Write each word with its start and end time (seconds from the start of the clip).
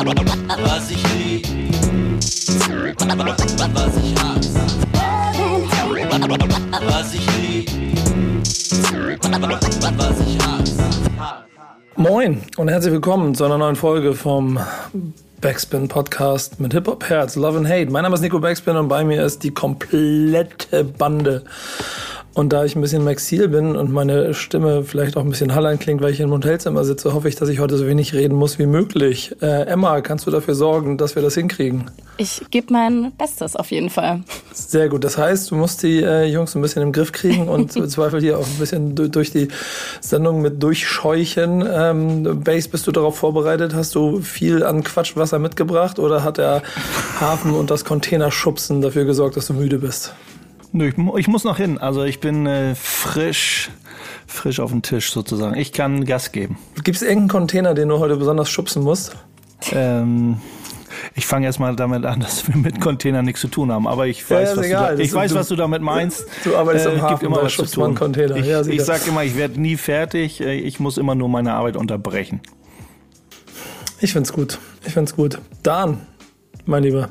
Was 0.00 0.90
ich 0.90 1.02
lieb, 1.12 1.46
was 2.96 3.96
ich 3.98 4.18
hasse. 4.18 4.60
Was 6.86 7.12
ich 7.12 7.26
lieb, 7.36 7.68
was 9.98 10.20
ich 10.26 10.38
hasse. 10.38 10.84
Moin 11.96 12.40
und 12.56 12.68
herzlich 12.68 12.94
willkommen 12.94 13.34
zu 13.34 13.44
einer 13.44 13.58
neuen 13.58 13.76
Folge 13.76 14.14
vom 14.14 14.58
Backspin 15.42 15.88
Podcast 15.88 16.58
mit 16.60 16.72
Hip 16.72 16.86
Hop 16.86 17.04
Herz, 17.04 17.36
Love 17.36 17.58
and 17.58 17.68
Hate. 17.68 17.90
Mein 17.90 18.04
Name 18.04 18.14
ist 18.14 18.22
Nico 18.22 18.38
Backspin 18.38 18.76
und 18.76 18.88
bei 18.88 19.04
mir 19.04 19.22
ist 19.22 19.42
die 19.42 19.50
komplette 19.50 20.82
Bande 20.82 21.44
und 22.34 22.52
da 22.52 22.64
ich 22.64 22.76
ein 22.76 22.80
bisschen 22.80 23.04
Maxil 23.04 23.48
bin 23.48 23.76
und 23.76 23.92
meine 23.92 24.34
Stimme 24.34 24.84
vielleicht 24.84 25.16
auch 25.16 25.22
ein 25.22 25.30
bisschen 25.30 25.54
hallern 25.54 25.78
klingt, 25.78 26.00
weil 26.00 26.12
ich 26.12 26.20
im 26.20 26.30
Hotelzimmer 26.30 26.84
sitze, 26.84 27.12
hoffe 27.12 27.28
ich, 27.28 27.34
dass 27.34 27.48
ich 27.48 27.58
heute 27.58 27.76
so 27.76 27.86
wenig 27.86 28.14
reden 28.14 28.36
muss 28.36 28.58
wie 28.58 28.66
möglich. 28.66 29.34
Äh, 29.42 29.66
Emma, 29.66 30.00
kannst 30.00 30.26
du 30.26 30.30
dafür 30.30 30.54
sorgen, 30.54 30.96
dass 30.96 31.16
wir 31.16 31.22
das 31.22 31.34
hinkriegen? 31.34 31.90
Ich 32.18 32.42
gebe 32.50 32.72
mein 32.72 33.12
Bestes 33.18 33.56
auf 33.56 33.70
jeden 33.70 33.90
Fall. 33.90 34.22
Sehr 34.52 34.88
gut. 34.88 35.02
Das 35.02 35.18
heißt, 35.18 35.50
du 35.50 35.56
musst 35.56 35.82
die 35.82 36.02
äh, 36.02 36.24
Jungs 36.24 36.54
ein 36.54 36.62
bisschen 36.62 36.82
im 36.82 36.92
Griff 36.92 37.12
kriegen 37.12 37.48
und 37.48 37.74
im 37.76 37.88
Zweifel 37.88 38.20
hier 38.20 38.38
auch 38.38 38.46
ein 38.46 38.58
bisschen 38.58 38.94
durch 38.94 39.30
die 39.32 39.48
Sendung 40.00 40.40
mit 40.40 40.62
durchscheuchen. 40.62 41.66
Ähm, 41.68 42.42
Base, 42.44 42.68
bist 42.68 42.86
du 42.86 42.92
darauf 42.92 43.16
vorbereitet? 43.16 43.74
Hast 43.74 43.94
du 43.94 44.20
viel 44.20 44.62
an 44.62 44.84
Quatschwasser 44.84 45.38
mitgebracht 45.38 45.98
oder 45.98 46.22
hat 46.22 46.38
der 46.38 46.62
Hafen 47.18 47.52
und 47.54 47.70
das 47.70 47.84
Containerschubsen 47.84 48.82
dafür 48.82 49.04
gesorgt, 49.04 49.36
dass 49.36 49.46
du 49.46 49.54
müde 49.54 49.78
bist? 49.78 50.14
Nö, 50.72 50.88
ich, 50.88 50.94
ich 51.18 51.28
muss 51.28 51.44
noch 51.44 51.56
hin. 51.56 51.78
Also 51.78 52.04
ich 52.04 52.20
bin 52.20 52.46
äh, 52.46 52.74
frisch, 52.74 53.70
frisch 54.26 54.60
auf 54.60 54.70
dem 54.70 54.82
Tisch 54.82 55.10
sozusagen. 55.12 55.56
Ich 55.56 55.72
kann 55.72 56.04
Gas 56.04 56.32
geben. 56.32 56.58
Gibt 56.84 56.96
es 56.96 57.02
irgendeinen 57.02 57.28
Container, 57.28 57.74
den 57.74 57.88
du 57.88 57.98
heute 57.98 58.16
besonders 58.16 58.48
schubsen 58.50 58.82
musst? 58.84 59.16
Ähm, 59.72 60.36
ich 61.16 61.26
fange 61.26 61.46
erstmal 61.46 61.74
damit 61.74 62.04
an, 62.04 62.20
dass 62.20 62.46
wir 62.46 62.56
mit 62.56 62.80
Container 62.80 63.22
nichts 63.22 63.40
zu 63.40 63.48
tun 63.48 63.72
haben. 63.72 63.88
Aber 63.88 64.06
ich 64.06 64.28
weiß, 64.30 64.50
ja, 64.50 64.56
was, 64.56 64.66
egal. 64.66 64.96
du, 64.96 65.02
ich 65.02 65.10
du, 65.10 65.16
weiß 65.16 65.34
was 65.34 65.48
du 65.48 65.56
damit 65.56 65.82
meinst. 65.82 66.26
Du 66.44 66.54
arbeitest 66.56 66.86
äh, 66.86 66.92
im 66.94 67.02
Hafen, 67.02 67.26
immer 67.26 67.42
was 67.42 67.56
zu 67.56 67.64
tun. 67.66 67.94
Container. 67.96 68.36
Ich, 68.36 68.46
Ja, 68.46 68.60
ich 68.60 68.66
sicher. 68.66 68.84
sag 68.84 69.06
immer, 69.08 69.24
ich 69.24 69.36
werde 69.36 69.60
nie 69.60 69.76
fertig. 69.76 70.40
Äh, 70.40 70.54
Ich 70.60 70.78
muss 70.78 70.98
immer 70.98 71.16
nur 71.16 71.28
meine 71.28 71.52
Arbeit 71.54 71.76
unterbrechen. 71.76 72.40
Ich 74.00 74.12
find's 74.12 74.32
gut. 74.32 74.58
Ich 74.86 74.94
find's 74.94 75.14
gut. 75.16 75.38
Dan, 75.62 76.00
mein 76.64 76.84
Lieber, 76.84 77.10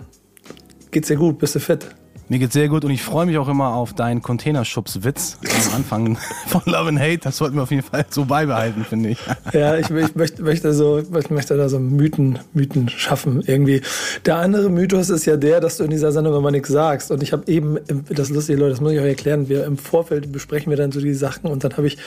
geht's 0.91 1.09
dir 1.09 1.17
gut? 1.17 1.38
Bist 1.39 1.55
du 1.55 1.59
fit? 1.59 1.88
Mir 2.31 2.38
geht's 2.38 2.53
sehr 2.53 2.67
gut 2.67 2.85
und 2.85 2.91
ich 2.91 3.02
freue 3.02 3.25
mich 3.25 3.39
auch 3.39 3.47
immer 3.47 3.73
auf 3.73 3.94
deinen 3.94 4.22
Containerschubs-Witz 4.22 5.39
am 5.41 5.75
Anfang 5.77 6.17
von 6.47 6.61
Love 6.66 6.89
and 6.89 6.99
Hate. 6.99 7.17
Das 7.23 7.38
sollten 7.38 7.55
wir 7.55 7.63
auf 7.63 7.72
jeden 7.72 7.81
Fall 7.81 8.05
so 8.08 8.25
beibehalten, 8.25 8.85
finde 8.85 9.09
ich. 9.09 9.17
Ja, 9.52 9.75
ich, 9.77 9.89
ich 9.89 10.16
möchte, 10.16 10.44
möchte 10.44 10.72
so, 10.73 11.00
ich 11.00 11.30
möchte 11.31 11.57
da 11.57 11.67
so 11.69 11.80
Mythen, 11.80 12.38
Mythen 12.53 12.88
schaffen 12.88 13.41
irgendwie. 13.47 13.81
Der 14.27 14.35
andere 14.35 14.69
Mythos 14.69 15.09
ist 15.09 15.25
ja 15.25 15.38
der, 15.38 15.59
dass 15.59 15.77
du 15.77 15.85
in 15.85 15.89
dieser 15.89 16.11
Sendung 16.11 16.35
immer 16.35 16.52
nichts 16.52 16.69
sagst. 16.69 17.09
Und 17.09 17.23
ich 17.23 17.33
habe 17.33 17.52
eben, 17.52 17.80
das 18.09 18.30
ist 18.30 18.35
lustig, 18.35 18.59
Leute, 18.59 18.72
das 18.72 18.81
muss 18.81 18.91
ich 18.91 19.00
euch 19.00 19.07
erklären. 19.07 19.50
Wir 19.50 19.66
im 19.66 19.80
Vorfeld 19.80 20.31
besprechen 20.31 20.69
wir 20.69 20.77
dann 20.77 20.91
so 20.91 21.02
die 21.02 21.16
Sachen 21.16 21.50
und 21.50 21.63
dann 21.63 21.75
habe 21.77 21.88
ich 21.88 21.97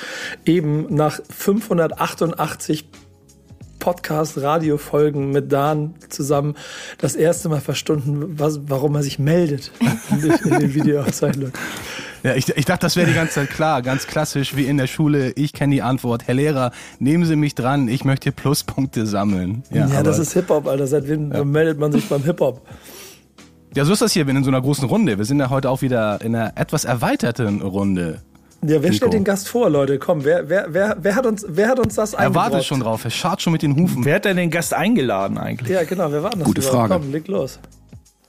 eben 0.46 0.86
nach 0.94 1.18
588 1.30 2.84
Podcast-Radio-Folgen 3.82 5.30
mit 5.30 5.50
Dan 5.52 5.94
zusammen 6.08 6.54
das 6.98 7.14
erste 7.16 7.48
Mal 7.48 7.60
verstanden, 7.60 8.38
was, 8.38 8.60
warum 8.68 8.94
er 8.94 9.02
sich 9.02 9.18
meldet 9.18 9.70
in 10.10 10.20
den, 10.20 10.32
in 10.32 10.60
den 10.60 10.74
Videoaufzeichnungen. 10.74 11.52
Ja, 12.22 12.34
ich, 12.36 12.48
ich 12.56 12.64
dachte, 12.64 12.86
das 12.86 12.94
wäre 12.94 13.08
die 13.08 13.14
ganze 13.14 13.34
Zeit 13.34 13.50
klar, 13.50 13.82
ganz 13.82 14.06
klassisch 14.06 14.54
wie 14.54 14.66
in 14.66 14.76
der 14.78 14.86
Schule. 14.86 15.32
Ich 15.32 15.52
kenne 15.52 15.74
die 15.74 15.82
Antwort. 15.82 16.28
Herr 16.28 16.34
Lehrer, 16.34 16.70
nehmen 17.00 17.24
Sie 17.24 17.34
mich 17.34 17.54
dran, 17.56 17.88
ich 17.88 18.04
möchte 18.04 18.30
Pluspunkte 18.30 19.06
sammeln. 19.06 19.64
Ja, 19.72 19.86
aber- 19.86 20.02
das 20.04 20.18
ist 20.20 20.32
Hip-Hop, 20.34 20.68
Alter. 20.68 20.86
Seit 20.86 21.08
wann 21.08 21.50
meldet 21.50 21.78
man 21.80 21.90
sich 21.90 22.08
beim 22.08 22.22
Hip-Hop? 22.22 22.62
ja, 23.74 23.84
so 23.84 23.92
ist 23.92 24.02
das 24.02 24.12
hier, 24.12 24.26
wenn 24.26 24.36
in 24.36 24.44
so 24.44 24.50
einer 24.50 24.60
großen 24.60 24.84
Runde. 24.84 25.18
Wir 25.18 25.24
sind 25.24 25.40
ja 25.40 25.50
heute 25.50 25.68
auch 25.70 25.82
wieder 25.82 26.20
in 26.20 26.36
einer 26.36 26.52
etwas 26.56 26.84
erweiterten 26.84 27.60
Runde. 27.62 28.20
Ja, 28.64 28.68
wer 28.68 28.80
Nico. 28.80 28.92
stellt 28.94 29.12
den 29.12 29.24
Gast 29.24 29.48
vor, 29.48 29.68
Leute? 29.70 29.98
Komm, 29.98 30.24
wer, 30.24 30.48
wer, 30.48 30.66
wer, 30.68 30.96
wer, 31.00 31.14
hat, 31.16 31.26
uns, 31.26 31.44
wer 31.48 31.68
hat 31.68 31.80
uns 31.80 31.96
das 31.96 32.12
Er 32.14 32.20
eingebrockt? 32.20 32.52
wartet 32.52 32.64
schon 32.66 32.80
drauf, 32.80 33.04
er 33.04 33.10
scharrt 33.10 33.42
schon 33.42 33.52
mit 33.52 33.62
den 33.62 33.74
Hufen. 33.76 34.04
Wer 34.04 34.16
hat 34.16 34.24
denn 34.24 34.36
den 34.36 34.50
Gast 34.50 34.72
eingeladen 34.72 35.36
eigentlich? 35.36 35.68
Ja, 35.70 35.82
genau, 35.82 36.12
wer 36.12 36.22
war 36.22 36.30
denn 36.30 36.40
das? 36.40 36.46
Gute 36.46 36.60
überhaupt? 36.60 36.88
Frage. 36.88 37.02
Komm, 37.02 37.12
leg 37.12 37.26
los. 37.28 37.58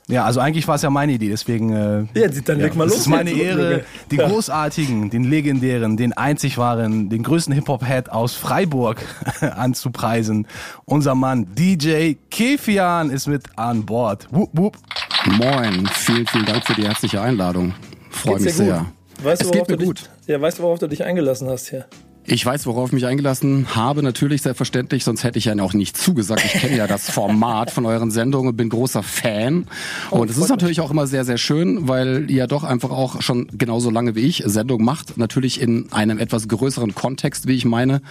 Ja, 0.10 0.26
also 0.26 0.42
eigentlich 0.42 0.68
war 0.68 0.76
es 0.76 0.82
ja 0.82 0.90
meine 0.90 1.14
Idee, 1.14 1.30
deswegen. 1.30 1.70
Äh, 1.72 2.20
Ja, 2.20 2.28
dann 2.46 2.60
leg 2.60 2.76
mal 2.76 2.88
es 2.88 2.92
los. 2.94 3.00
ist 3.02 3.08
meine 3.08 3.32
Ehre, 3.32 3.84
den 4.12 4.20
Ja. 4.20 4.28
großartigen, 4.28 5.10
den 5.10 5.24
legendären, 5.24 5.96
den 5.98 6.12
einzig 6.14 6.58
wahren, 6.58 7.10
den 7.10 7.24
größten 7.24 7.54
Hip-Hop-Head 7.54 8.10
aus 8.12 8.34
Freiburg 8.34 8.98
anzupreisen. 9.56 10.48
Unser 10.86 11.16
Mann 11.16 11.48
DJ 11.56 12.16
Kefian 12.32 13.12
ist 13.12 13.28
mit 13.28 13.44
an 13.56 13.86
Bord. 13.86 14.28
Wup, 14.32 14.50
wup. 14.54 14.78
Moin, 15.26 15.88
vielen, 15.94 16.28
vielen 16.28 16.46
Dank 16.46 16.66
für 16.66 16.74
die 16.74 16.84
herzliche 16.86 17.22
Einladung. 17.22 17.74
Freue 18.10 18.40
mich 18.42 18.54
sehr. 18.56 18.80
gut? 18.80 19.26
Weißt 19.26 19.42
du, 19.44 19.46
es 19.46 19.52
geht 19.52 19.70
mir 19.70 19.78
du 19.78 19.86
gut. 19.86 20.10
Ja, 20.28 20.40
weißt 20.40 20.60
du, 20.60 20.64
worauf 20.64 20.80
du 20.80 20.88
dich 20.88 21.04
eingelassen 21.04 21.50
hast 21.50 21.70
hier? 21.70 21.86
Ich 22.26 22.46
weiß, 22.46 22.66
worauf 22.68 22.90
ich 22.90 22.94
mich 22.94 23.06
eingelassen 23.06 23.76
habe, 23.76 24.02
natürlich 24.02 24.42
selbstverständlich, 24.42 25.04
sonst 25.04 25.26
hätte 25.26 25.38
ich 25.38 25.46
ja 25.46 25.60
auch 25.60 25.74
nicht 25.74 25.98
zugesagt. 25.98 26.46
Ich 26.46 26.54
kenne 26.54 26.78
ja 26.78 26.88
das 26.88 27.10
Format 27.10 27.70
von 27.70 27.86
euren 27.86 28.12
Sendungen 28.12 28.52
und 28.52 28.56
bin 28.56 28.70
großer 28.70 29.04
Fan. 29.04 29.68
Und 30.10 30.30
es 30.30 30.38
ist 30.38 30.48
natürlich 30.48 30.80
auch 30.80 30.90
immer 30.90 31.06
sehr, 31.06 31.26
sehr 31.26 31.38
schön, 31.38 31.90
weil 31.90 32.32
ihr 32.32 32.38
ja 32.38 32.48
doch 32.48 32.64
einfach 32.64 32.92
auch 32.92 33.22
schon 33.22 33.48
genauso 33.58 33.90
lange 33.90 34.16
wie 34.16 34.22
ich 34.22 34.42
Sendung 34.46 34.86
macht. 34.86 35.18
Natürlich 35.18 35.60
in 35.60 35.92
einem 35.92 36.18
etwas 36.18 36.48
größeren 36.48 36.96
Kontext, 36.96 37.46
wie 37.48 37.56
ich 37.56 37.66
meine. 37.66 38.02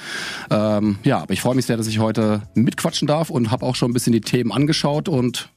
Ähm, 0.50 0.98
ja, 1.04 1.22
aber 1.22 1.32
ich 1.32 1.40
freue 1.40 1.54
mich 1.54 1.64
sehr, 1.64 1.78
dass 1.78 1.86
ich 1.86 1.98
heute 1.98 2.42
mitquatschen 2.54 3.08
darf 3.08 3.30
und 3.30 3.50
habe 3.50 3.64
auch 3.64 3.76
schon 3.76 3.90
ein 3.90 3.94
bisschen 3.94 4.12
die 4.12 4.20
Themen 4.20 4.52
angeschaut 4.52 5.08
und 5.08 5.48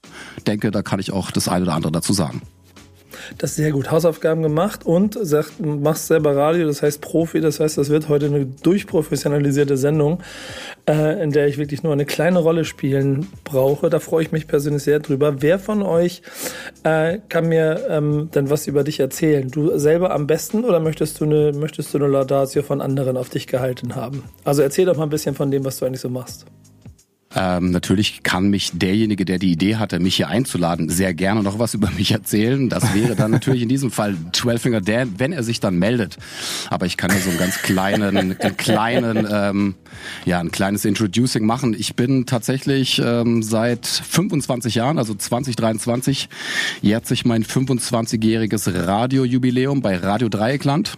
denke, 0.47 0.71
da 0.71 0.81
kann 0.81 1.01
ich 1.01 1.11
auch 1.11 1.31
das 1.31 1.49
eine 1.49 1.65
oder 1.65 1.73
andere 1.73 1.91
dazu 1.91 2.13
sagen. 2.13 2.41
Das 3.37 3.55
sehr 3.55 3.71
gut. 3.71 3.91
Hausaufgaben 3.91 4.41
gemacht 4.41 4.85
und 4.85 5.17
sagt, 5.21 5.59
machst 5.59 6.07
selber 6.07 6.35
Radio, 6.35 6.67
das 6.67 6.81
heißt 6.81 7.01
Profi, 7.01 7.41
das 7.41 7.59
heißt, 7.59 7.77
das 7.77 7.89
wird 7.89 8.09
heute 8.09 8.27
eine 8.27 8.45
durchprofessionalisierte 8.45 9.77
Sendung, 9.77 10.21
äh, 10.87 11.21
in 11.23 11.31
der 11.31 11.47
ich 11.47 11.57
wirklich 11.57 11.83
nur 11.83 11.93
eine 11.93 12.05
kleine 12.05 12.39
Rolle 12.39 12.65
spielen 12.65 13.27
brauche. 13.43 13.89
Da 13.89 13.99
freue 13.99 14.23
ich 14.23 14.31
mich 14.31 14.47
persönlich 14.47 14.83
sehr 14.83 14.99
drüber. 14.99 15.41
Wer 15.41 15.59
von 15.59 15.81
euch 15.81 16.21
äh, 16.83 17.19
kann 17.29 17.47
mir 17.47 17.85
ähm, 17.89 18.29
denn 18.33 18.49
was 18.49 18.67
über 18.67 18.83
dich 18.83 18.99
erzählen? 18.99 19.49
Du 19.49 19.77
selber 19.77 20.11
am 20.11 20.27
besten 20.27 20.63
oder 20.63 20.79
möchtest 20.79 21.19
du 21.19 21.25
eine, 21.25 21.51
möchtest 21.53 21.93
du 21.93 21.97
eine 21.97 22.07
Laudatio 22.07 22.63
von 22.63 22.81
anderen 22.81 23.17
auf 23.17 23.29
dich 23.29 23.47
gehalten 23.47 23.95
haben? 23.95 24.23
Also 24.43 24.61
erzähl 24.61 24.85
doch 24.85 24.97
mal 24.97 25.03
ein 25.03 25.09
bisschen 25.09 25.35
von 25.35 25.51
dem, 25.51 25.65
was 25.65 25.77
du 25.77 25.85
eigentlich 25.85 26.01
so 26.01 26.09
machst. 26.09 26.45
Ähm, 27.35 27.71
natürlich 27.71 28.23
kann 28.23 28.49
mich 28.49 28.71
derjenige, 28.73 29.25
der 29.25 29.39
die 29.39 29.51
Idee 29.51 29.75
hatte, 29.75 29.99
mich 29.99 30.15
hier 30.15 30.29
einzuladen, 30.29 30.89
sehr 30.89 31.13
gerne 31.13 31.43
noch 31.43 31.59
was 31.59 31.73
über 31.73 31.91
mich 31.97 32.11
erzählen. 32.11 32.69
Das 32.69 32.93
wäre 32.93 33.15
dann 33.15 33.31
natürlich 33.31 33.61
in 33.61 33.69
diesem 33.69 33.91
Fall 33.91 34.15
Twelfinger 34.31 34.81
Dan, 34.81 35.15
wenn 35.17 35.33
er 35.33 35.43
sich 35.43 35.59
dann 35.59 35.77
meldet. 35.77 36.17
Aber 36.69 36.85
ich 36.85 36.97
kann 36.97 37.11
ja 37.11 37.17
so 37.17 37.29
einen 37.29 37.39
ganz 37.39 37.61
kleinen, 37.61 38.17
einen 38.17 38.37
kleinen, 38.57 39.27
ähm, 39.29 39.75
ja, 40.25 40.39
ein 40.39 40.51
kleines 40.51 40.85
Introducing 40.85 41.45
machen. 41.45 41.75
Ich 41.77 41.95
bin 41.95 42.25
tatsächlich 42.25 43.01
ähm, 43.03 43.43
seit 43.43 43.85
25 43.85 44.75
Jahren, 44.75 44.97
also 44.97 45.13
2023, 45.13 46.29
jährt 46.81 47.05
sich 47.05 47.25
mein 47.25 47.43
25-jähriges 47.43 48.87
Radiojubiläum 48.87 49.81
bei 49.81 49.97
Radio 49.97 50.29
Dreieckland. 50.29 50.95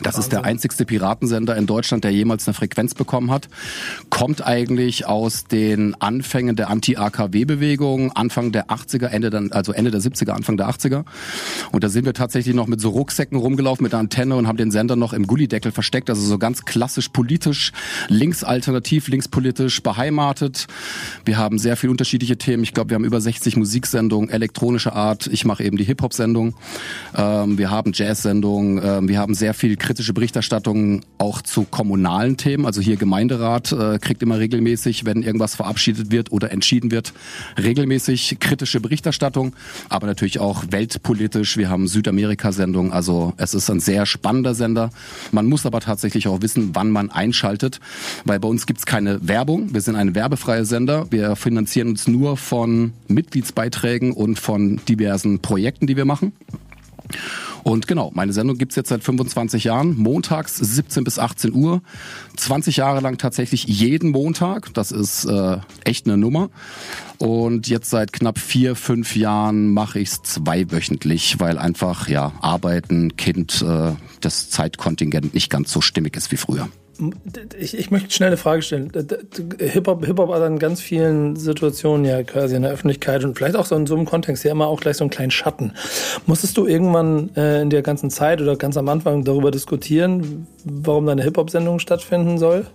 Das 0.00 0.16
ist 0.16 0.32
der 0.32 0.44
einzigste 0.44 0.86
Piratensender 0.86 1.54
in 1.56 1.66
Deutschland, 1.66 2.04
der 2.04 2.12
jemals 2.12 2.48
eine 2.48 2.54
Frequenz 2.54 2.94
bekommen 2.94 3.30
hat. 3.30 3.48
Kommt 4.08 4.44
eigentlich 4.44 5.06
aus 5.06 5.44
den 5.44 5.94
Anfängen 6.00 6.56
der 6.56 6.70
Anti-AKW-Bewegung, 6.70 8.10
Anfang 8.12 8.52
der 8.52 8.68
80er, 8.68 9.06
Ende 9.06 9.28
dann, 9.28 9.52
also 9.52 9.72
Ende 9.72 9.90
der 9.90 10.00
70er, 10.00 10.30
Anfang 10.30 10.56
der 10.56 10.68
80er. 10.70 11.04
Und 11.72 11.84
da 11.84 11.90
sind 11.90 12.06
wir 12.06 12.14
tatsächlich 12.14 12.54
noch 12.54 12.66
mit 12.66 12.80
so 12.80 12.88
Rucksäcken 12.88 13.36
rumgelaufen 13.36 13.84
mit 13.84 13.92
der 13.92 14.00
Antenne 14.00 14.36
und 14.36 14.48
haben 14.48 14.56
den 14.56 14.70
Sender 14.70 14.96
noch 14.96 15.12
im 15.12 15.26
Gullideckel 15.26 15.72
versteckt. 15.72 16.08
Also 16.08 16.22
so 16.22 16.38
ganz 16.38 16.64
klassisch 16.64 17.10
politisch, 17.10 17.72
linksalternativ, 18.08 19.08
linkspolitisch 19.08 19.82
beheimatet. 19.82 20.68
Wir 21.26 21.36
haben 21.36 21.58
sehr 21.58 21.76
viele 21.76 21.90
unterschiedliche 21.90 22.38
Themen. 22.38 22.62
Ich 22.62 22.72
glaube, 22.72 22.90
wir 22.90 22.94
haben 22.94 23.04
über 23.04 23.20
60 23.20 23.56
Musiksendungen, 23.56 24.30
elektronische 24.30 24.94
Art. 24.94 25.26
Ich 25.26 25.44
mache 25.44 25.64
eben 25.64 25.76
die 25.76 25.84
Hip-Hop-Sendung. 25.84 26.54
Ähm, 27.14 27.58
wir 27.58 27.70
haben 27.70 27.92
Jazz-Sendungen. 27.94 28.80
Ähm, 28.82 29.08
wir 29.08 29.18
haben 29.18 29.34
sehr 29.34 29.52
viel 29.52 29.76
kritische 29.82 30.12
Berichterstattung 30.12 31.02
auch 31.18 31.42
zu 31.42 31.64
kommunalen 31.64 32.36
Themen. 32.36 32.66
Also 32.66 32.80
hier 32.80 32.96
Gemeinderat 32.96 33.72
äh, 33.72 33.98
kriegt 33.98 34.22
immer 34.22 34.38
regelmäßig, 34.38 35.04
wenn 35.04 35.22
irgendwas 35.22 35.56
verabschiedet 35.56 36.12
wird 36.12 36.30
oder 36.30 36.52
entschieden 36.52 36.92
wird, 36.92 37.12
regelmäßig 37.60 38.38
kritische 38.38 38.80
Berichterstattung. 38.80 39.54
Aber 39.88 40.06
natürlich 40.06 40.38
auch 40.38 40.64
weltpolitisch. 40.70 41.56
Wir 41.56 41.68
haben 41.68 41.88
Südamerika-Sendungen. 41.88 42.92
Also 42.92 43.34
es 43.36 43.54
ist 43.54 43.68
ein 43.70 43.80
sehr 43.80 44.06
spannender 44.06 44.54
Sender. 44.54 44.90
Man 45.32 45.46
muss 45.46 45.66
aber 45.66 45.80
tatsächlich 45.80 46.28
auch 46.28 46.42
wissen, 46.42 46.70
wann 46.74 46.90
man 46.90 47.10
einschaltet, 47.10 47.80
weil 48.24 48.38
bei 48.38 48.48
uns 48.48 48.66
gibt's 48.66 48.86
keine 48.86 49.26
Werbung. 49.26 49.74
Wir 49.74 49.80
sind 49.80 49.96
ein 49.96 50.14
werbefreier 50.14 50.64
Sender. 50.64 51.06
Wir 51.10 51.34
finanzieren 51.34 51.88
uns 51.88 52.06
nur 52.06 52.36
von 52.36 52.92
Mitgliedsbeiträgen 53.08 54.12
und 54.12 54.38
von 54.38 54.80
diversen 54.88 55.40
Projekten, 55.40 55.88
die 55.88 55.96
wir 55.96 56.04
machen. 56.04 56.32
Und 57.62 57.86
genau, 57.86 58.10
meine 58.14 58.32
Sendung 58.32 58.58
gibt's 58.58 58.76
jetzt 58.76 58.88
seit 58.88 59.04
25 59.04 59.64
Jahren, 59.64 59.96
montags 59.96 60.56
17 60.56 61.04
bis 61.04 61.18
18 61.18 61.52
Uhr, 61.52 61.82
20 62.36 62.76
Jahre 62.76 63.00
lang 63.00 63.18
tatsächlich 63.18 63.64
jeden 63.64 64.10
Montag, 64.10 64.74
das 64.74 64.90
ist 64.92 65.24
äh, 65.24 65.58
echt 65.84 66.06
eine 66.06 66.16
Nummer. 66.16 66.50
Und 67.18 67.68
jetzt 67.68 67.90
seit 67.90 68.12
knapp 68.12 68.38
vier, 68.38 68.74
fünf 68.74 69.14
Jahren 69.14 69.72
mache 69.72 70.00
ich's 70.00 70.22
zweiwöchentlich, 70.22 71.38
weil 71.38 71.56
einfach 71.56 72.08
ja 72.08 72.32
Arbeiten, 72.40 73.16
Kind, 73.16 73.62
äh, 73.62 73.92
das 74.20 74.50
Zeitkontingent 74.50 75.32
nicht 75.32 75.48
ganz 75.48 75.72
so 75.72 75.80
stimmig 75.80 76.16
ist 76.16 76.32
wie 76.32 76.36
früher. 76.36 76.68
Ich, 77.58 77.76
ich 77.76 77.90
möchte 77.90 78.10
schnell 78.10 78.28
eine 78.28 78.36
Frage 78.36 78.62
stellen. 78.62 78.92
Hip-Hop 78.92 80.04
Hip 80.04 80.18
-Hop 80.18 80.34
hat 80.34 80.46
in 80.46 80.58
ganz 80.58 80.80
vielen 80.80 81.36
Situationen 81.36 82.04
ja 82.04 82.22
quasi 82.22 82.54
in 82.54 82.62
der 82.62 82.70
Öffentlichkeit 82.70 83.24
und 83.24 83.36
vielleicht 83.36 83.56
auch 83.56 83.64
so 83.64 83.74
in 83.76 83.86
so 83.86 83.94
einem 83.94 84.04
Kontext 84.04 84.44
ja 84.44 84.52
immer 84.52 84.66
auch 84.66 84.80
gleich 84.80 84.98
so 84.98 85.04
einen 85.04 85.10
kleinen 85.10 85.30
Schatten. 85.30 85.72
Musstest 86.26 86.56
du 86.56 86.66
irgendwann 86.66 87.34
äh, 87.34 87.62
in 87.62 87.70
der 87.70 87.82
ganzen 87.82 88.10
Zeit 88.10 88.40
oder 88.40 88.56
ganz 88.56 88.76
am 88.76 88.88
Anfang 88.88 89.24
darüber 89.24 89.50
diskutieren, 89.50 90.46
warum 90.64 91.06
deine 91.06 91.22
Hip-Hop-Sendung 91.22 91.78
stattfinden 91.78 92.38
soll? 92.38 92.66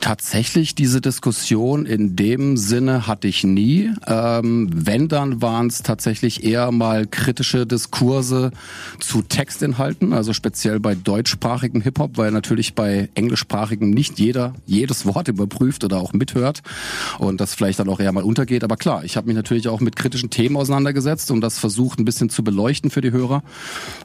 Tatsächlich 0.00 0.74
diese 0.74 1.02
Diskussion 1.02 1.84
in 1.84 2.16
dem 2.16 2.56
Sinne 2.56 3.06
hatte 3.06 3.28
ich 3.28 3.44
nie. 3.44 3.90
Ähm, 4.06 4.70
wenn, 4.72 5.08
dann 5.08 5.42
waren 5.42 5.66
es 5.66 5.82
tatsächlich 5.82 6.42
eher 6.42 6.72
mal 6.72 7.06
kritische 7.06 7.66
Diskurse 7.66 8.50
zu 8.98 9.20
Textinhalten, 9.20 10.14
also 10.14 10.32
speziell 10.32 10.80
bei 10.80 10.94
deutschsprachigem 10.94 11.82
Hip-Hop, 11.82 12.16
weil 12.16 12.30
natürlich 12.30 12.74
bei 12.74 13.10
englischsprachigem 13.14 13.90
nicht 13.90 14.18
jeder 14.18 14.54
jedes 14.64 15.04
Wort 15.04 15.28
überprüft 15.28 15.84
oder 15.84 15.98
auch 15.98 16.14
mithört 16.14 16.62
und 17.18 17.38
das 17.38 17.54
vielleicht 17.54 17.78
dann 17.78 17.90
auch 17.90 18.00
eher 18.00 18.12
mal 18.12 18.24
untergeht. 18.24 18.64
Aber 18.64 18.78
klar, 18.78 19.04
ich 19.04 19.18
habe 19.18 19.26
mich 19.26 19.36
natürlich 19.36 19.68
auch 19.68 19.80
mit 19.80 19.96
kritischen 19.96 20.30
Themen 20.30 20.56
auseinandergesetzt 20.56 21.30
und 21.30 21.42
das 21.42 21.58
versucht 21.58 21.98
ein 21.98 22.06
bisschen 22.06 22.30
zu 22.30 22.42
beleuchten 22.42 22.90
für 22.90 23.02
die 23.02 23.10
Hörer. 23.10 23.42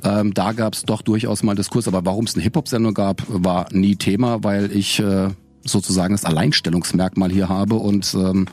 Ähm, 0.03 0.33
da 0.33 0.51
gab 0.51 0.73
es 0.73 0.83
doch 0.83 1.01
durchaus 1.01 1.41
mal 1.41 1.55
Diskurs, 1.55 1.87
aber 1.87 2.05
warum 2.05 2.25
es 2.25 2.35
eine 2.35 2.43
Hip-Hop-Sendung 2.43 2.93
gab, 2.93 3.23
war 3.29 3.67
nie 3.71 3.95
Thema, 3.95 4.43
weil 4.43 4.75
ich 4.75 4.99
äh, 4.99 5.29
sozusagen 5.65 6.13
das 6.13 6.25
Alleinstellungsmerkmal 6.25 7.31
hier 7.31 7.49
habe 7.49 7.75
und 7.75 8.13
ähm, 8.13 8.47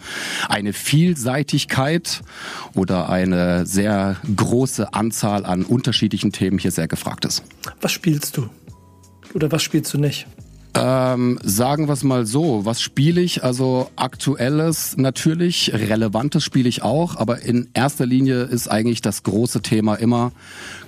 eine 0.48 0.72
Vielseitigkeit 0.72 2.22
oder 2.74 3.08
eine 3.08 3.66
sehr 3.66 4.16
große 4.34 4.92
Anzahl 4.92 5.46
an 5.46 5.64
unterschiedlichen 5.64 6.32
Themen 6.32 6.58
hier 6.58 6.70
sehr 6.70 6.88
gefragt 6.88 7.24
ist. 7.24 7.44
Was 7.80 7.92
spielst 7.92 8.36
du? 8.36 8.48
Oder 9.34 9.52
was 9.52 9.62
spielst 9.62 9.92
du 9.94 9.98
nicht? 9.98 10.26
Ähm, 10.74 11.38
sagen 11.42 11.86
wir 11.86 11.92
es 11.92 12.02
mal 12.02 12.24
so, 12.24 12.64
was 12.64 12.80
spiele 12.80 13.20
ich? 13.20 13.44
Also 13.44 13.90
aktuelles 13.96 14.96
natürlich, 14.96 15.70
relevantes 15.74 16.44
spiele 16.44 16.68
ich 16.68 16.82
auch, 16.82 17.16
aber 17.16 17.42
in 17.42 17.68
erster 17.74 18.06
Linie 18.06 18.44
ist 18.44 18.68
eigentlich 18.68 19.02
das 19.02 19.22
große 19.22 19.60
Thema 19.60 19.96
immer, 19.96 20.32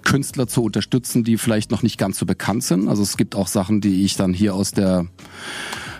Künstler 0.03 0.47
zu 0.47 0.63
unterstützen, 0.63 1.23
die 1.23 1.37
vielleicht 1.37 1.71
noch 1.71 1.83
nicht 1.83 1.99
ganz 1.99 2.19
so 2.19 2.25
bekannt 2.25 2.65
sind. 2.65 2.89
Also 2.89 3.03
es 3.03 3.19
gibt 3.19 3.35
auch 3.35 3.49
Sachen, 3.49 3.83
die 3.83 4.05
ich 4.05 4.17
dann 4.17 4.33
hier 4.33 4.55
aus 4.55 4.71
der 4.71 5.07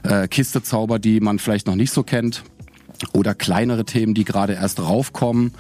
äh, 0.05 0.29
Kiste 0.29 0.63
zauber, 0.63 0.99
die 0.99 1.21
man 1.21 1.39
vielleicht 1.39 1.67
noch 1.67 1.77
nicht 1.77 1.93
so 1.93 2.03
kennt. 2.03 2.45
Oder 3.13 3.35
kleinere 3.35 3.85
Themen, 3.85 4.15
die 4.15 4.25
gerade 4.25 4.55
erst 4.55 4.81
raufkommen. 4.81 5.53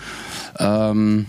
Ähm, 0.58 1.26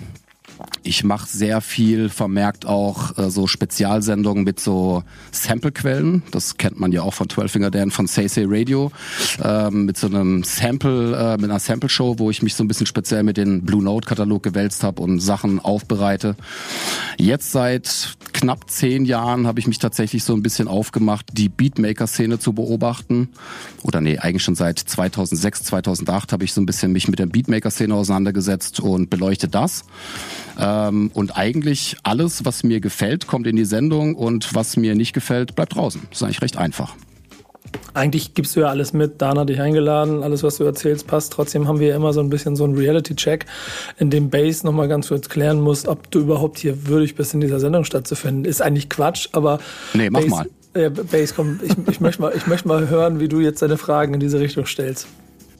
ich 0.83 1.03
mache 1.03 1.27
sehr 1.27 1.61
viel 1.61 2.09
vermerkt 2.09 2.65
auch 2.65 3.17
äh, 3.17 3.29
so 3.29 3.47
Spezialsendungen 3.47 4.43
mit 4.43 4.59
so 4.59 5.03
Samplequellen. 5.31 6.23
Das 6.31 6.57
kennt 6.57 6.79
man 6.79 6.91
ja 6.91 7.01
auch 7.01 7.13
von 7.13 7.29
12 7.29 7.51
Finger 7.51 7.71
Dan 7.71 7.91
von 7.91 8.07
Say 8.07 8.27
Say 8.27 8.45
Radio. 8.47 8.91
Ähm, 9.43 9.85
mit 9.85 9.97
so 9.97 10.07
einem 10.07 10.43
Sample, 10.43 11.15
äh, 11.15 11.37
mit 11.37 11.49
einer 11.49 11.59
Sample 11.59 11.89
Show, 11.89 12.19
wo 12.19 12.29
ich 12.29 12.41
mich 12.41 12.55
so 12.55 12.63
ein 12.63 12.67
bisschen 12.67 12.85
speziell 12.85 13.23
mit 13.23 13.37
den 13.37 13.63
Blue 13.63 13.83
Note 13.83 14.07
Katalog 14.07 14.43
gewälzt 14.43 14.83
habe 14.83 15.01
und 15.01 15.19
Sachen 15.19 15.59
aufbereite. 15.59 16.35
Jetzt 17.17 17.51
seit 17.51 18.15
knapp 18.33 18.69
zehn 18.69 19.05
Jahren 19.05 19.47
habe 19.47 19.59
ich 19.59 19.67
mich 19.67 19.79
tatsächlich 19.79 20.23
so 20.23 20.33
ein 20.33 20.43
bisschen 20.43 20.67
aufgemacht, 20.67 21.25
die 21.33 21.49
Beatmaker-Szene 21.49 22.37
zu 22.37 22.53
beobachten. 22.53 23.29
Oder 23.81 24.01
nee, 24.01 24.19
eigentlich 24.19 24.43
schon 24.43 24.55
seit 24.55 24.79
2006, 24.79 25.63
2008 25.63 26.31
habe 26.31 26.43
ich 26.43 26.53
so 26.53 26.61
ein 26.61 26.65
bisschen 26.65 26.91
mich 26.91 27.07
mit 27.07 27.19
der 27.19 27.25
Beatmaker-Szene 27.27 27.95
auseinandergesetzt 27.95 28.79
und 28.79 29.09
beleuchte 29.09 29.47
das. 29.47 29.85
Ähm, 30.59 31.11
und 31.13 31.37
eigentlich 31.37 31.97
alles, 32.03 32.45
was 32.45 32.63
mir 32.63 32.79
gefällt, 32.79 33.27
kommt 33.27 33.47
in 33.47 33.55
die 33.55 33.65
Sendung 33.65 34.15
und 34.15 34.53
was 34.55 34.77
mir 34.77 34.95
nicht 34.95 35.13
gefällt, 35.13 35.55
bleibt 35.55 35.75
draußen. 35.75 36.01
Das 36.09 36.19
ist 36.19 36.23
eigentlich 36.23 36.41
recht 36.41 36.57
einfach. 36.57 36.95
Eigentlich 37.93 38.33
gibst 38.33 38.55
du 38.55 38.61
ja 38.61 38.67
alles 38.67 38.93
mit. 38.93 39.21
Dan 39.21 39.39
hat 39.39 39.49
dich 39.49 39.59
eingeladen, 39.59 40.23
alles, 40.23 40.43
was 40.43 40.57
du 40.57 40.63
erzählst, 40.63 41.07
passt. 41.07 41.33
Trotzdem 41.33 41.67
haben 41.67 41.79
wir 41.79 41.87
ja 41.87 41.95
immer 41.95 42.13
so 42.13 42.19
ein 42.19 42.29
bisschen 42.29 42.55
so 42.55 42.63
einen 42.63 42.77
Reality-Check, 42.77 43.45
in 43.97 44.09
dem 44.09 44.29
Base 44.29 44.65
nochmal 44.65 44.87
ganz 44.87 45.07
kurz 45.07 45.29
klären 45.29 45.61
muss, 45.61 45.87
ob 45.87 46.09
du 46.11 46.19
überhaupt 46.19 46.59
hier 46.59 46.87
würdig 46.87 47.15
bist, 47.15 47.33
in 47.33 47.41
dieser 47.41 47.59
Sendung 47.59 47.83
stattzufinden. 47.83 48.45
Ist 48.45 48.61
eigentlich 48.61 48.89
Quatsch, 48.89 49.29
aber. 49.31 49.59
Nee, 49.93 50.09
mach 50.09 50.21
Base, 50.21 50.29
mal. 50.29 50.49
Ja, 50.75 50.89
Base, 50.89 51.33
komm, 51.35 51.59
ich, 51.63 51.73
ich, 51.89 52.01
möchte 52.01 52.21
mal, 52.21 52.33
ich 52.35 52.47
möchte 52.47 52.67
mal 52.67 52.89
hören, 52.89 53.19
wie 53.19 53.27
du 53.27 53.39
jetzt 53.39 53.61
deine 53.61 53.77
Fragen 53.77 54.13
in 54.13 54.19
diese 54.19 54.39
Richtung 54.39 54.65
stellst. 54.65 55.07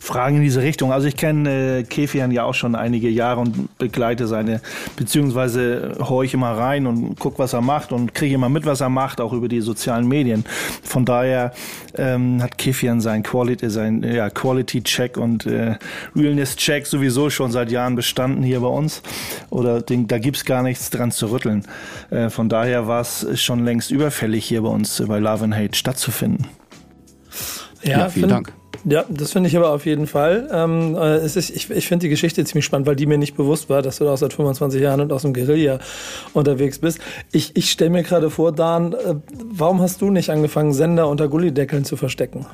Fragen 0.06 0.36
in 0.38 0.44
diese 0.44 0.62
Richtung. 0.62 0.92
Also 0.92 1.08
ich 1.08 1.18
kenne 1.18 1.80
äh, 1.80 1.84
Kefian 1.84 2.32
ja 2.32 2.44
auch 2.44 2.54
schon 2.54 2.76
einige 2.76 3.10
Jahre 3.10 3.42
und 3.42 3.76
begleite 3.80 4.28
seine, 4.28 4.62
beziehungsweise 4.96 5.98
horche 6.00 6.36
immer 6.38 6.52
rein 6.52 6.86
und 6.86 7.20
guck, 7.20 7.40
was 7.40 7.54
er 7.54 7.62
macht 7.62 7.92
und 7.92 8.14
kriege 8.14 8.36
immer 8.36 8.48
mit, 8.48 8.68
was 8.68 8.82
er 8.82 8.90
macht, 8.90 9.20
auch 9.20 9.34
über 9.34 9.48
die 9.48 9.62
sozialen 9.62 10.08
Medien. 10.08 10.46
Von 10.84 11.06
daher 11.06 11.54
ähm, 11.96 12.42
hat 12.44 12.60
Kefian 12.60 13.02
sein 13.02 13.24
Quality, 13.24 13.68
sein 13.72 14.04
ja, 14.04 14.30
Quality 14.30 14.84
Check 14.84 15.18
und 15.18 15.48
äh, 15.48 15.76
Realness 16.16 16.56
Check 16.56 16.86
sowieso 16.86 17.32
schon 17.32 17.52
seit 17.52 17.72
Jahren 17.72 17.96
bestanden 17.96 18.44
hier 18.44 18.60
bei 18.60 18.68
uns. 18.68 19.02
Oder 19.50 19.82
den, 19.82 20.08
da 20.08 20.20
gibt's 20.20 20.46
gar 20.46 20.62
nichts 20.62 20.92
dran 20.92 21.12
zu 21.12 21.32
rütteln. 21.32 21.64
Äh, 22.12 22.30
von 22.30 22.48
daher 22.48 22.88
war 22.88 23.02
es 23.02 23.26
schon 23.42 23.66
längst 23.66 23.90
überfällig, 23.90 24.46
hier 24.46 24.62
bei 24.62 24.70
uns 24.70 25.02
bei 25.08 25.18
Love 25.18 25.46
and 25.46 25.56
Hate 25.56 25.76
stattzufinden. 25.76 26.46
Ja, 27.82 28.00
ja 28.00 28.10
vielen 28.10 28.30
Dank. 28.30 28.54
Ja, 28.84 29.06
das 29.10 29.32
finde 29.32 29.50
ich 29.50 29.58
aber 29.58 29.72
auf 29.72 29.86
jeden 29.86 30.08
Fall. 30.08 30.50
Ähm, 30.52 30.96
äh, 30.96 31.16
es 31.16 31.36
ist, 31.36 31.50
ich 31.50 31.70
ich 31.70 31.88
finde 31.88 32.06
die 32.06 32.10
Geschichte 32.10 32.44
ziemlich 32.44 32.66
spannend, 32.66 32.88
weil 32.88 32.96
die 32.96 33.06
mir 33.06 33.18
nicht 33.18 33.36
bewusst 33.36 33.70
war, 33.70 33.82
dass 33.82 33.98
du 33.98 34.04
da 34.04 34.14
auch 34.14 34.18
seit 34.18 34.34
25 34.34 34.82
Jahren 34.82 35.02
und 35.02 35.14
aus 35.14 35.22
dem 35.22 35.34
Guerilla 35.34 35.80
unterwegs 36.34 36.80
bist. 36.80 37.00
Ich, 37.32 37.56
ich 37.56 37.72
stelle 37.72 37.92
mir 37.92 38.04
gerade 38.04 38.30
vor, 38.30 38.52
Dan, 38.52 38.94
äh, 38.94 39.16
warum 39.46 39.82
hast 39.82 40.02
du 40.02 40.10
nicht 40.10 40.30
angefangen, 40.30 40.74
Sender 40.74 41.08
unter 41.08 41.28
Gullideckeln 41.28 41.86
zu 41.86 41.98
verstecken? 41.98 42.46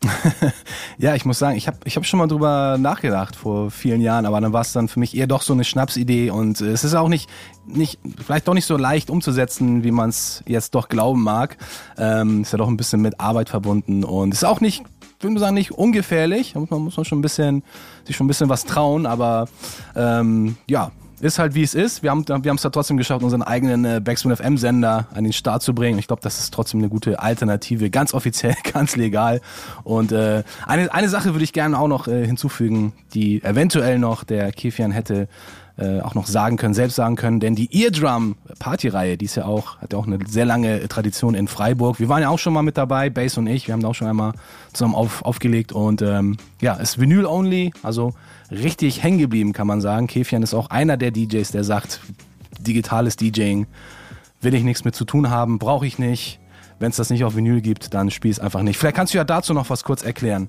ja, 0.98 1.14
ich 1.16 1.24
muss 1.24 1.38
sagen, 1.38 1.56
ich 1.56 1.66
habe 1.66 1.78
ich 1.84 1.96
hab 1.96 2.06
schon 2.06 2.18
mal 2.18 2.28
drüber 2.28 2.76
nachgedacht 2.78 3.34
vor 3.34 3.70
vielen 3.70 4.00
Jahren, 4.00 4.26
aber 4.26 4.40
dann 4.40 4.52
war 4.52 4.60
es 4.60 4.72
dann 4.72 4.86
für 4.86 5.00
mich 5.00 5.16
eher 5.16 5.26
doch 5.26 5.42
so 5.42 5.52
eine 5.52 5.64
Schnapsidee 5.64 6.30
und 6.30 6.60
äh, 6.60 6.66
es 6.66 6.84
ist 6.84 6.94
auch 6.94 7.08
nicht, 7.08 7.28
nicht 7.66 7.98
vielleicht 8.24 8.46
doch 8.46 8.54
nicht 8.54 8.66
so 8.66 8.76
leicht 8.76 9.10
umzusetzen, 9.10 9.82
wie 9.82 9.90
man 9.90 10.10
es 10.10 10.44
jetzt 10.46 10.74
doch 10.74 10.88
glauben 10.88 11.22
mag. 11.22 11.56
Ähm, 11.96 12.42
ist 12.42 12.52
ja 12.52 12.58
doch 12.58 12.68
ein 12.68 12.76
bisschen 12.76 13.00
mit 13.00 13.18
Arbeit 13.18 13.48
verbunden 13.48 14.04
und 14.04 14.32
ist 14.32 14.44
auch 14.44 14.60
nicht 14.60 14.84
würde 15.20 15.38
sagen, 15.38 15.54
nicht 15.54 15.72
ungefährlich. 15.72 16.52
Da 16.52 16.60
muss 16.60 16.70
man, 16.70 16.82
muss 16.82 16.96
man 16.96 17.04
schon 17.04 17.18
ein 17.18 17.22
bisschen, 17.22 17.62
sich 18.04 18.16
schon 18.16 18.26
ein 18.26 18.28
bisschen 18.28 18.48
was 18.48 18.64
trauen, 18.64 19.06
aber 19.06 19.48
ähm, 19.96 20.56
ja, 20.68 20.92
ist 21.20 21.38
halt 21.38 21.54
wie 21.54 21.62
es 21.62 21.74
ist. 21.74 22.02
Wir 22.02 22.10
haben 22.10 22.26
wir 22.26 22.52
es 22.52 22.62
da 22.62 22.70
trotzdem 22.70 22.96
geschafft, 22.96 23.22
unseren 23.22 23.42
eigenen 23.42 23.84
äh, 23.84 24.00
Backspin 24.02 24.34
FM 24.34 24.56
Sender 24.56 25.08
an 25.12 25.24
den 25.24 25.32
Start 25.32 25.62
zu 25.62 25.74
bringen. 25.74 25.98
Ich 25.98 26.06
glaube, 26.06 26.22
das 26.22 26.38
ist 26.38 26.54
trotzdem 26.54 26.80
eine 26.80 26.88
gute 26.88 27.20
Alternative, 27.20 27.90
ganz 27.90 28.14
offiziell, 28.14 28.54
ganz 28.72 28.96
legal. 28.96 29.40
Und 29.84 30.12
äh, 30.12 30.44
eine 30.66 30.92
eine 30.92 31.08
Sache 31.08 31.34
würde 31.34 31.44
ich 31.44 31.52
gerne 31.52 31.78
auch 31.78 31.88
noch 31.88 32.08
äh, 32.08 32.24
hinzufügen, 32.24 32.92
die 33.14 33.42
eventuell 33.42 33.98
noch 33.98 34.24
der 34.24 34.52
Kefian 34.52 34.92
hätte 34.92 35.28
äh, 35.78 36.00
auch 36.00 36.14
noch 36.14 36.26
sagen 36.26 36.56
können, 36.56 36.74
selbst 36.74 36.96
sagen 36.96 37.16
können, 37.16 37.40
denn 37.40 37.54
die 37.54 37.68
Eardrum 37.72 38.36
Partyreihe, 38.58 39.16
die 39.16 39.26
ist 39.26 39.36
ja 39.36 39.44
auch, 39.44 39.78
hat 39.78 39.92
ja 39.92 39.98
auch 39.98 40.06
eine 40.06 40.18
sehr 40.26 40.44
lange 40.44 40.88
Tradition 40.88 41.34
in 41.34 41.46
Freiburg. 41.46 42.00
Wir 42.00 42.08
waren 42.08 42.20
ja 42.20 42.30
auch 42.30 42.38
schon 42.38 42.52
mal 42.52 42.62
mit 42.62 42.76
dabei, 42.76 43.10
Bass 43.10 43.38
und 43.38 43.46
ich, 43.46 43.68
wir 43.68 43.74
haben 43.74 43.82
da 43.82 43.88
auch 43.88 43.94
schon 43.94 44.08
einmal 44.08 44.32
zusammen 44.72 44.94
auf, 44.94 45.24
aufgelegt 45.24 45.72
und 45.72 46.02
ähm, 46.02 46.36
ja, 46.60 46.74
ist 46.74 46.98
Vinyl 46.98 47.26
only, 47.26 47.72
also 47.82 48.14
richtig 48.50 49.02
hängen 49.02 49.18
geblieben, 49.18 49.52
kann 49.52 49.66
man 49.66 49.80
sagen. 49.80 50.08
Kefian 50.08 50.42
ist 50.42 50.54
auch 50.54 50.70
einer 50.70 50.96
der 50.96 51.12
DJs, 51.12 51.50
der 51.52 51.64
sagt, 51.64 52.00
digitales 52.58 53.16
DJing 53.16 53.66
will 54.40 54.54
ich 54.54 54.64
nichts 54.64 54.84
mit 54.84 54.94
zu 54.94 55.04
tun 55.04 55.30
haben, 55.30 55.58
brauche 55.58 55.86
ich 55.86 55.98
nicht. 55.98 56.40
Wenn 56.80 56.90
es 56.90 56.96
das 56.96 57.10
nicht 57.10 57.24
auf 57.24 57.34
Vinyl 57.34 57.60
gibt, 57.60 57.92
dann 57.94 58.10
spiel 58.10 58.30
es 58.30 58.38
einfach 58.38 58.62
nicht. 58.62 58.78
Vielleicht 58.78 58.96
kannst 58.96 59.12
du 59.12 59.18
ja 59.18 59.24
dazu 59.24 59.52
noch 59.52 59.68
was 59.68 59.82
kurz 59.82 60.02
erklären. 60.02 60.48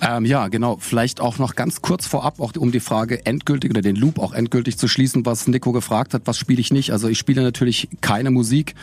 Ähm, 0.00 0.24
ja, 0.24 0.48
genau. 0.48 0.76
Vielleicht 0.80 1.20
auch 1.20 1.38
noch 1.38 1.54
ganz 1.54 1.80
kurz 1.80 2.06
vorab, 2.06 2.40
auch 2.40 2.52
um 2.56 2.72
die 2.72 2.80
Frage 2.80 3.24
endgültig 3.26 3.70
oder 3.70 3.80
den 3.80 3.94
Loop 3.94 4.18
auch 4.18 4.32
endgültig 4.32 4.76
zu 4.76 4.88
schließen, 4.88 5.24
was 5.24 5.46
Nico 5.46 5.72
gefragt 5.72 6.14
hat, 6.14 6.22
was 6.24 6.36
spiele 6.36 6.60
ich 6.60 6.72
nicht. 6.72 6.90
Also 6.90 7.08
ich 7.08 7.18
spiele 7.18 7.42
natürlich 7.42 7.88
keine 8.00 8.30
Musik 8.30 8.74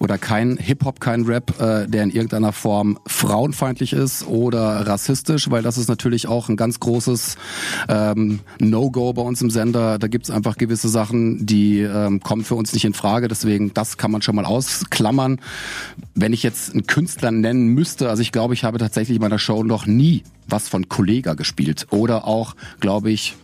oder 0.00 0.18
kein 0.18 0.58
Hip-Hop, 0.58 1.00
kein 1.00 1.24
Rap, 1.24 1.58
äh, 1.60 1.88
der 1.88 2.02
in 2.02 2.10
irgendeiner 2.10 2.52
Form 2.52 2.98
frauenfeindlich 3.06 3.94
ist 3.94 4.26
oder 4.26 4.86
rassistisch, 4.86 5.50
weil 5.50 5.62
das 5.62 5.78
ist 5.78 5.88
natürlich 5.88 6.28
auch 6.28 6.48
ein 6.48 6.56
ganz 6.56 6.78
großes 6.78 7.36
ähm, 7.88 8.40
No-Go 8.60 9.14
bei 9.14 9.22
uns 9.22 9.40
im 9.40 9.50
Sender. 9.50 9.98
Da 9.98 10.08
gibt's 10.08 10.30
einfach 10.30 10.58
gewisse 10.58 10.90
Sachen, 10.90 11.46
die 11.46 11.80
ähm, 11.80 12.20
kommen 12.20 12.44
für 12.44 12.54
uns 12.54 12.74
nicht 12.74 12.84
in 12.84 12.92
Frage. 12.92 13.28
Deswegen, 13.28 13.72
das 13.72 13.96
kann 13.96 14.10
man 14.10 14.20
schon 14.20 14.36
mal 14.36 14.44
ausklammern. 14.44 15.40
Wenn 16.14 16.34
ich 16.34 16.42
jetzt 16.42 16.72
einen 16.72 16.86
Künstler 16.86 17.30
nennen 17.30 17.68
müsste, 17.68 18.10
also 18.10 18.20
ich 18.20 18.30
glaube, 18.30 18.52
ich 18.52 18.64
habe 18.64 18.78
tatsächlich 18.78 19.16
in 19.16 19.22
meiner 19.22 19.38
Show 19.38 19.64
noch 19.64 19.86
nie 19.86 20.22
was 20.50 20.68
von 20.68 20.88
Kollega 20.88 21.34
gespielt. 21.34 21.86
Oder 21.90 22.26
auch, 22.26 22.54
glaube 22.80 23.10
ich, 23.10 23.36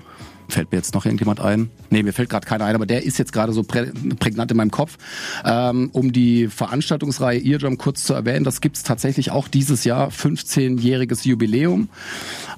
Fällt 0.48 0.70
mir 0.70 0.78
jetzt 0.78 0.94
noch 0.94 1.04
irgendjemand 1.04 1.40
ein? 1.40 1.70
Nee, 1.90 2.04
mir 2.04 2.12
fällt 2.12 2.30
gerade 2.30 2.46
keiner 2.46 2.66
ein, 2.66 2.74
aber 2.76 2.86
der 2.86 3.04
ist 3.04 3.18
jetzt 3.18 3.32
gerade 3.32 3.52
so 3.52 3.64
prä 3.64 3.90
prägnant 4.18 4.50
in 4.50 4.56
meinem 4.56 4.70
Kopf. 4.70 4.96
Ähm, 5.44 5.90
um 5.92 6.12
die 6.12 6.46
Veranstaltungsreihe 6.46 7.40
Eardrum 7.40 7.78
kurz 7.78 8.04
zu 8.04 8.14
erwähnen, 8.14 8.44
das 8.44 8.60
gibt's 8.60 8.84
tatsächlich 8.84 9.32
auch 9.32 9.48
dieses 9.48 9.84
Jahr, 9.84 10.10
15-jähriges 10.10 11.26
Jubiläum. 11.26 11.88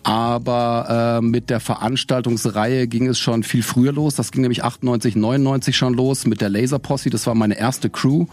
Aber 0.02 1.21
äh, 1.21 1.25
mit 1.25 1.49
der 1.49 1.61
Veranstaltungsreihe 1.61 2.88
ging 2.88 3.07
es 3.07 3.19
schon 3.19 3.43
viel 3.43 3.62
früher 3.62 3.93
los. 3.93 4.14
Das 4.14 4.33
ging 4.33 4.43
nämlich 4.43 4.64
98, 4.64 5.17
99 5.17 5.76
schon 5.76 5.95
los 5.95 6.26
mit 6.26 6.43
der 6.43 6.50
Laser 6.50 6.78
Posse. 6.78 7.09
Das 7.09 7.26
war 7.26 7.35
meine 7.35 7.59
erste 7.59 7.88
Crew 7.88 8.26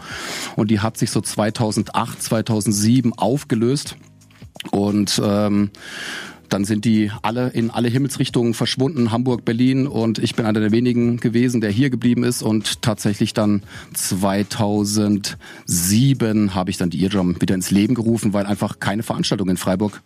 und 0.56 0.70
die 0.70 0.80
hat 0.80 0.98
sich 0.98 1.10
so 1.10 1.22
2008, 1.22 2.22
2007 2.22 3.14
aufgelöst. 3.14 3.96
Und 4.70 5.20
ähm, 5.24 5.70
dann 6.48 6.64
sind 6.64 6.84
die 6.84 7.10
alle 7.22 7.48
in 7.48 7.70
alle 7.70 7.88
Himmelsrichtungen 7.88 8.54
verschwunden, 8.54 9.12
Hamburg, 9.12 9.44
Berlin. 9.44 9.86
Und 9.86 10.18
ich 10.18 10.34
bin 10.34 10.46
einer 10.46 10.60
der 10.60 10.72
wenigen 10.72 11.18
gewesen, 11.18 11.60
der 11.60 11.70
hier 11.70 11.90
geblieben 11.90 12.24
ist. 12.24 12.42
Und 12.42 12.82
tatsächlich 12.82 13.34
dann 13.34 13.62
2007 13.94 16.54
habe 16.54 16.70
ich 16.70 16.76
dann 16.76 16.90
die 16.90 17.02
Eardrum 17.02 17.40
wieder 17.40 17.54
ins 17.54 17.70
Leben 17.70 17.94
gerufen, 17.94 18.32
weil 18.32 18.46
einfach 18.46 18.80
keine 18.80 19.02
Veranstaltung 19.02 19.48
in 19.48 19.56
Freiburg 19.56 20.02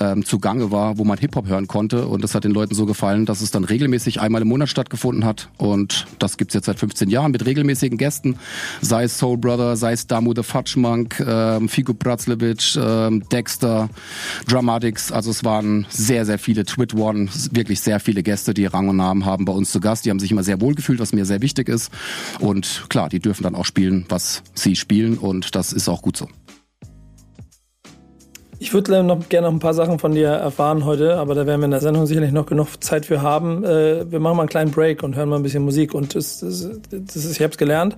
ähm, 0.00 0.24
zugange 0.24 0.70
war, 0.70 0.98
wo 0.98 1.04
man 1.04 1.18
Hip-Hop 1.18 1.46
hören 1.46 1.66
konnte. 1.66 2.06
Und 2.06 2.24
das 2.24 2.34
hat 2.34 2.44
den 2.44 2.52
Leuten 2.52 2.74
so 2.74 2.86
gefallen, 2.86 3.26
dass 3.26 3.40
es 3.40 3.50
dann 3.50 3.64
regelmäßig 3.64 4.20
einmal 4.20 4.42
im 4.42 4.48
Monat 4.48 4.68
stattgefunden 4.68 5.24
hat. 5.24 5.48
Und 5.58 6.06
das 6.18 6.36
gibt's 6.36 6.54
jetzt 6.54 6.66
seit 6.66 6.78
15 6.78 7.10
Jahren 7.10 7.32
mit 7.32 7.46
regelmäßigen 7.46 7.98
Gästen, 7.98 8.36
sei 8.80 9.04
es 9.04 9.18
Soul 9.18 9.38
Brother, 9.38 9.76
sei 9.76 9.92
es 9.92 10.06
Damu 10.06 10.32
the 10.34 10.42
Fudge 10.42 10.78
Monk, 10.78 11.22
ähm, 11.26 11.68
Figo 11.68 11.94
Bratzlevich, 11.94 12.78
ähm, 12.80 13.22
Dexter, 13.30 13.88
Dramatics, 14.46 15.12
also 15.12 15.30
es 15.30 15.44
waren 15.44 15.71
sehr, 15.88 16.24
sehr 16.26 16.38
viele 16.38 16.64
Twit 16.64 16.94
One, 16.94 17.28
wirklich 17.50 17.80
sehr 17.80 18.00
viele 18.00 18.22
Gäste, 18.22 18.54
die 18.54 18.66
Rang 18.66 18.88
und 18.88 18.96
Namen 18.96 19.24
haben 19.24 19.44
bei 19.44 19.52
uns 19.52 19.70
zu 19.70 19.80
Gast. 19.80 20.04
Die 20.04 20.10
haben 20.10 20.20
sich 20.20 20.30
immer 20.30 20.42
sehr 20.42 20.60
wohl 20.60 20.74
gefühlt, 20.74 21.00
was 21.00 21.12
mir 21.12 21.24
sehr 21.24 21.42
wichtig 21.42 21.68
ist. 21.68 21.90
Und 22.38 22.84
klar, 22.88 23.08
die 23.08 23.20
dürfen 23.20 23.42
dann 23.42 23.54
auch 23.54 23.64
spielen, 23.64 24.04
was 24.08 24.42
sie 24.54 24.76
spielen 24.76 25.18
und 25.18 25.54
das 25.54 25.72
ist 25.72 25.88
auch 25.88 26.02
gut 26.02 26.16
so. 26.16 26.28
Ich 28.62 28.72
würde 28.72 29.02
noch 29.02 29.28
gerne 29.28 29.48
noch 29.48 29.54
ein 29.54 29.58
paar 29.58 29.74
Sachen 29.74 29.98
von 29.98 30.14
dir 30.14 30.28
erfahren 30.28 30.84
heute, 30.84 31.16
aber 31.16 31.34
da 31.34 31.46
werden 31.46 31.60
wir 31.60 31.64
in 31.64 31.72
der 31.72 31.80
Sendung 31.80 32.06
sicherlich 32.06 32.30
noch 32.30 32.46
genug 32.46 32.68
Zeit 32.78 33.06
für 33.06 33.20
haben. 33.20 33.64
Äh, 33.64 34.08
wir 34.08 34.20
machen 34.20 34.36
mal 34.36 34.42
einen 34.42 34.48
kleinen 34.48 34.70
Break 34.70 35.02
und 35.02 35.16
hören 35.16 35.30
mal 35.30 35.36
ein 35.36 35.42
bisschen 35.42 35.64
Musik. 35.64 35.94
Und 35.94 36.14
das, 36.14 36.38
das, 36.38 36.70
das 36.90 37.16
ist, 37.16 37.32
ich 37.32 37.42
habe 37.42 37.50
es 37.50 37.58
gelernt. 37.58 37.96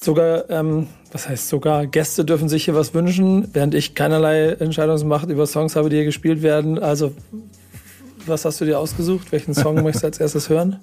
Sogar, 0.00 0.48
ähm, 0.48 0.86
was 1.10 1.28
heißt 1.28 1.48
sogar, 1.48 1.86
Gäste 1.86 2.24
dürfen 2.24 2.48
sich 2.48 2.64
hier 2.64 2.74
was 2.74 2.94
wünschen, 2.94 3.48
während 3.52 3.74
ich 3.74 3.96
keinerlei 3.96 4.50
Entscheidungsmacht 4.50 5.28
über 5.28 5.44
Songs 5.46 5.74
habe, 5.74 5.88
die 5.88 5.96
hier 5.96 6.04
gespielt 6.04 6.42
werden. 6.42 6.78
Also, 6.78 7.12
was 8.24 8.44
hast 8.44 8.60
du 8.60 8.64
dir 8.64 8.78
ausgesucht? 8.78 9.32
Welchen 9.32 9.54
Song 9.54 9.82
möchtest 9.82 10.04
du 10.04 10.06
als 10.06 10.20
erstes 10.20 10.48
hören? 10.48 10.78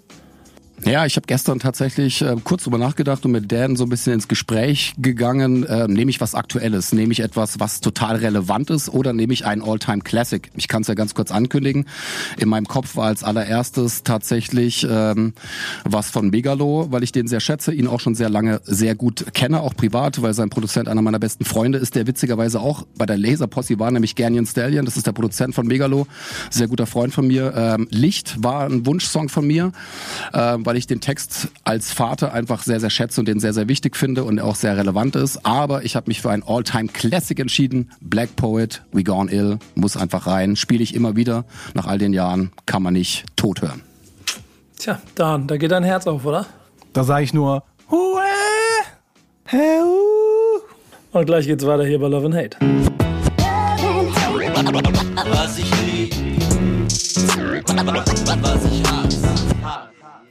Ja, 0.85 1.03
ich 1.07 1.15
habe 1.15 1.25
gestern 1.25 1.57
tatsächlich 1.57 2.21
äh, 2.21 2.35
kurz 2.43 2.63
drüber 2.63 2.77
nachgedacht 2.77 3.25
und 3.25 3.31
mit 3.31 3.51
Dan 3.51 3.75
so 3.75 3.85
ein 3.85 3.89
bisschen 3.89 4.13
ins 4.13 4.27
Gespräch 4.27 4.93
gegangen. 4.99 5.63
Äh, 5.63 5.87
nehme 5.87 6.11
ich 6.11 6.21
was 6.21 6.35
Aktuelles? 6.35 6.93
Nehme 6.93 7.11
ich 7.11 7.21
etwas, 7.21 7.59
was 7.59 7.81
total 7.81 8.17
relevant 8.17 8.69
ist 8.69 8.89
oder 8.89 9.11
nehme 9.11 9.33
ich 9.33 9.47
einen 9.47 9.63
All-Time 9.63 10.01
Classic? 10.01 10.51
Ich 10.55 10.67
kann 10.67 10.83
es 10.83 10.87
ja 10.87 10.93
ganz 10.93 11.15
kurz 11.15 11.31
ankündigen. 11.31 11.85
In 12.37 12.49
meinem 12.49 12.67
Kopf 12.67 12.97
war 12.97 13.07
als 13.07 13.23
allererstes 13.23 14.03
tatsächlich 14.03 14.85
ähm, 14.87 15.33
was 15.85 16.11
von 16.11 16.29
Megalo, 16.29 16.91
weil 16.91 17.01
ich 17.01 17.11
den 17.11 17.27
sehr 17.27 17.39
schätze, 17.39 17.73
ihn 17.73 17.87
auch 17.87 17.99
schon 17.99 18.13
sehr 18.13 18.29
lange 18.29 18.61
sehr 18.65 18.93
gut 18.93 19.25
kenne, 19.33 19.61
auch 19.61 19.75
privat, 19.75 20.21
weil 20.21 20.35
sein 20.35 20.51
Produzent 20.51 20.87
einer 20.87 21.01
meiner 21.01 21.19
besten 21.19 21.45
Freunde 21.45 21.79
ist, 21.79 21.95
der 21.95 22.05
witzigerweise 22.05 22.59
auch 22.59 22.85
bei 22.95 23.07
der 23.07 23.17
Laser 23.17 23.47
Posse 23.47 23.79
war, 23.79 23.89
nämlich 23.89 24.15
Ganyan 24.15 24.45
Stallion. 24.45 24.85
Das 24.85 24.97
ist 24.97 25.07
der 25.07 25.13
Produzent 25.13 25.55
von 25.55 25.65
Megalo, 25.65 26.05
sehr 26.51 26.67
guter 26.67 26.85
Freund 26.85 27.11
von 27.11 27.25
mir. 27.25 27.55
Ähm, 27.55 27.87
Licht 27.89 28.43
war 28.43 28.65
ein 28.65 28.85
Wunschsong 28.85 29.29
von 29.29 29.47
mir. 29.47 29.71
Ähm, 30.31 30.63
weil 30.65 30.74
ich 30.75 30.87
den 30.87 31.01
Text 31.01 31.49
als 31.63 31.91
Vater 31.91 32.33
einfach 32.33 32.63
sehr, 32.63 32.79
sehr 32.79 32.89
schätze 32.89 33.19
und 33.21 33.27
den 33.27 33.39
sehr, 33.39 33.53
sehr 33.53 33.67
wichtig 33.67 33.95
finde 33.95 34.23
und 34.23 34.39
auch 34.39 34.55
sehr 34.55 34.77
relevant 34.77 35.15
ist. 35.15 35.45
Aber 35.45 35.83
ich 35.83 35.95
habe 35.95 36.07
mich 36.07 36.21
für 36.21 36.31
ein 36.31 36.43
All-Time-Classic 36.43 37.39
entschieden. 37.39 37.91
Black 38.01 38.35
Poet, 38.35 38.81
We 38.91 39.03
Gone 39.03 39.31
Ill, 39.31 39.59
muss 39.75 39.97
einfach 39.97 40.27
rein. 40.27 40.55
Spiele 40.55 40.83
ich 40.83 40.95
immer 40.95 41.15
wieder. 41.15 41.45
Nach 41.73 41.87
all 41.87 41.97
den 41.97 42.13
Jahren 42.13 42.51
kann 42.65 42.83
man 42.83 42.93
nicht 42.93 43.25
tot 43.35 43.61
hören. 43.61 43.81
Tja, 44.77 45.01
Dan, 45.15 45.47
da 45.47 45.57
geht 45.57 45.71
dein 45.71 45.83
Herz 45.83 46.07
auf, 46.07 46.25
oder? 46.25 46.45
Da 46.93 47.03
sage 47.03 47.23
ich 47.23 47.33
nur, 47.33 47.63
Hue, 47.89 48.21
heu. 49.51 49.59
Und 51.11 51.25
gleich 51.25 51.45
geht's 51.45 51.65
weiter 51.65 51.85
hier 51.85 51.99
bei 51.99 52.07
Love 52.07 52.25
and 52.25 52.35
Hate. 52.35 52.57
Was 55.31 55.57
ich 55.57 55.71
lieb, 55.81 56.13
was 58.41 58.65
ich 58.65 58.83
hasse. 58.83 59.04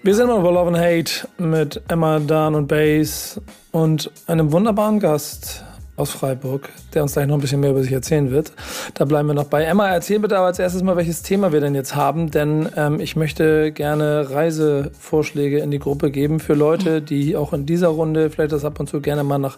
Wir 0.04 0.14
sind 0.14 0.28
immer 0.28 0.42
bei 0.42 0.50
Love 0.50 0.68
and 0.68 0.76
Hate 0.76 1.26
mit 1.38 1.80
Emma, 1.88 2.18
Dan 2.18 2.54
und 2.54 2.68
Bass 2.68 3.40
und 3.72 4.10
einem 4.26 4.52
wunderbaren 4.52 5.00
Gast 5.00 5.64
aus 5.96 6.10
Freiburg, 6.10 6.68
der 6.92 7.04
uns 7.04 7.14
gleich 7.14 7.26
noch 7.26 7.36
ein 7.36 7.40
bisschen 7.40 7.60
mehr 7.60 7.70
über 7.70 7.82
sich 7.82 7.92
erzählen 7.92 8.30
wird. 8.30 8.52
Da 8.92 9.06
bleiben 9.06 9.28
wir 9.28 9.34
noch 9.34 9.46
bei. 9.46 9.64
Emma, 9.64 9.88
erzähl 9.88 10.18
bitte 10.18 10.36
aber 10.36 10.48
als 10.48 10.58
erstes 10.58 10.82
mal, 10.82 10.96
welches 10.96 11.22
Thema 11.22 11.52
wir 11.52 11.60
denn 11.60 11.74
jetzt 11.74 11.96
haben, 11.96 12.30
denn 12.30 12.68
ähm, 12.76 13.00
ich 13.00 13.16
möchte 13.16 13.72
gerne 13.72 14.28
Reisevorschläge 14.28 15.60
in 15.60 15.70
die 15.70 15.78
Gruppe 15.78 16.10
geben 16.10 16.38
für 16.38 16.52
Leute, 16.52 17.00
die 17.00 17.34
auch 17.34 17.54
in 17.54 17.64
dieser 17.64 17.88
Runde 17.88 18.28
vielleicht 18.28 18.52
das 18.52 18.66
ab 18.66 18.78
und 18.80 18.90
zu 18.90 19.00
gerne 19.00 19.24
mal 19.24 19.38
nach 19.38 19.56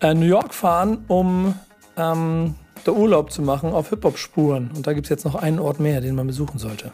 äh, 0.00 0.14
New 0.14 0.26
York 0.26 0.54
fahren, 0.54 0.98
um 1.08 1.56
ähm, 1.96 2.54
der 2.86 2.94
Urlaub 2.94 3.32
zu 3.32 3.42
machen 3.42 3.72
auf 3.72 3.90
Hip-Hop-Spuren. 3.90 4.70
Und 4.76 4.86
da 4.86 4.92
gibt 4.92 5.06
es 5.06 5.10
jetzt 5.10 5.24
noch 5.24 5.34
einen 5.34 5.58
Ort 5.58 5.80
mehr, 5.80 6.00
den 6.00 6.14
man 6.14 6.28
besuchen 6.28 6.60
sollte. 6.60 6.92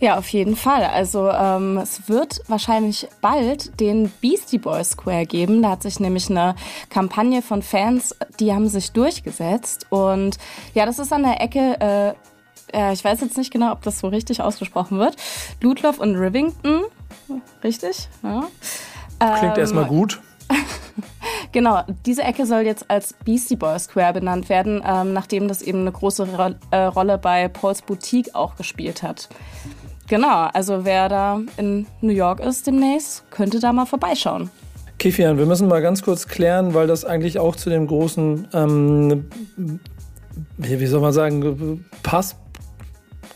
Ja, 0.00 0.16
auf 0.16 0.28
jeden 0.30 0.56
Fall. 0.56 0.84
Also 0.84 1.28
ähm, 1.28 1.76
es 1.76 2.08
wird 2.08 2.40
wahrscheinlich 2.48 3.06
bald 3.20 3.78
den 3.80 4.10
Beastie 4.22 4.58
Boys 4.58 4.92
Square 4.92 5.26
geben. 5.26 5.60
Da 5.62 5.72
hat 5.72 5.82
sich 5.82 6.00
nämlich 6.00 6.30
eine 6.30 6.54
Kampagne 6.88 7.42
von 7.42 7.60
Fans, 7.60 8.16
die 8.40 8.54
haben 8.54 8.66
sich 8.68 8.92
durchgesetzt. 8.92 9.86
Und 9.90 10.38
ja, 10.72 10.86
das 10.86 10.98
ist 10.98 11.12
an 11.12 11.22
der 11.22 11.42
Ecke, 11.42 11.76
äh, 11.80 12.14
äh, 12.72 12.94
ich 12.94 13.04
weiß 13.04 13.20
jetzt 13.20 13.36
nicht 13.36 13.52
genau, 13.52 13.72
ob 13.72 13.82
das 13.82 13.98
so 13.98 14.08
richtig 14.08 14.40
ausgesprochen 14.40 14.98
wird, 14.98 15.16
Ludlow 15.60 15.92
und 15.98 16.16
Rivington. 16.16 16.84
Richtig? 17.62 18.08
Ja. 18.22 18.46
Klingt 19.18 19.56
Ähm, 19.56 19.60
erstmal 19.60 19.84
gut. 19.84 20.20
Genau, 21.52 21.82
diese 22.06 22.22
Ecke 22.22 22.46
soll 22.46 22.60
jetzt 22.60 22.88
als 22.88 23.12
Beastie 23.24 23.56
Boys 23.56 23.84
Square 23.84 24.12
benannt 24.12 24.48
werden, 24.48 24.82
ähm, 24.86 25.12
nachdem 25.12 25.48
das 25.48 25.62
eben 25.62 25.80
eine 25.80 25.90
große 25.90 26.28
Ro 26.28 26.54
äh, 26.70 26.76
Rolle 26.84 27.18
bei 27.18 27.48
Pauls 27.48 27.82
Boutique 27.82 28.34
auch 28.36 28.54
gespielt 28.54 29.02
hat. 29.02 29.28
Genau, 30.10 30.48
also 30.52 30.84
wer 30.84 31.08
da 31.08 31.40
in 31.56 31.86
New 32.00 32.12
York 32.12 32.40
ist 32.40 32.66
demnächst, 32.66 33.22
könnte 33.30 33.60
da 33.60 33.72
mal 33.72 33.86
vorbeischauen. 33.86 34.50
Kifian, 34.98 35.38
wir 35.38 35.46
müssen 35.46 35.68
mal 35.68 35.80
ganz 35.82 36.02
kurz 36.02 36.26
klären, 36.26 36.74
weil 36.74 36.88
das 36.88 37.04
eigentlich 37.04 37.38
auch 37.38 37.54
zu 37.54 37.70
dem 37.70 37.86
großen, 37.86 38.48
ähm, 38.52 39.26
wie 40.56 40.86
soll 40.86 41.00
man 41.00 41.12
sagen, 41.12 41.84
Pass 42.02 42.34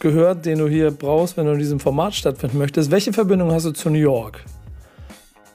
gehört, 0.00 0.47
den 0.47 0.59
du 0.59 0.66
hier 0.66 0.90
brauchst, 0.90 1.37
wenn 1.37 1.47
du 1.47 1.52
in 1.52 1.61
diesem 1.61 1.78
Format 1.78 2.12
stattfinden 2.12 2.59
möchtest. 2.59 2.90
Welche 2.90 3.12
Verbindung 3.12 3.52
hast 3.52 3.66
du 3.66 3.71
zu 3.71 3.88
New 3.88 3.99
York? 3.99 4.45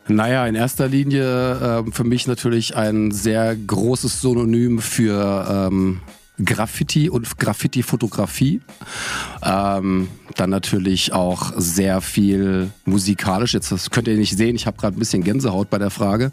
Naja, 0.07 0.47
in 0.47 0.55
erster 0.55 0.87
Linie 0.87 1.83
äh, 1.85 1.91
für 1.91 2.05
mich 2.05 2.27
natürlich 2.27 2.77
ein 2.77 3.11
sehr 3.11 3.57
großes 3.57 4.21
Synonym 4.21 4.79
für 4.79 5.67
ähm, 5.69 5.99
Graffiti 6.43 7.09
und 7.09 7.37
Graffiti-Fotografie. 7.37 8.61
Ähm, 9.43 10.07
dann 10.35 10.49
natürlich 10.49 11.13
auch 11.13 11.53
sehr 11.57 12.01
viel 12.01 12.71
musikalisch. 12.85 13.53
Jetzt 13.53 13.71
das 13.71 13.89
könnt 13.89 14.07
ihr 14.07 14.15
nicht 14.15 14.37
sehen, 14.37 14.55
ich 14.55 14.67
habe 14.67 14.77
gerade 14.77 14.95
ein 14.95 14.99
bisschen 14.99 15.23
Gänsehaut 15.23 15.69
bei 15.69 15.77
der 15.77 15.89
Frage. 15.89 16.31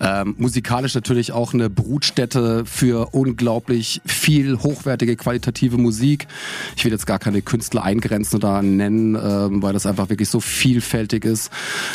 Ähm, 0.00 0.34
musikalisch 0.38 0.94
natürlich 0.94 1.32
auch 1.32 1.54
eine 1.54 1.70
Brutstätte 1.70 2.64
für 2.64 3.14
unglaublich 3.14 4.00
viel 4.04 4.58
hochwertige, 4.58 5.16
qualitative 5.16 5.78
Musik. 5.78 6.26
Ich 6.76 6.84
will 6.84 6.92
jetzt 6.92 7.06
gar 7.06 7.18
keine 7.18 7.42
Künstler 7.42 7.82
eingrenzen 7.82 8.36
oder 8.36 8.62
nennen, 8.62 9.14
ähm, 9.14 9.62
weil 9.62 9.72
das 9.72 9.86
einfach 9.86 10.10
wirklich 10.10 10.28
so 10.28 10.40
vielfältig 10.40 11.24
ist. 11.24 11.50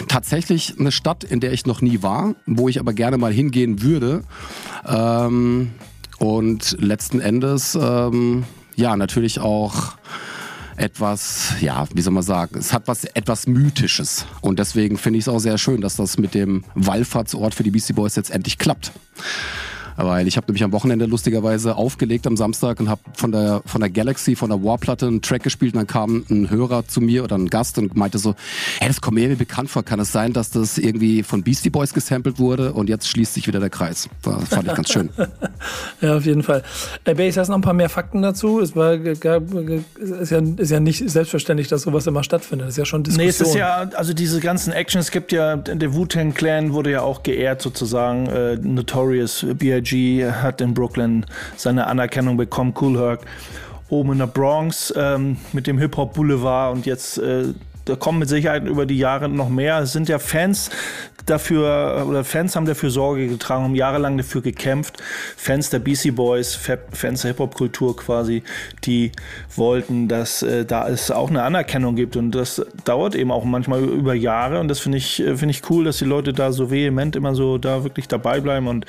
Tatsächlich 0.08 0.76
eine 0.80 0.92
Stadt, 0.92 1.24
in 1.24 1.40
der 1.40 1.54
ich 1.54 1.66
noch 1.66 1.82
nie 1.82 2.02
war, 2.02 2.36
wo 2.46 2.70
ich 2.70 2.80
aber 2.80 2.94
gerne 2.94 3.18
mal 3.18 3.32
hingehen 3.32 3.82
würde. 3.82 4.24
Ähm, 4.88 5.72
und 6.20 6.78
letzten 6.80 7.20
Endes, 7.20 7.78
ähm, 7.82 8.46
ja, 8.76 8.96
natürlich 8.96 9.40
auch 9.40 9.94
etwas, 10.80 11.54
ja, 11.60 11.88
wie 11.94 12.02
soll 12.02 12.14
man 12.14 12.24
sagen, 12.24 12.58
es 12.58 12.72
hat 12.72 12.88
was 12.88 13.04
etwas 13.04 13.48
Mythisches. 13.48 14.26
Und 14.42 14.60
deswegen 14.60 14.98
finde 14.98 15.20
ich 15.20 15.26
es 15.26 15.28
auch 15.28 15.40
sehr 15.40 15.58
schön, 15.58 15.82
dass 15.82 15.98
das 15.98 16.18
mit 16.18 16.34
dem 16.34 16.64
Wallfahrtsort 16.76 17.54
für 17.54 17.64
die 17.64 17.72
Beastie 17.72 17.94
Boys 17.94 18.16
jetzt 18.16 18.32
endlich 18.32 18.58
klappt. 18.58 18.92
Weil 20.02 20.28
ich 20.28 20.38
habe 20.38 20.48
nämlich 20.48 20.64
am 20.64 20.72
Wochenende 20.72 21.06
lustigerweise 21.06 21.76
aufgelegt 21.76 22.26
am 22.26 22.38
Samstag 22.38 22.80
und 22.80 22.90
habe 22.90 23.02
von 23.14 23.32
der 23.32 23.62
von 23.66 23.82
der 23.82 23.90
Galaxy, 23.90 24.36
von 24.36 24.50
der 24.50 24.64
Warplatte 24.64 25.08
einen 25.08 25.22
Track 25.22 25.44
gespielt 25.44 25.74
und 25.74 25.80
dann 25.80 25.88
kam 25.88 26.26
ein 26.30 26.50
Hörer 26.50 26.88
zu 26.88 27.02
mir 27.02 27.24
oder 27.24 27.38
ein 27.38 27.48
Gast 27.48 27.78
und 27.78 27.98
meinte 27.98 28.18
so, 28.18 28.36
hey, 28.80 28.88
das 28.88 29.02
kommt 29.02 29.16
mir 29.16 29.22
irgendwie 29.22 29.44
bekannt 29.44 29.70
vor. 29.70 29.84
Kann 29.84 30.00
es 30.00 30.12
sein, 30.12 30.32
dass 30.32 30.50
das 30.52 30.78
irgendwie 30.78 31.24
von 31.24 31.44
Beastie 31.44 31.70
Boys 31.70 31.94
gesampelt 31.94 32.40
wurde 32.40 32.72
und 32.72 32.88
jetzt 32.88 33.10
schließt 33.10 33.34
sich 33.34 33.48
wieder 33.48 33.60
der 33.60 33.70
Kreis? 33.70 34.08
Das 34.24 34.50
fand 34.50 34.68
ich 34.68 34.74
ganz 34.74 34.90
schön. 34.90 35.10
ja, 36.02 36.16
auf 36.16 36.26
jeden 36.26 36.44
Fall. 36.44 36.64
Äh, 37.04 37.14
Base, 37.16 37.40
hast 37.40 37.48
du 37.48 37.52
noch 37.52 37.60
ein 37.60 37.64
paar 37.64 37.74
mehr 37.74 37.90
Fakten 37.90 38.22
dazu? 38.22 38.62
Es 38.62 38.76
war, 38.76 38.98
gab, 38.98 39.54
ist, 39.54 40.32
ja, 40.32 40.40
ist 40.58 40.72
ja 40.72 40.80
nicht 40.80 41.10
selbstverständlich, 41.10 41.68
dass 41.68 41.82
sowas 41.82 42.08
immer 42.08 42.24
stattfindet. 42.24 42.68
Das 42.68 42.76
ist 42.76 42.78
ja 42.78 42.86
schon 42.86 43.04
Diskussion. 43.04 43.26
Nee, 43.26 43.30
es 43.30 43.42
ist 43.42 43.56
ja, 43.56 43.90
also 43.96 44.14
diese 44.14 44.40
ganzen 44.40 44.72
Actions, 44.72 45.06
es 45.06 45.12
gibt 45.12 45.34
ja, 45.34 45.58
der 45.58 45.94
Wu-Tang 45.94 46.34
Clan 46.34 46.72
wurde 46.72 46.92
ja 46.92 47.02
auch 47.02 47.24
geehrt 47.24 47.62
sozusagen. 47.62 48.28
Äh, 48.28 48.56
Notorious 48.56 49.46
B.I.G. 49.58 49.89
hat 49.92 50.62
in 50.62 50.74
Brooklyn 50.74 51.26
seine 51.56 51.88
Anerkennung 51.88 52.38
bekommen, 52.38 52.74
Cool 52.80 52.98
Herc. 53.00 53.22
Oben 53.90 54.12
in 54.12 54.18
der 54.20 54.28
Bronx 54.28 54.94
ähm, 54.96 55.38
mit 55.52 55.66
dem 55.66 55.80
Hip-Hop 55.80 56.14
Boulevard 56.14 56.74
und 56.74 56.86
jetzt 56.86 57.18
äh, 57.18 57.54
da 57.86 57.96
kommen 57.96 58.20
mit 58.20 58.30
Sicherheit 58.30 58.66
über 58.66 58.86
die 58.86 58.98
Jahre 58.98 59.30
noch 59.30 59.50
mehr. 59.50 59.80
Es 59.80 59.94
sind 59.94 60.10
ja 60.10 60.20
Fans 60.20 60.70
dafür, 61.30 62.06
oder 62.08 62.24
Fans 62.24 62.56
haben 62.56 62.66
dafür 62.66 62.90
Sorge 62.90 63.28
getragen, 63.28 63.64
haben 63.64 63.76
jahrelang 63.76 64.18
dafür 64.18 64.42
gekämpft. 64.42 64.98
Fans 65.38 65.70
der 65.70 65.80
BC 65.80 66.16
Boys, 66.16 66.56
Fans 66.56 67.22
der 67.22 67.32
Hip-Hop-Kultur 67.32 67.96
quasi, 67.96 68.44
die 68.84 69.12
wollten, 69.56 70.08
dass 70.08 70.42
äh, 70.42 70.66
da 70.66 70.88
es 70.88 71.12
auch 71.12 71.30
eine 71.30 71.44
Anerkennung 71.44 71.96
gibt. 71.96 72.16
Und 72.16 72.32
das 72.32 72.66
dauert 72.86 73.16
eben 73.16 73.32
auch 73.32 73.44
manchmal 73.44 73.84
über 73.84 74.14
Jahre. 74.14 74.60
Und 74.60 74.68
das 74.68 74.80
finde 74.80 74.98
ich, 74.98 75.20
äh, 75.20 75.36
finde 75.36 75.52
ich 75.52 75.70
cool, 75.70 75.86
dass 75.86 75.98
die 75.98 76.06
Leute 76.06 76.34
da 76.34 76.52
so 76.52 76.72
vehement 76.72 77.16
immer 77.16 77.36
so 77.36 77.58
da 77.58 77.84
wirklich 77.84 78.08
dabei 78.08 78.40
bleiben. 78.40 78.68
Und 78.68 78.86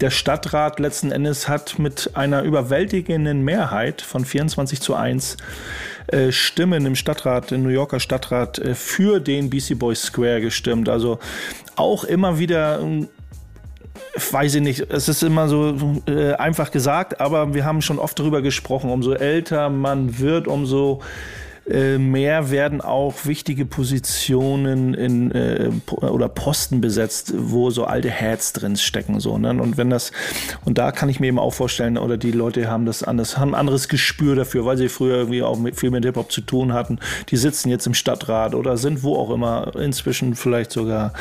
der 0.00 0.10
Stadtrat 0.10 0.78
letzten 0.78 1.12
Endes 1.12 1.48
hat 1.48 1.78
mit 1.78 2.10
einer 2.14 2.42
überwältigenden 2.42 3.42
Mehrheit 3.42 4.02
von 4.02 4.24
24 4.24 4.80
zu 4.80 4.94
1 4.94 5.36
äh, 6.08 6.32
Stimmen 6.32 6.86
im 6.86 6.94
Stadtrat, 6.94 7.52
im 7.52 7.62
New 7.62 7.68
Yorker 7.68 8.00
Stadtrat, 8.00 8.58
äh, 8.58 8.74
für 8.74 9.20
den 9.20 9.50
BC 9.50 9.78
Boys 9.78 10.02
Square 10.02 10.40
gestimmt. 10.40 10.88
Also 10.88 11.18
auch 11.76 12.04
immer 12.04 12.38
wieder 12.38 12.80
ähm, 12.80 13.08
weiß 14.30 14.56
ich 14.56 14.62
nicht, 14.62 14.80
es 14.90 15.08
ist 15.08 15.22
immer 15.22 15.48
so 15.48 16.02
äh, 16.06 16.34
einfach 16.34 16.70
gesagt, 16.70 17.20
aber 17.20 17.54
wir 17.54 17.64
haben 17.64 17.82
schon 17.82 17.98
oft 17.98 18.18
darüber 18.18 18.42
gesprochen, 18.42 18.90
umso 18.90 19.12
älter 19.12 19.70
man 19.70 20.18
wird, 20.18 20.48
umso 20.48 21.00
mehr 21.68 22.50
werden 22.50 22.80
auch 22.80 23.24
wichtige 23.24 23.64
Positionen 23.64 24.94
in, 24.94 25.30
äh, 25.30 25.70
oder 25.90 26.28
Posten 26.28 26.80
besetzt, 26.80 27.34
wo 27.36 27.70
so 27.70 27.84
alte 27.84 28.10
Heads 28.10 28.52
drin 28.52 28.76
stecken. 28.76 29.20
So, 29.20 29.38
ne? 29.38 29.50
Und 29.50 29.76
wenn 29.76 29.88
das, 29.88 30.10
und 30.64 30.78
da 30.78 30.90
kann 30.90 31.08
ich 31.08 31.20
mir 31.20 31.28
eben 31.28 31.38
auch 31.38 31.54
vorstellen, 31.54 31.98
oder 31.98 32.16
die 32.16 32.32
Leute 32.32 32.68
haben 32.68 32.84
das 32.84 33.04
anders, 33.04 33.38
haben 33.38 33.54
ein 33.54 33.60
anderes 33.60 33.88
Gespür 33.88 34.34
dafür, 34.34 34.64
weil 34.64 34.76
sie 34.76 34.88
früher 34.88 35.16
irgendwie 35.16 35.42
auch 35.42 35.58
mit, 35.58 35.78
viel 35.78 35.90
mit 35.90 36.04
Hip-Hop 36.04 36.32
zu 36.32 36.40
tun 36.40 36.72
hatten. 36.72 36.98
Die 37.28 37.36
sitzen 37.36 37.70
jetzt 37.70 37.86
im 37.86 37.94
Stadtrat 37.94 38.54
oder 38.54 38.76
sind 38.76 39.02
wo 39.04 39.16
auch 39.16 39.30
immer, 39.30 39.74
inzwischen 39.76 40.34
vielleicht 40.34 40.72
sogar 40.72 41.12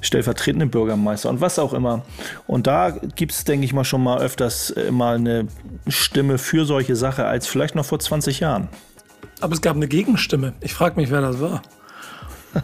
stellvertretende 0.00 0.66
Bürgermeister 0.66 1.28
und 1.28 1.40
was 1.40 1.58
auch 1.58 1.72
immer. 1.72 2.02
Und 2.46 2.66
da 2.66 2.90
gibt 2.90 3.32
es, 3.32 3.44
denke 3.44 3.64
ich 3.64 3.72
mal, 3.72 3.84
schon 3.84 4.02
mal 4.02 4.20
öfters 4.20 4.70
äh, 4.70 4.90
mal 4.90 5.16
eine 5.16 5.48
Stimme 5.88 6.38
für 6.38 6.64
solche 6.66 6.94
Sachen 6.94 7.24
als 7.24 7.46
vielleicht 7.46 7.74
noch 7.74 7.84
vor 7.84 7.98
20 7.98 8.40
Jahren. 8.40 8.68
Aber 9.40 9.54
es 9.54 9.60
gab 9.60 9.76
eine 9.76 9.88
Gegenstimme. 9.88 10.54
Ich 10.60 10.74
frage 10.74 11.00
mich, 11.00 11.10
wer 11.10 11.20
das 11.20 11.40
war. 11.40 11.62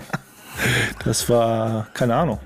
das 1.04 1.28
war, 1.28 1.88
keine 1.94 2.14
Ahnung. 2.14 2.38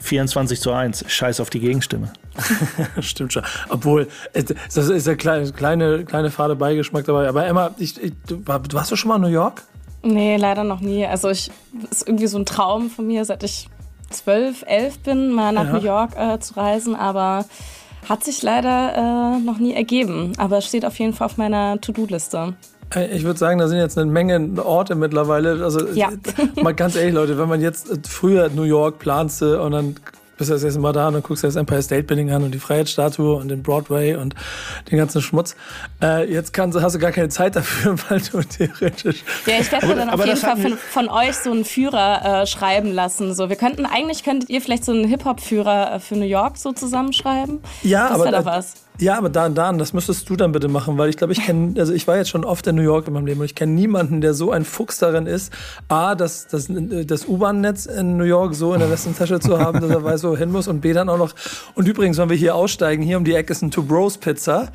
24 0.00 0.60
zu 0.60 0.72
1. 0.72 1.04
Scheiß 1.08 1.40
auf 1.40 1.50
die 1.50 1.60
Gegenstimme. 1.60 2.12
Stimmt 3.00 3.32
schon. 3.32 3.42
Obwohl, 3.68 4.08
das 4.32 4.76
ist 4.76 5.06
der 5.06 5.16
kleine, 5.16 5.52
kleine, 5.52 6.04
kleine 6.04 6.30
fade 6.30 6.56
Beigeschmack 6.56 7.04
dabei. 7.04 7.28
Aber 7.28 7.46
Emma, 7.46 7.70
ich, 7.78 8.02
ich, 8.02 8.12
du, 8.26 8.42
warst 8.46 8.90
du 8.90 8.96
schon 8.96 9.08
mal 9.08 9.16
in 9.16 9.22
New 9.22 9.28
York? 9.28 9.62
Nee, 10.02 10.36
leider 10.36 10.64
noch 10.64 10.80
nie. 10.80 11.06
Also 11.06 11.28
ich 11.28 11.50
ist 11.90 12.08
irgendwie 12.08 12.26
so 12.26 12.38
ein 12.38 12.46
Traum 12.46 12.88
von 12.88 13.06
mir, 13.06 13.24
seit 13.24 13.42
ich 13.42 13.68
zwölf, 14.08 14.64
elf 14.66 14.98
bin, 15.00 15.32
mal 15.32 15.52
nach 15.52 15.64
ja. 15.64 15.72
New 15.72 15.84
York 15.84 16.16
äh, 16.16 16.38
zu 16.40 16.54
reisen. 16.56 16.96
Aber 16.96 17.44
hat 18.08 18.24
sich 18.24 18.42
leider 18.42 18.94
äh, 19.36 19.38
noch 19.40 19.58
nie 19.58 19.74
ergeben. 19.74 20.32
Aber 20.38 20.58
es 20.58 20.66
steht 20.66 20.86
auf 20.86 20.98
jeden 20.98 21.12
Fall 21.12 21.26
auf 21.26 21.36
meiner 21.36 21.80
To-Do-Liste. 21.80 22.54
Äh, 22.94 23.16
ich 23.16 23.24
würde 23.24 23.38
sagen, 23.38 23.58
da 23.58 23.68
sind 23.68 23.78
jetzt 23.78 23.98
eine 23.98 24.10
Menge 24.10 24.62
Orte 24.62 24.94
mittlerweile. 24.94 25.62
Also 25.62 25.88
ja. 25.88 26.10
mal 26.62 26.74
ganz 26.74 26.96
ehrlich, 26.96 27.14
Leute, 27.14 27.38
wenn 27.38 27.48
man 27.48 27.60
jetzt 27.60 28.06
früher 28.08 28.48
New 28.48 28.64
York 28.64 28.98
planste 28.98 29.60
und 29.60 29.72
dann 29.72 29.96
bist 30.40 30.48
du 30.48 30.54
das 30.54 30.64
erste 30.64 30.80
Mal 30.80 30.94
da 30.94 31.08
und 31.08 31.12
dann 31.12 31.22
guckst 31.22 31.42
du 31.42 31.48
das 31.48 31.56
Empire 31.56 31.82
State 31.82 32.04
Building 32.04 32.30
an 32.30 32.42
und 32.42 32.52
die 32.52 32.58
Freiheitsstatue 32.58 33.36
und 33.36 33.48
den 33.48 33.62
Broadway 33.62 34.16
und 34.16 34.34
den 34.90 34.96
ganzen 34.96 35.20
Schmutz. 35.20 35.54
Äh, 36.02 36.32
jetzt 36.32 36.54
kannst, 36.54 36.80
hast 36.80 36.94
du 36.94 36.98
gar 36.98 37.12
keine 37.12 37.28
Zeit 37.28 37.56
dafür, 37.56 37.94
weil 38.08 38.20
du 38.20 38.40
theoretisch. 38.40 39.22
Ja, 39.44 39.60
ich 39.60 39.70
werde 39.70 39.86
mir 39.86 39.96
dann 39.96 40.08
auf 40.08 40.24
jeden 40.24 40.38
Fall 40.38 40.56
von, 40.56 40.78
von, 40.78 41.08
euch 41.10 41.36
so 41.36 41.50
einen 41.50 41.66
Führer 41.66 42.42
äh, 42.42 42.46
schreiben 42.46 42.90
lassen. 42.90 43.34
So, 43.34 43.50
wir 43.50 43.56
könnten 43.56 43.84
eigentlich 43.84 44.24
könntet 44.24 44.48
ihr 44.48 44.62
vielleicht 44.62 44.86
so 44.86 44.92
einen 44.92 45.04
Hip-Hop-Führer 45.04 45.96
äh, 45.96 46.00
für 46.00 46.16
New 46.16 46.24
York 46.24 46.56
so 46.56 46.72
zusammenschreiben. 46.72 47.60
Ja, 47.82 48.08
das 48.08 48.18
aber 48.18 48.30
da 48.30 48.44
was. 48.46 48.76
Ja, 49.00 49.16
aber 49.16 49.30
Dan, 49.30 49.54
Dan, 49.54 49.78
das 49.78 49.94
müsstest 49.94 50.28
du 50.28 50.36
dann 50.36 50.52
bitte 50.52 50.68
machen, 50.68 50.98
weil 50.98 51.08
ich 51.08 51.16
glaube, 51.16 51.32
ich 51.32 51.42
kenne, 51.42 51.80
also 51.80 51.94
ich 51.94 52.06
war 52.06 52.18
jetzt 52.18 52.28
schon 52.28 52.44
oft 52.44 52.66
in 52.66 52.76
New 52.76 52.82
York 52.82 53.06
in 53.06 53.14
meinem 53.14 53.24
Leben 53.24 53.40
und 53.40 53.46
ich 53.46 53.54
kenne 53.54 53.72
niemanden, 53.72 54.20
der 54.20 54.34
so 54.34 54.52
ein 54.52 54.66
Fuchs 54.66 54.98
darin 54.98 55.26
ist, 55.26 55.50
A, 55.88 56.14
das, 56.14 56.48
das, 56.48 56.68
das 56.68 57.26
U-Bahn-Netz 57.26 57.86
in 57.86 58.18
New 58.18 58.24
York 58.24 58.54
so 58.54 58.74
in 58.74 58.80
der 58.80 58.90
Westentasche 58.90 59.40
zu 59.40 59.58
haben, 59.58 59.80
dass 59.80 59.90
er 59.90 60.04
weiß, 60.04 60.24
wo 60.24 60.32
er 60.32 60.36
hin 60.36 60.52
muss 60.52 60.68
und 60.68 60.82
B, 60.82 60.92
dann 60.92 61.08
auch 61.08 61.16
noch, 61.16 61.34
und 61.74 61.88
übrigens, 61.88 62.18
wenn 62.18 62.28
wir 62.28 62.36
hier 62.36 62.54
aussteigen, 62.54 63.02
hier 63.02 63.16
um 63.16 63.24
die 63.24 63.32
Ecke 63.32 63.52
ist 63.52 63.62
ein 63.62 63.70
Two 63.70 63.84
Bros 63.84 64.18
Pizza. 64.18 64.68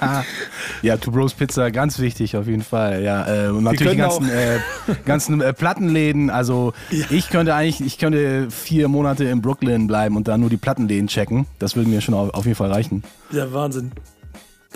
ja, 0.82 0.96
Two 0.98 1.10
Bros 1.10 1.34
Pizza, 1.34 1.72
ganz 1.72 1.98
wichtig 1.98 2.36
auf 2.36 2.46
jeden 2.46 2.62
Fall, 2.62 3.02
ja. 3.02 3.46
Äh, 3.46 3.48
und 3.48 3.64
natürlich 3.64 3.94
die 3.94 3.98
ganzen, 3.98 4.30
äh, 4.30 4.60
ganzen 5.04 5.40
äh, 5.40 5.52
Plattenläden, 5.52 6.30
also 6.30 6.74
ja. 6.90 7.06
ich 7.10 7.28
könnte 7.28 7.56
eigentlich, 7.56 7.84
ich 7.84 7.98
könnte 7.98 8.52
vier 8.52 8.86
Monate 8.86 9.24
in 9.24 9.42
Brooklyn 9.42 9.88
bleiben 9.88 10.16
und 10.16 10.28
da 10.28 10.38
nur 10.38 10.48
die 10.48 10.56
Plattenläden 10.56 11.08
checken. 11.08 11.46
Das 11.58 11.74
würde 11.74 11.90
mir 11.90 12.00
schon 12.00 12.14
auf, 12.14 12.32
auf 12.34 12.51
jeden 12.52 12.58
Fall 12.58 12.72
reichen. 12.72 13.02
Ja, 13.30 13.52
Wahnsinn. 13.52 13.92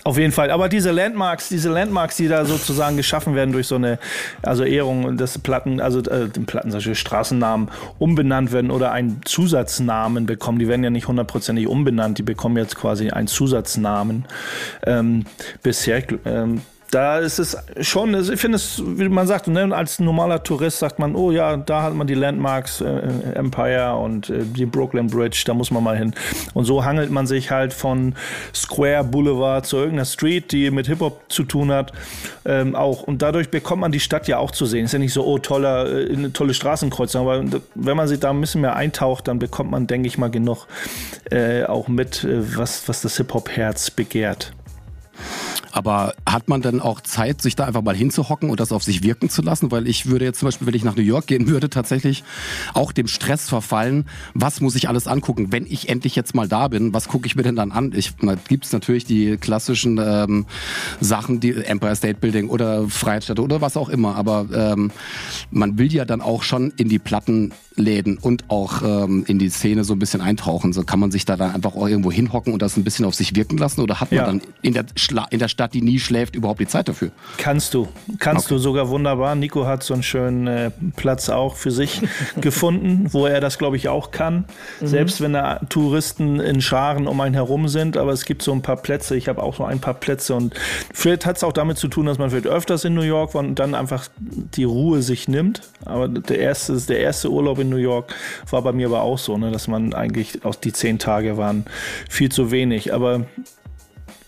Auf 0.04 0.18
jeden 0.18 0.32
Fall. 0.32 0.50
Aber 0.50 0.68
diese 0.68 0.92
Landmarks, 0.92 1.48
diese 1.48 1.70
Landmarks, 1.70 2.16
die 2.16 2.28
da 2.28 2.44
sozusagen 2.44 2.96
geschaffen 2.96 3.34
werden 3.34 3.52
durch 3.52 3.66
so 3.66 3.76
eine, 3.76 3.98
also 4.42 4.62
Ehrung 4.62 5.16
des 5.16 5.38
Platten, 5.38 5.80
also 5.80 6.00
äh, 6.00 6.28
den 6.28 6.46
Platten, 6.46 6.70
solche 6.70 6.94
Straßennamen 6.94 7.70
umbenannt 7.98 8.52
werden 8.52 8.70
oder 8.70 8.92
einen 8.92 9.20
Zusatznamen 9.24 10.26
bekommen. 10.26 10.58
Die 10.58 10.68
werden 10.68 10.84
ja 10.84 10.90
nicht 10.90 11.08
hundertprozentig 11.08 11.66
umbenannt, 11.66 12.18
die 12.18 12.22
bekommen 12.22 12.56
jetzt 12.56 12.76
quasi 12.76 13.10
einen 13.10 13.26
Zusatznamen. 13.26 14.26
Ähm, 14.84 15.24
bisher 15.62 16.02
ähm, 16.24 16.60
da 16.90 17.18
ist 17.18 17.38
es 17.38 17.56
schon, 17.80 18.14
also 18.14 18.32
ich 18.32 18.40
finde 18.40 18.56
es, 18.56 18.82
wie 18.84 19.08
man 19.08 19.26
sagt, 19.26 19.48
ne, 19.48 19.74
als 19.74 19.98
normaler 19.98 20.42
Tourist 20.42 20.78
sagt 20.78 20.98
man, 20.98 21.14
oh 21.16 21.30
ja, 21.30 21.56
da 21.56 21.82
hat 21.82 21.94
man 21.94 22.06
die 22.06 22.14
Landmarks, 22.14 22.80
äh, 22.80 23.00
Empire 23.34 23.96
und 23.96 24.30
äh, 24.30 24.44
die 24.44 24.66
Brooklyn 24.66 25.08
Bridge, 25.08 25.42
da 25.46 25.54
muss 25.54 25.70
man 25.70 25.82
mal 25.82 25.96
hin. 25.96 26.14
Und 26.54 26.64
so 26.64 26.84
hangelt 26.84 27.10
man 27.10 27.26
sich 27.26 27.50
halt 27.50 27.72
von 27.72 28.14
Square 28.54 29.04
Boulevard 29.04 29.66
zu 29.66 29.76
irgendeiner 29.76 30.04
Street, 30.04 30.52
die 30.52 30.70
mit 30.70 30.86
Hip-Hop 30.86 31.24
zu 31.28 31.42
tun 31.42 31.72
hat, 31.72 31.92
ähm, 32.44 32.74
auch. 32.74 33.02
Und 33.02 33.22
dadurch 33.22 33.50
bekommt 33.50 33.80
man 33.80 33.92
die 33.92 34.00
Stadt 34.00 34.28
ja 34.28 34.38
auch 34.38 34.50
zu 34.50 34.66
sehen. 34.66 34.84
Ist 34.84 34.92
ja 34.92 34.98
nicht 34.98 35.12
so, 35.12 35.24
oh, 35.24 35.38
toller, 35.38 35.86
äh, 35.90 36.30
tolle 36.30 36.54
Straßenkreuzung, 36.54 37.28
aber 37.28 37.44
wenn 37.74 37.96
man 37.96 38.08
sich 38.08 38.20
da 38.20 38.30
ein 38.30 38.40
bisschen 38.40 38.60
mehr 38.60 38.76
eintaucht, 38.76 39.28
dann 39.28 39.38
bekommt 39.38 39.70
man, 39.70 39.86
denke 39.86 40.06
ich 40.06 40.18
mal, 40.18 40.30
genug 40.30 40.66
äh, 41.30 41.64
auch 41.64 41.88
mit, 41.88 42.24
äh, 42.24 42.56
was, 42.56 42.88
was 42.88 43.02
das 43.02 43.16
Hip-Hop-Herz 43.16 43.90
begehrt. 43.90 44.55
Aber 45.76 46.14
hat 46.24 46.48
man 46.48 46.62
dann 46.62 46.80
auch 46.80 47.02
Zeit, 47.02 47.42
sich 47.42 47.54
da 47.54 47.66
einfach 47.66 47.82
mal 47.82 47.94
hinzuhocken 47.94 48.48
und 48.48 48.60
das 48.60 48.72
auf 48.72 48.82
sich 48.82 49.02
wirken 49.02 49.28
zu 49.28 49.42
lassen? 49.42 49.70
Weil 49.70 49.86
ich 49.86 50.06
würde 50.06 50.24
jetzt 50.24 50.38
zum 50.38 50.46
Beispiel, 50.46 50.66
wenn 50.66 50.72
ich 50.72 50.84
nach 50.84 50.96
New 50.96 51.02
York 51.02 51.26
gehen 51.26 51.48
würde, 51.48 51.68
tatsächlich 51.68 52.24
auch 52.72 52.92
dem 52.92 53.06
Stress 53.08 53.50
verfallen. 53.50 54.06
Was 54.32 54.62
muss 54.62 54.74
ich 54.74 54.88
alles 54.88 55.06
angucken, 55.06 55.52
wenn 55.52 55.66
ich 55.66 55.90
endlich 55.90 56.16
jetzt 56.16 56.34
mal 56.34 56.48
da 56.48 56.68
bin? 56.68 56.94
Was 56.94 57.08
gucke 57.08 57.26
ich 57.26 57.36
mir 57.36 57.42
denn 57.42 57.56
dann 57.56 57.72
an? 57.72 57.92
Ich, 57.94 58.16
da 58.16 58.36
gibt's 58.48 58.72
natürlich 58.72 59.04
die 59.04 59.36
klassischen 59.36 60.00
ähm, 60.02 60.46
Sachen, 60.98 61.40
die 61.40 61.54
Empire 61.54 61.94
State 61.94 62.20
Building 62.20 62.48
oder 62.48 62.88
Freiheitsstadt 62.88 63.38
oder 63.38 63.60
was 63.60 63.76
auch 63.76 63.90
immer. 63.90 64.16
Aber 64.16 64.46
ähm, 64.54 64.90
man 65.50 65.78
will 65.78 65.92
ja 65.92 66.04
dann 66.04 66.20
auch 66.20 66.42
schon 66.42 66.72
in 66.76 66.88
die 66.88 66.98
Plattenläden 66.98 68.18
und 68.18 68.44
auch 68.48 68.82
ähm, 68.82 69.24
in 69.26 69.38
die 69.38 69.48
Szene 69.48 69.84
so 69.84 69.94
ein 69.94 69.98
bisschen 69.98 70.20
eintauchen. 70.20 70.72
So 70.72 70.84
kann 70.84 71.00
man 71.00 71.10
sich 71.10 71.24
da 71.24 71.36
dann 71.36 71.54
einfach 71.54 71.74
auch 71.74 71.88
irgendwo 71.88 72.10
hinhocken 72.10 72.52
und 72.52 72.62
das 72.62 72.76
ein 72.76 72.84
bisschen 72.84 73.04
auf 73.04 73.14
sich 73.14 73.36
wirken 73.36 73.58
lassen? 73.58 73.80
Oder 73.80 74.00
hat 74.00 74.10
man 74.10 74.18
ja. 74.18 74.26
dann 74.26 74.42
in 74.62 74.74
der, 74.74 74.86
Schla 74.96 75.26
in 75.30 75.38
der 75.38 75.48
Stadt 75.48 75.66
Stadt, 75.66 75.74
die 75.74 75.82
nie 75.82 75.98
schläft, 75.98 76.36
überhaupt 76.36 76.60
die 76.60 76.66
Zeit 76.66 76.88
dafür? 76.88 77.10
Kannst 77.38 77.74
du. 77.74 77.88
Kannst 78.18 78.46
okay. 78.46 78.54
du 78.54 78.58
sogar 78.58 78.88
wunderbar. 78.88 79.34
Nico 79.34 79.66
hat 79.66 79.82
so 79.82 79.94
einen 79.94 80.02
schönen 80.02 80.46
äh, 80.46 80.70
Platz 80.96 81.28
auch 81.28 81.56
für 81.56 81.70
sich 81.70 82.02
gefunden, 82.40 83.08
wo 83.10 83.26
er 83.26 83.40
das, 83.40 83.58
glaube 83.58 83.76
ich, 83.76 83.88
auch 83.88 84.10
kann. 84.10 84.44
Mhm. 84.80 84.86
Selbst 84.86 85.20
wenn 85.20 85.32
da 85.32 85.60
Touristen 85.68 86.40
in 86.40 86.60
Scharen 86.60 87.06
um 87.06 87.20
einen 87.20 87.34
herum 87.34 87.68
sind. 87.68 87.96
Aber 87.96 88.12
es 88.12 88.24
gibt 88.24 88.42
so 88.42 88.52
ein 88.52 88.62
paar 88.62 88.76
Plätze. 88.76 89.16
Ich 89.16 89.28
habe 89.28 89.42
auch 89.42 89.56
so 89.56 89.64
ein 89.64 89.80
paar 89.80 89.94
Plätze. 89.94 90.34
Und 90.34 90.54
vielleicht 90.92 91.26
hat 91.26 91.38
es 91.38 91.44
auch 91.44 91.52
damit 91.54 91.78
zu 91.78 91.88
tun, 91.88 92.06
dass 92.06 92.18
man 92.18 92.30
vielleicht 92.30 92.46
öfters 92.46 92.84
in 92.84 92.94
New 92.94 93.00
York 93.00 93.34
war 93.34 93.42
und 93.42 93.58
dann 93.58 93.74
einfach 93.74 94.08
die 94.18 94.64
Ruhe 94.64 95.02
sich 95.02 95.26
nimmt. 95.26 95.35
Aber 95.84 96.08
der 96.08 96.38
erste, 96.38 96.76
der 96.80 97.00
erste 97.00 97.30
Urlaub 97.30 97.58
in 97.58 97.68
New 97.68 97.76
York 97.76 98.14
war 98.50 98.62
bei 98.62 98.72
mir 98.72 98.86
aber 98.86 99.02
auch 99.02 99.18
so, 99.18 99.36
ne, 99.38 99.50
dass 99.50 99.68
man 99.68 99.94
eigentlich 99.94 100.44
auch 100.44 100.54
die 100.54 100.72
zehn 100.72 100.98
Tage 100.98 101.36
waren 101.36 101.64
viel 102.08 102.30
zu 102.30 102.50
wenig. 102.50 102.92
Aber 102.92 103.26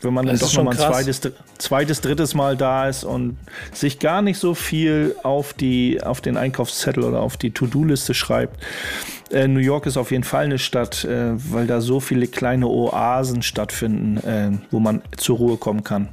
wenn 0.00 0.14
man 0.14 0.26
dann 0.26 0.38
doch 0.38 0.52
noch 0.54 0.64
mal 0.64 0.70
ein 0.70 0.76
zweites, 0.76 1.20
zweites, 1.58 2.00
drittes 2.00 2.34
Mal 2.34 2.56
da 2.56 2.88
ist 2.88 3.04
und 3.04 3.36
sich 3.72 3.98
gar 3.98 4.22
nicht 4.22 4.38
so 4.38 4.54
viel 4.54 5.16
auf, 5.22 5.52
die, 5.52 6.00
auf 6.02 6.20
den 6.20 6.36
Einkaufszettel 6.36 7.02
oder 7.02 7.20
auf 7.20 7.36
die 7.36 7.50
To-Do-Liste 7.50 8.14
schreibt. 8.14 8.62
Äh, 9.30 9.48
New 9.48 9.60
York 9.60 9.86
ist 9.86 9.96
auf 9.96 10.10
jeden 10.10 10.24
Fall 10.24 10.44
eine 10.44 10.58
Stadt, 10.58 11.04
äh, 11.04 11.32
weil 11.52 11.66
da 11.66 11.80
so 11.80 12.00
viele 12.00 12.28
kleine 12.28 12.68
Oasen 12.68 13.42
stattfinden, 13.42 14.16
äh, 14.18 14.50
wo 14.70 14.78
man 14.78 15.02
zur 15.16 15.38
Ruhe 15.38 15.56
kommen 15.56 15.84
kann. 15.84 16.08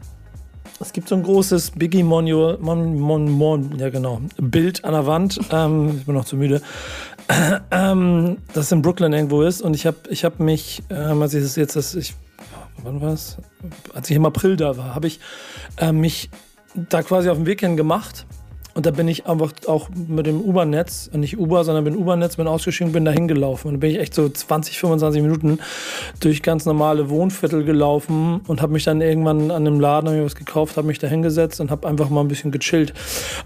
Es 0.80 0.92
gibt 0.92 1.08
so 1.08 1.16
ein 1.16 1.24
großes 1.24 1.72
Biggie 1.72 2.04
Monio, 2.04 2.58
Mon, 2.60 3.00
Mon, 3.00 3.30
Mon, 3.32 3.80
ja 3.80 3.90
genau, 3.90 4.20
Bild 4.38 4.84
an 4.84 4.92
der 4.92 5.08
Wand. 5.08 5.40
Ähm, 5.50 5.98
ich 6.00 6.06
bin 6.06 6.16
noch 6.16 6.26
zu 6.26 6.38
müde. 6.38 6.62
Ähm, 7.72 8.38
das 8.54 8.72
in 8.72 8.84
Brooklyn 8.84 9.12
irgendwo 9.12 9.42
ist. 9.42 9.64
Und 9.64 9.74
ich 9.76 9.88
habe 9.88 9.98
ich 10.10 10.24
hab 10.24 10.40
mich, 10.40 10.84
ähm, 10.92 11.24
als 11.24 11.34
ich 11.34 11.42
das 11.42 11.56
jetzt, 11.56 11.76
das, 11.76 11.96
ich, 11.96 12.14
wann 12.84 13.02
war 13.02 13.14
es? 13.14 13.38
Als 13.96 14.12
ich 14.12 14.16
im 14.16 14.26
April 14.28 14.58
da 14.58 14.78
war, 14.78 14.94
habe 14.94 15.08
ich 15.08 15.20
äh, 15.78 15.92
mich 15.92 16.30
da 16.76 17.02
quasi 17.02 17.30
auf 17.30 17.38
den 17.38 17.48
Weg 17.48 17.62
hin 17.62 17.78
gemacht 17.78 18.28
und 18.76 18.86
da 18.86 18.92
bin 18.92 19.08
ich 19.08 19.26
einfach 19.26 19.54
auch 19.68 19.88
mit 19.96 20.26
dem 20.26 20.42
U-Bahn-Netz, 20.42 21.10
nicht 21.14 21.38
Uber, 21.38 21.64
sondern 21.64 21.86
bin 21.86 21.96
U-Bahn-Netz, 21.96 22.36
bin 22.36 22.46
ausgestiegen, 22.46 22.92
bin 22.92 23.06
da 23.06 23.12
hingelaufen. 23.12 23.70
Und 23.70 23.76
da 23.76 23.80
bin 23.80 23.92
ich 23.92 24.00
echt 24.00 24.14
so 24.14 24.28
20, 24.28 24.78
25 24.78 25.22
Minuten 25.22 25.60
durch 26.20 26.44
ganz 26.44 26.66
normale 26.66 27.10
Wohnviertel 27.10 27.64
gelaufen 27.64 28.42
und 28.48 28.62
habe 28.62 28.74
mich 28.74 28.84
dann 28.84 29.00
irgendwann 29.00 29.50
an 29.50 29.66
einem 29.66 29.80
Laden 29.80 30.10
hab 30.10 30.16
ich 30.18 30.26
was 30.26 30.36
gekauft, 30.36 30.76
habe 30.76 30.88
mich 30.88 31.00
da 31.00 31.08
hingesetzt 31.08 31.62
und 31.62 31.72
habe 31.72 31.88
einfach 31.88 32.10
mal 32.10 32.20
ein 32.20 32.28
bisschen 32.28 32.52
gechillt. 32.52 32.94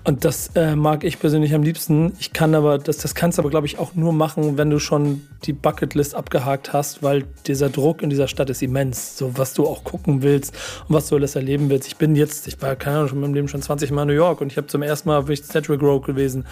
Und 0.04 0.26
das 0.26 0.48
äh, 0.56 0.76
mag 0.76 1.04
ich 1.04 1.20
persönlich 1.20 1.54
am 1.54 1.62
liebsten. 1.62 2.14
Ich 2.20 2.34
kann 2.34 2.56
aber, 2.56 2.80
das, 2.80 2.98
das 2.98 3.14
kannst 3.14 3.38
du 3.38 3.44
aber, 3.44 3.52
glaube 3.52 3.68
ich, 3.68 3.78
auch 3.78 3.94
nur 3.94 4.14
machen, 4.14 4.58
wenn 4.58 4.72
du 4.72 4.80
schon 4.80 5.22
die 5.44 5.54
Bucketlist 5.54 6.16
abgehakt 6.16 6.74
hast, 6.74 7.04
weil 7.04 7.26
dieser 7.46 7.70
Druck 7.70 8.02
in 8.02 8.10
dieser 8.10 8.28
Stadt 8.28 8.50
ist 8.50 8.64
immens. 8.64 9.16
So, 9.20 9.38
was 9.38 9.54
du 9.54 9.68
auch 9.68 9.84
gucken 9.84 10.24
willst 10.24 10.56
und 10.88 10.96
was 10.96 11.08
du 11.08 11.18
alles 11.18 11.36
erleben 11.36 11.70
willst. 11.70 11.88
Ich 11.88 11.98
bin 11.98 12.16
jetzt, 12.16 12.48
ich 12.48 12.60
war, 12.64 12.76
keine 12.76 12.98
Ahnung, 12.98 13.10
schon 13.10 13.18
in 13.20 13.22
meinem 13.22 13.36
Leben 13.36 13.48
schon 13.48 13.62
20 13.62 13.92
Mal 13.92 14.02
in 14.02 14.08
New 14.08 14.16
York 14.16 14.42
und 14.42 14.52
ich 14.52 14.58
habe 14.58 14.66
zum 14.66 14.82
ersten 14.82 15.08
Mal 15.08 15.19
bin 15.24 15.34
ich 15.34 15.44
Sedgwick 15.44 15.82
Road 15.82 16.06
gewesen, 16.06 16.46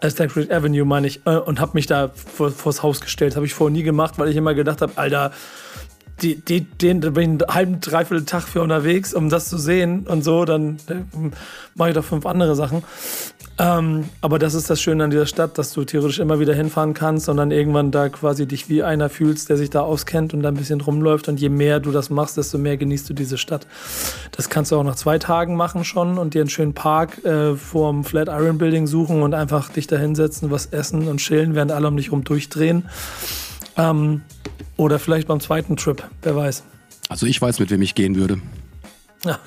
äh, 0.00 0.10
Sedgwick 0.10 0.52
Avenue 0.52 0.84
meine 0.84 1.06
ich, 1.06 1.20
äh, 1.26 1.36
und 1.36 1.60
habe 1.60 1.72
mich 1.74 1.86
da 1.86 2.10
vor, 2.14 2.50
vors 2.50 2.82
Haus 2.82 3.00
gestellt. 3.00 3.36
Habe 3.36 3.46
ich 3.46 3.54
vorher 3.54 3.72
nie 3.72 3.82
gemacht, 3.82 4.14
weil 4.18 4.28
ich 4.28 4.36
immer 4.36 4.54
gedacht 4.54 4.82
habe, 4.82 4.92
Alter, 4.96 5.32
die, 6.22 6.36
die, 6.36 6.62
den, 6.62 7.00
bin 7.00 7.14
ich 7.16 7.28
einen 7.28 7.42
halben, 7.48 7.80
dreiviertel 7.80 8.24
Tag 8.24 8.42
für 8.42 8.62
unterwegs, 8.62 9.14
um 9.14 9.30
das 9.30 9.48
zu 9.48 9.58
sehen 9.58 10.06
und 10.06 10.22
so, 10.22 10.44
dann 10.44 10.76
äh, 10.88 10.94
mache 11.74 11.90
ich 11.90 11.94
doch 11.94 12.04
fünf 12.04 12.24
andere 12.26 12.54
Sachen. 12.54 12.82
Ähm, 13.56 14.08
aber 14.20 14.40
das 14.40 14.54
ist 14.54 14.68
das 14.68 14.80
Schöne 14.80 15.04
an 15.04 15.10
dieser 15.10 15.26
Stadt, 15.26 15.58
dass 15.58 15.72
du 15.72 15.84
theoretisch 15.84 16.18
immer 16.18 16.40
wieder 16.40 16.54
hinfahren 16.54 16.92
kannst 16.92 17.28
und 17.28 17.36
dann 17.36 17.52
irgendwann 17.52 17.92
da 17.92 18.08
quasi 18.08 18.46
dich 18.46 18.68
wie 18.68 18.82
einer 18.82 19.08
fühlst, 19.08 19.48
der 19.48 19.56
sich 19.56 19.70
da 19.70 19.82
auskennt 19.82 20.34
und 20.34 20.42
da 20.42 20.48
ein 20.48 20.56
bisschen 20.56 20.80
rumläuft. 20.80 21.28
Und 21.28 21.38
je 21.38 21.50
mehr 21.50 21.78
du 21.78 21.92
das 21.92 22.10
machst, 22.10 22.36
desto 22.36 22.58
mehr 22.58 22.76
genießt 22.76 23.08
du 23.08 23.14
diese 23.14 23.38
Stadt. 23.38 23.66
Das 24.32 24.48
kannst 24.48 24.72
du 24.72 24.76
auch 24.76 24.82
nach 24.82 24.96
zwei 24.96 25.18
Tagen 25.18 25.54
machen 25.54 25.84
schon 25.84 26.18
und 26.18 26.34
dir 26.34 26.40
einen 26.40 26.50
schönen 26.50 26.74
Park 26.74 27.24
äh, 27.24 27.54
vorm 27.54 28.02
Flatiron 28.02 28.58
Building 28.58 28.88
suchen 28.88 29.22
und 29.22 29.34
einfach 29.34 29.68
dich 29.68 29.86
da 29.86 29.96
hinsetzen, 29.96 30.50
was 30.50 30.66
essen 30.66 31.06
und 31.06 31.18
chillen, 31.18 31.54
während 31.54 31.70
alle 31.70 31.86
um 31.86 31.96
dich 31.96 32.10
rum 32.10 32.24
durchdrehen. 32.24 32.84
Ähm, 33.76 34.22
oder 34.76 34.98
vielleicht 34.98 35.28
beim 35.28 35.40
zweiten 35.40 35.76
Trip, 35.76 36.02
wer 36.22 36.36
weiß. 36.36 36.64
Also 37.08 37.26
ich 37.26 37.40
weiß, 37.40 37.60
mit 37.60 37.70
wem 37.70 37.82
ich 37.82 37.94
gehen 37.94 38.16
würde. 38.16 38.40
Ja, 39.24 39.38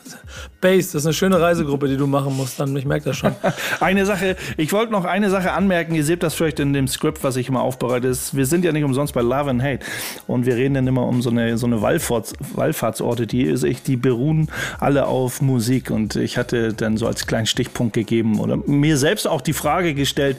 Base, 0.59 0.93
das 0.93 0.95
ist 0.95 1.05
eine 1.05 1.13
schöne 1.13 1.39
Reisegruppe, 1.39 1.87
die 1.87 1.97
du 1.97 2.07
machen 2.07 2.35
musst, 2.35 2.59
dann. 2.59 2.75
Ich 2.75 2.85
merke 2.85 3.05
das 3.05 3.17
schon. 3.17 3.33
eine 3.79 4.05
Sache, 4.05 4.35
ich 4.57 4.73
wollte 4.73 4.91
noch 4.91 5.05
eine 5.05 5.29
Sache 5.29 5.51
anmerken. 5.51 5.93
Ihr 5.93 6.03
seht 6.03 6.23
das 6.23 6.33
vielleicht 6.33 6.59
in 6.59 6.73
dem 6.73 6.87
Skript, 6.87 7.23
was 7.23 7.35
ich 7.35 7.47
immer 7.49 7.61
aufbereite. 7.61 8.11
Wir 8.31 8.45
sind 8.45 8.65
ja 8.65 8.71
nicht 8.71 8.83
umsonst 8.83 9.13
bei 9.13 9.21
Love 9.21 9.51
and 9.51 9.61
Hate. 9.61 9.85
Und 10.25 10.45
wir 10.45 10.55
reden 10.55 10.73
dann 10.73 10.87
immer 10.87 11.05
um 11.05 11.21
so 11.21 11.29
eine, 11.29 11.57
so 11.57 11.67
eine 11.67 11.81
Wallfahrts, 11.81 12.33
Wallfahrtsorte, 12.55 13.27
die, 13.27 13.53
die 13.85 13.95
beruhen 13.97 14.49
alle 14.79 15.05
auf 15.05 15.41
Musik. 15.41 15.91
Und 15.91 16.15
ich 16.15 16.37
hatte 16.37 16.73
dann 16.73 16.97
so 16.97 17.05
als 17.05 17.27
kleinen 17.27 17.45
Stichpunkt 17.45 17.93
gegeben 17.93 18.39
oder 18.39 18.57
mir 18.57 18.97
selbst 18.97 19.27
auch 19.27 19.41
die 19.41 19.53
Frage 19.53 19.93
gestellt, 19.93 20.37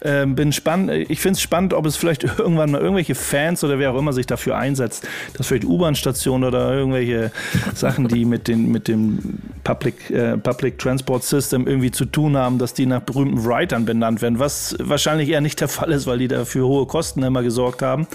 äh, 0.00 0.24
bin 0.24 0.52
spannend, 0.52 0.90
ich 1.10 1.20
finde 1.20 1.36
es 1.36 1.42
spannend, 1.42 1.74
ob 1.74 1.84
es 1.84 1.96
vielleicht 1.96 2.24
irgendwann 2.38 2.70
mal 2.70 2.80
irgendwelche 2.80 3.14
Fans 3.14 3.62
oder 3.64 3.78
wer 3.78 3.92
auch 3.92 3.98
immer 3.98 4.14
sich 4.14 4.26
dafür 4.26 4.56
einsetzt, 4.56 5.06
dass 5.34 5.46
vielleicht 5.46 5.64
U-Bahn-Stationen 5.64 6.44
oder 6.44 6.72
irgendwelche 6.72 7.32
Sachen, 7.74 8.08
die 8.08 8.24
mit 8.24 8.48
den 8.48 8.72
mit 8.72 8.88
dem 8.88 9.38
Public, 9.68 10.10
äh, 10.10 10.38
Public 10.38 10.78
Transport 10.78 11.22
System 11.24 11.66
irgendwie 11.66 11.90
zu 11.90 12.06
tun 12.06 12.38
haben, 12.38 12.56
dass 12.58 12.72
die 12.72 12.86
nach 12.86 13.02
berühmten 13.02 13.44
Writern 13.44 13.84
benannt 13.84 14.22
werden, 14.22 14.38
was 14.38 14.74
wahrscheinlich 14.80 15.28
eher 15.28 15.42
nicht 15.42 15.60
der 15.60 15.68
Fall 15.68 15.92
ist, 15.92 16.06
weil 16.06 16.16
die 16.16 16.28
dafür 16.28 16.66
hohe 16.66 16.86
Kosten 16.86 17.22
immer 17.22 17.42
gesorgt 17.42 17.82
haben, 17.82 18.06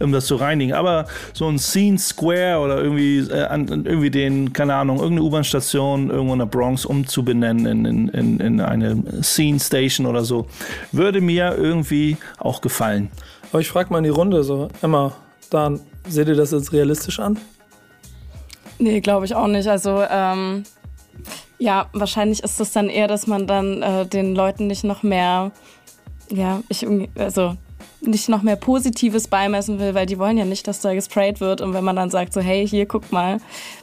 um 0.00 0.12
das 0.12 0.26
zu 0.26 0.36
reinigen. 0.36 0.74
Aber 0.74 1.06
so 1.32 1.48
ein 1.48 1.58
Scene 1.58 1.98
Square 1.98 2.58
oder 2.58 2.82
irgendwie, 2.82 3.20
äh, 3.20 3.44
an, 3.44 3.68
irgendwie 3.68 4.10
den, 4.10 4.52
keine 4.52 4.74
Ahnung, 4.74 4.98
irgendeine 4.98 5.22
U-Bahn-Station 5.22 6.10
irgendwo 6.10 6.34
in 6.34 6.40
der 6.40 6.46
Bronx 6.46 6.84
umzubenennen 6.84 7.86
in, 7.86 8.08
in, 8.08 8.40
in 8.40 8.60
eine 8.60 9.02
Scene 9.22 9.58
Station 9.58 10.04
oder 10.04 10.24
so, 10.26 10.46
würde 10.92 11.22
mir 11.22 11.56
irgendwie 11.56 12.18
auch 12.36 12.60
gefallen. 12.60 13.10
Aber 13.50 13.60
ich 13.60 13.70
frage 13.70 13.90
mal 13.90 13.98
in 13.98 14.04
die 14.04 14.10
Runde 14.10 14.44
so, 14.44 14.68
Emma, 14.82 15.14
Dan, 15.48 15.80
seht 16.06 16.28
ihr 16.28 16.34
das 16.34 16.50
jetzt 16.50 16.74
realistisch 16.74 17.18
an? 17.18 17.38
Nee, 18.78 19.00
glaube 19.00 19.24
ich 19.24 19.34
auch 19.34 19.46
nicht. 19.46 19.68
Also 19.68 20.04
ähm, 20.08 20.64
ja, 21.58 21.86
wahrscheinlich 21.92 22.42
ist 22.42 22.60
es 22.60 22.72
dann 22.72 22.88
eher, 22.88 23.08
dass 23.08 23.26
man 23.26 23.46
dann 23.46 23.82
äh, 23.82 24.06
den 24.06 24.34
Leuten 24.34 24.66
nicht 24.66 24.84
noch 24.84 25.02
mehr, 25.02 25.52
ja, 26.30 26.60
ich 26.68 26.86
also 27.16 27.56
nicht 28.00 28.28
noch 28.28 28.42
mehr 28.42 28.56
Positives 28.56 29.26
beimessen 29.26 29.80
will, 29.80 29.94
weil 29.94 30.06
die 30.06 30.18
wollen 30.18 30.38
ja 30.38 30.44
nicht, 30.44 30.68
dass 30.68 30.80
da 30.80 30.94
gesprayt 30.94 31.40
wird. 31.40 31.60
Und 31.60 31.74
wenn 31.74 31.82
man 31.82 31.96
dann 31.96 32.10
sagt 32.10 32.32
so, 32.32 32.40
hey, 32.40 32.66
hier, 32.66 32.86
guck 32.86 33.10
mal, 33.10 33.38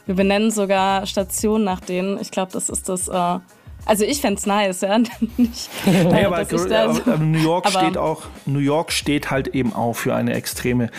wir 0.06 0.14
benennen 0.14 0.50
sogar 0.50 1.06
Stationen 1.06 1.64
nach 1.64 1.80
denen, 1.80 2.18
ich 2.20 2.30
glaube, 2.30 2.52
das 2.52 2.70
ist 2.70 2.88
das 2.88 3.08
äh, 3.08 3.38
also 3.86 4.04
ich 4.04 4.20
fände 4.20 4.38
es 4.38 4.46
nice, 4.46 4.80
ja. 4.80 4.98
Nicht, 5.36 5.70
naja, 5.86 6.26
aber, 6.26 6.38
aber, 6.38 6.90
aber, 7.06 7.18
New 7.18 7.38
York 7.38 7.66
aber, 7.66 7.78
steht 7.78 7.96
auch, 7.96 8.22
New 8.44 8.58
York 8.58 8.90
steht 8.90 9.30
halt 9.30 9.48
eben 9.48 9.72
auch 9.72 9.92
für 9.92 10.12
eine 10.12 10.34
extreme 10.34 10.90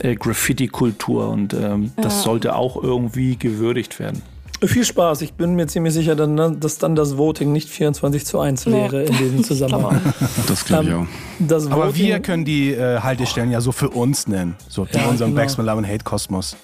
äh, 0.00 0.14
Graffiti-Kultur 0.14 1.30
und 1.30 1.54
ähm, 1.54 1.92
das 1.96 2.16
ja. 2.16 2.22
sollte 2.22 2.54
auch 2.54 2.80
irgendwie 2.82 3.38
gewürdigt 3.38 3.98
werden. 3.98 4.20
Viel 4.66 4.84
Spaß. 4.84 5.22
Ich 5.22 5.34
bin 5.34 5.54
mir 5.54 5.66
ziemlich 5.66 5.94
sicher, 5.94 6.14
dass 6.14 6.78
dann 6.78 6.94
das 6.94 7.16
Voting 7.16 7.52
nicht 7.52 7.68
24 7.68 8.24
zu 8.24 8.40
1 8.40 8.66
wäre 8.66 8.96
nee. 8.96 9.04
in 9.04 9.16
diesem 9.16 9.44
Zusammenhang. 9.44 10.00
das 10.46 10.64
glaube 10.64 10.84
ich 10.84 10.94
auch. 10.94 11.06
Das 11.40 11.66
Aber 11.70 11.94
wir 11.94 12.20
können 12.20 12.44
die 12.44 12.72
äh, 12.72 13.00
Haltestellen 13.00 13.50
ja 13.50 13.60
so 13.60 13.72
für 13.72 13.90
uns 13.90 14.26
nennen. 14.26 14.56
So 14.68 14.86
ja, 14.90 15.02
in 15.02 15.10
unserem 15.10 15.30
genau. 15.30 15.42
Backspin 15.42 15.64
Love 15.64 15.78
and 15.78 15.88
Hate 15.88 16.04
Kosmos. 16.04 16.56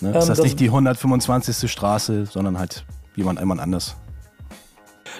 Ne? 0.00 0.08
Ähm, 0.08 0.14
das 0.14 0.28
heißt 0.28 0.42
nicht 0.42 0.60
die 0.60 0.66
125. 0.66 1.70
Straße, 1.70 2.26
sondern 2.26 2.58
halt 2.58 2.84
jemand, 3.16 3.38
jemand 3.38 3.60
anders. 3.60 3.96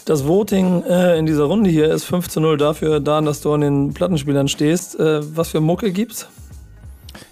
Das 0.05 0.27
Voting 0.27 0.83
äh, 0.85 1.19
in 1.19 1.27
dieser 1.27 1.45
Runde 1.45 1.71
hier 1.71 1.91
ist 1.91 2.05
5 2.05 2.29
zu 2.29 2.41
0 2.41 2.57
dafür, 2.57 3.01
da, 3.01 3.21
dass 3.21 3.41
du 3.41 3.53
an 3.53 3.61
den 3.61 3.93
Plattenspielern 3.93 4.49
stehst. 4.49 4.99
Äh, 4.99 5.21
was 5.37 5.49
für 5.49 5.61
Mucke 5.61 5.93
gibt's? 5.93 6.29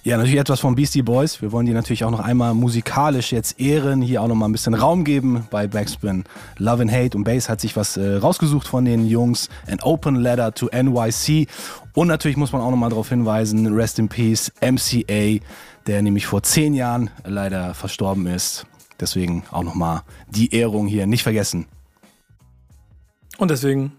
Ja, 0.04 0.16
natürlich 0.16 0.38
etwas 0.38 0.60
von 0.60 0.74
Beastie 0.74 1.02
Boys. 1.02 1.42
Wir 1.42 1.52
wollen 1.52 1.66
die 1.66 1.72
natürlich 1.72 2.04
auch 2.04 2.10
noch 2.10 2.20
einmal 2.20 2.54
musikalisch 2.54 3.32
jetzt 3.32 3.60
ehren, 3.60 4.00
hier 4.00 4.22
auch 4.22 4.28
noch 4.28 4.34
mal 4.34 4.46
ein 4.46 4.52
bisschen 4.52 4.74
Raum 4.74 5.04
geben 5.04 5.46
bei 5.50 5.66
Backspin. 5.66 6.24
Love 6.56 6.82
and 6.82 6.92
Hate 6.92 7.16
und 7.16 7.24
Bass 7.24 7.48
hat 7.48 7.60
sich 7.60 7.76
was 7.76 7.96
äh, 7.96 8.16
rausgesucht 8.16 8.66
von 8.66 8.84
den 8.84 9.06
Jungs. 9.06 9.48
An 9.66 9.80
Open 9.80 10.16
Letter 10.16 10.54
to 10.54 10.68
NYC. 10.72 11.48
Und 11.94 12.08
natürlich 12.08 12.36
muss 12.36 12.52
man 12.52 12.62
auch 12.62 12.70
noch 12.70 12.76
mal 12.76 12.90
darauf 12.90 13.08
hinweisen, 13.08 13.66
Rest 13.74 13.98
in 13.98 14.08
Peace, 14.08 14.52
MCA, 14.60 15.40
der 15.86 16.02
nämlich 16.02 16.26
vor 16.26 16.42
zehn 16.42 16.74
Jahren 16.74 17.10
leider 17.24 17.74
verstorben 17.74 18.26
ist. 18.26 18.66
Deswegen 19.00 19.44
auch 19.50 19.62
noch 19.62 19.74
mal 19.74 20.02
die 20.28 20.54
Ehrung 20.54 20.86
hier 20.86 21.06
nicht 21.06 21.22
vergessen. 21.22 21.66
Und 23.38 23.50
deswegen 23.50 23.92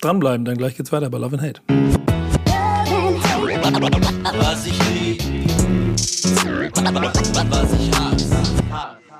dranbleiben, 0.00 0.44
dann 0.44 0.56
gleich 0.56 0.76
geht's 0.76 0.92
weiter 0.92 1.10
bei 1.10 1.18
Love 1.18 1.38
and 1.38 1.42
Hate. 1.42 1.60
Was 4.38 4.66
ich 4.66 4.83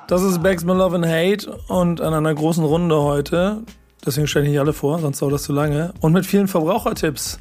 Das 0.07 0.22
ist 0.22 0.42
Backsman 0.42 0.78
Love 0.78 0.96
and 0.96 1.07
Hate 1.07 1.50
und 1.68 2.00
an 2.00 2.14
einer 2.14 2.35
großen 2.35 2.64
Runde 2.64 3.00
heute, 3.02 3.62
deswegen 4.04 4.26
stelle 4.26 4.44
ich 4.44 4.50
nicht 4.52 4.61
alle 4.61 4.72
vor, 4.72 4.98
sonst 4.98 5.20
dauert 5.20 5.35
das 5.35 5.44
zu 5.44 5.52
lange, 5.52 5.92
und 6.00 6.12
mit 6.12 6.26
vielen 6.26 6.48
Verbrauchertipps. 6.48 7.38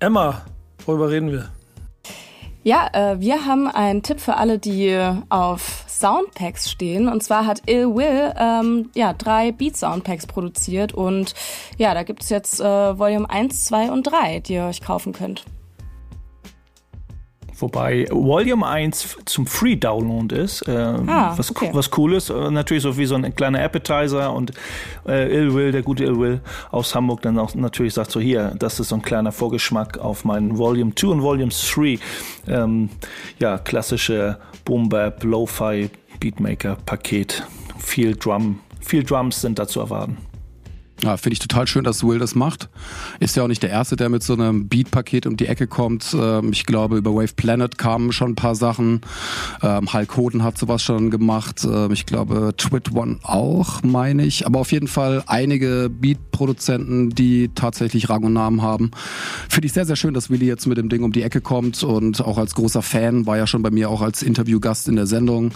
Emma, 0.00 0.42
worüber 0.86 1.10
reden 1.10 1.30
wir? 1.30 1.50
Ja, 2.64 2.88
äh, 2.94 3.20
wir 3.20 3.44
haben 3.44 3.68
einen 3.68 4.02
Tipp 4.02 4.20
für 4.20 4.36
alle, 4.36 4.58
die 4.58 4.98
auf 5.28 5.84
Soundpacks 5.86 6.70
stehen. 6.70 7.08
Und 7.08 7.22
zwar 7.22 7.46
hat 7.46 7.62
Ill 7.66 7.94
Will 7.94 8.32
ähm, 8.38 8.90
ja, 8.94 9.12
drei 9.12 9.52
Beat 9.52 9.76
Soundpacks 9.76 10.26
produziert. 10.26 10.94
Und 10.94 11.34
ja, 11.76 11.92
da 11.92 12.02
gibt 12.04 12.22
es 12.22 12.30
jetzt 12.30 12.60
äh, 12.60 12.98
Volume 12.98 13.28
1, 13.28 13.66
2 13.66 13.90
und 13.90 14.04
3, 14.04 14.40
die 14.40 14.54
ihr 14.54 14.64
euch 14.64 14.80
kaufen 14.80 15.12
könnt. 15.12 15.44
Wobei 17.58 18.06
Volume 18.10 18.66
1 18.66 19.16
zum 19.26 19.46
Free-Download 19.46 20.34
ist, 20.34 20.62
äh, 20.68 20.72
Ah, 20.72 21.34
was, 21.36 21.50
okay. 21.50 21.70
was 21.72 21.90
cool 21.96 22.14
ist. 22.14 22.30
Äh, 22.30 22.50
Natürlich 22.50 22.82
so 22.82 22.96
wie 22.98 23.06
so 23.06 23.14
ein 23.14 23.34
kleiner 23.34 23.62
Appetizer 23.62 24.32
und 24.32 24.52
äh, 25.06 25.32
Ill 25.34 25.54
Will, 25.54 25.72
der 25.72 25.82
gute 25.82 26.04
Ill 26.04 26.18
Will 26.18 26.40
aus 26.70 26.94
Hamburg, 26.94 27.22
dann 27.22 27.38
auch 27.38 27.54
natürlich 27.54 27.94
sagt 27.94 28.10
so, 28.10 28.20
hier, 28.20 28.54
das 28.58 28.80
ist 28.80 28.88
so 28.88 28.96
ein 28.96 29.02
kleiner 29.02 29.32
Vorgeschmack 29.32 29.98
auf 29.98 30.24
meinen 30.24 30.58
Volume 30.58 30.94
2 30.94 31.06
und 31.08 31.22
Volume 31.22 31.52
3. 31.52 31.98
Ähm, 32.48 32.90
ja, 33.38 33.58
klassische 33.58 34.38
Boom-Bap, 34.64 35.22
Lo-Fi, 35.24 35.90
Beatmaker-Paket. 36.20 37.44
Viel 37.78 38.16
Drum, 38.16 38.60
viel 38.80 39.04
Drums 39.04 39.40
sind 39.40 39.58
da 39.58 39.66
zu 39.68 39.80
erwarten. 39.80 40.16
Ja, 41.04 41.18
finde 41.18 41.34
ich 41.34 41.38
total 41.38 41.66
schön, 41.66 41.84
dass 41.84 42.02
Will 42.02 42.18
das 42.18 42.34
macht. 42.34 42.70
Ist 43.20 43.36
ja 43.36 43.42
auch 43.42 43.48
nicht 43.48 43.62
der 43.62 43.68
Erste, 43.68 43.94
der 43.94 44.08
mit 44.08 44.22
so 44.22 44.32
einem 44.32 44.68
Beat-Paket 44.68 45.26
um 45.26 45.36
die 45.36 45.46
Ecke 45.46 45.66
kommt. 45.66 46.16
Ähm, 46.18 46.50
ich 46.50 46.64
glaube, 46.64 46.96
über 46.96 47.14
Wave 47.14 47.34
Planet 47.36 47.76
kamen 47.76 48.10
schon 48.10 48.30
ein 48.30 48.34
paar 48.36 48.54
Sachen. 48.54 49.02
Ähm, 49.62 49.92
Hulk 49.92 50.16
Hoden 50.16 50.42
hat 50.42 50.56
sowas 50.56 50.82
schon 50.82 51.10
gemacht. 51.10 51.62
Ähm, 51.62 51.92
ich 51.92 52.06
glaube, 52.06 52.54
Twit 52.56 52.94
One 52.94 53.18
auch, 53.22 53.82
meine 53.82 54.24
ich. 54.24 54.46
Aber 54.46 54.60
auf 54.60 54.72
jeden 54.72 54.88
Fall 54.88 55.22
einige 55.26 55.90
Beat-Produzenten, 55.90 57.10
die 57.10 57.50
tatsächlich 57.54 58.08
Rang 58.08 58.24
und 58.24 58.32
Namen 58.32 58.62
haben. 58.62 58.90
Finde 59.50 59.66
ich 59.66 59.74
sehr, 59.74 59.84
sehr 59.84 59.96
schön, 59.96 60.14
dass 60.14 60.30
Willi 60.30 60.46
jetzt 60.46 60.66
mit 60.66 60.78
dem 60.78 60.88
Ding 60.88 61.02
um 61.02 61.12
die 61.12 61.22
Ecke 61.22 61.42
kommt 61.42 61.82
und 61.82 62.24
auch 62.24 62.38
als 62.38 62.54
großer 62.54 62.80
Fan 62.80 63.26
war 63.26 63.36
ja 63.36 63.46
schon 63.46 63.60
bei 63.60 63.70
mir 63.70 63.90
auch 63.90 64.00
als 64.00 64.22
Interviewgast 64.22 64.88
in 64.88 64.96
der 64.96 65.06
Sendung. 65.06 65.50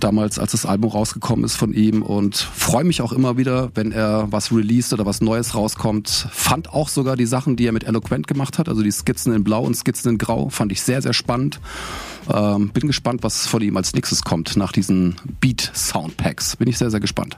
Damals, 0.00 0.38
als 0.38 0.52
das 0.52 0.64
Album 0.64 0.92
rausgekommen 0.92 1.44
ist 1.44 1.56
von 1.56 1.74
ihm 1.74 2.00
und 2.00 2.36
freue 2.36 2.84
mich 2.84 3.02
auch 3.02 3.12
immer 3.12 3.36
wieder, 3.36 3.70
wenn 3.74 3.92
er 3.92 4.28
was 4.30 4.50
released 4.78 4.92
oder 4.92 5.06
was 5.06 5.20
Neues 5.20 5.54
rauskommt. 5.54 6.08
Fand 6.30 6.72
auch 6.72 6.88
sogar 6.88 7.16
die 7.16 7.26
Sachen, 7.26 7.56
die 7.56 7.66
er 7.66 7.72
mit 7.72 7.84
Eloquent 7.84 8.26
gemacht 8.26 8.58
hat, 8.58 8.68
also 8.68 8.82
die 8.82 8.90
Skizzen 8.90 9.32
in 9.34 9.44
Blau 9.44 9.62
und 9.62 9.74
Skizzen 9.74 10.12
in 10.12 10.18
Grau, 10.18 10.48
fand 10.50 10.72
ich 10.72 10.82
sehr, 10.82 11.02
sehr 11.02 11.12
spannend. 11.12 11.60
Ähm, 12.32 12.70
bin 12.70 12.86
gespannt, 12.86 13.22
was 13.22 13.46
von 13.46 13.60
ihm 13.62 13.76
als 13.76 13.94
nächstes 13.94 14.22
kommt 14.22 14.56
nach 14.56 14.72
diesen 14.72 15.16
Beat-Soundpacks. 15.40 16.56
Bin 16.56 16.68
ich 16.68 16.78
sehr, 16.78 16.90
sehr 16.90 17.00
gespannt. 17.00 17.36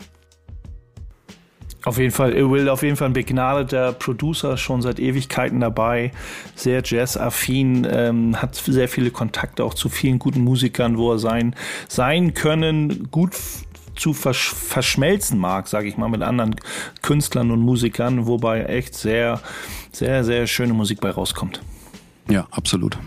Auf 1.84 1.96
jeden 1.96 2.10
Fall, 2.10 2.34
Ill 2.34 2.50
Will 2.50 2.68
auf 2.68 2.82
jeden 2.82 2.96
Fall 2.96 3.08
ein 3.08 3.14
begnadeter 3.14 3.94
Producer, 3.94 4.58
schon 4.58 4.82
seit 4.82 5.00
Ewigkeiten 5.00 5.60
dabei, 5.60 6.12
sehr 6.54 6.82
jazz-affin, 6.84 7.86
ähm, 7.90 8.42
hat 8.42 8.54
sehr 8.54 8.86
viele 8.86 9.10
Kontakte 9.10 9.64
auch 9.64 9.72
zu 9.72 9.88
vielen 9.88 10.18
guten 10.18 10.44
Musikern, 10.44 10.98
wo 10.98 11.12
er 11.12 11.18
sein, 11.18 11.54
sein 11.88 12.34
können 12.34 13.08
gut 13.10 13.34
zu 14.00 14.12
versch 14.14 14.52
verschmelzen 14.54 15.38
mag, 15.38 15.68
sage 15.68 15.86
ich 15.88 15.96
mal, 15.96 16.08
mit 16.08 16.22
anderen 16.22 16.56
Künstlern 17.02 17.50
und 17.50 17.60
Musikern, 17.60 18.26
wobei 18.26 18.64
echt 18.64 18.94
sehr, 18.94 19.40
sehr, 19.92 20.24
sehr 20.24 20.46
schöne 20.46 20.72
Musik 20.72 21.00
bei 21.00 21.10
rauskommt. 21.10 21.60
Ja, 22.28 22.46
absolut. 22.50 22.98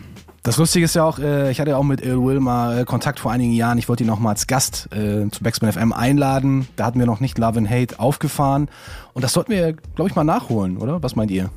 Das 0.44 0.58
Lustige 0.58 0.84
ist 0.86 0.94
ja 0.96 1.06
auch, 1.06 1.20
äh, 1.20 1.52
ich 1.52 1.60
hatte 1.62 1.70
ja 1.72 1.78
auch 1.78 1.84
mit 1.84 2.02
Ill 2.02 2.22
Will 2.22 2.40
mal 2.42 2.80
äh, 2.80 2.84
Kontakt 2.86 3.20
vor 3.20 3.32
einigen 3.32 3.54
Jahren. 3.54 3.78
Ich 3.78 3.88
wollte 3.88 4.04
ihn 4.04 4.08
noch 4.08 4.20
mal 4.20 4.32
als 4.32 4.46
Gast 4.46 4.90
äh, 4.94 5.30
zu 5.32 5.42
Backspin 5.42 5.72
FM 5.72 5.94
einladen. 5.94 6.68
Da 6.76 6.86
hatten 6.86 7.00
wir 7.00 7.06
noch 7.06 7.22
nicht 7.22 7.38
Love 7.38 7.60
and 7.60 7.70
Hate 7.70 7.98
aufgefahren. 8.00 8.68
Und 9.14 9.24
das 9.24 9.32
sollten 9.32 9.54
wir, 9.54 9.72
glaube 9.74 10.10
ich, 10.10 10.16
mal 10.16 10.26
nachholen, 10.26 10.78
oder? 10.78 11.02
Was 11.02 11.16
meint 11.16 11.32
ihr? 11.32 11.50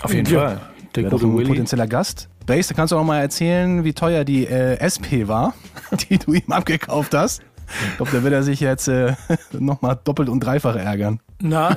Auf 0.00 0.14
jeden 0.14 0.26
Ja. 0.32 0.40
Fall. 0.40 0.60
Der 0.94 1.02
Wäre 1.02 1.10
doch 1.10 1.18
gute 1.20 1.30
ein 1.32 1.36
Willy. 1.36 1.48
potenzieller 1.48 1.86
Gast. 1.86 2.28
Base, 2.46 2.68
da 2.70 2.74
kannst 2.74 2.92
du 2.92 2.96
auch 2.96 3.00
noch 3.00 3.06
mal 3.06 3.20
erzählen, 3.20 3.84
wie 3.84 3.92
teuer 3.92 4.24
die 4.24 4.46
äh, 4.46 4.76
SP 4.80 5.28
war, 5.28 5.52
die 6.08 6.18
du 6.18 6.32
ihm 6.32 6.50
abgekauft 6.52 7.14
hast. 7.14 7.42
Ich 7.90 7.96
glaube, 7.96 8.12
da 8.12 8.22
wird 8.22 8.32
er 8.32 8.42
sich 8.42 8.60
jetzt 8.60 8.88
äh, 8.88 9.14
noch 9.52 9.82
mal 9.82 9.94
doppelt 9.94 10.28
und 10.28 10.40
dreifach 10.40 10.76
ärgern. 10.76 11.20
Na, 11.40 11.76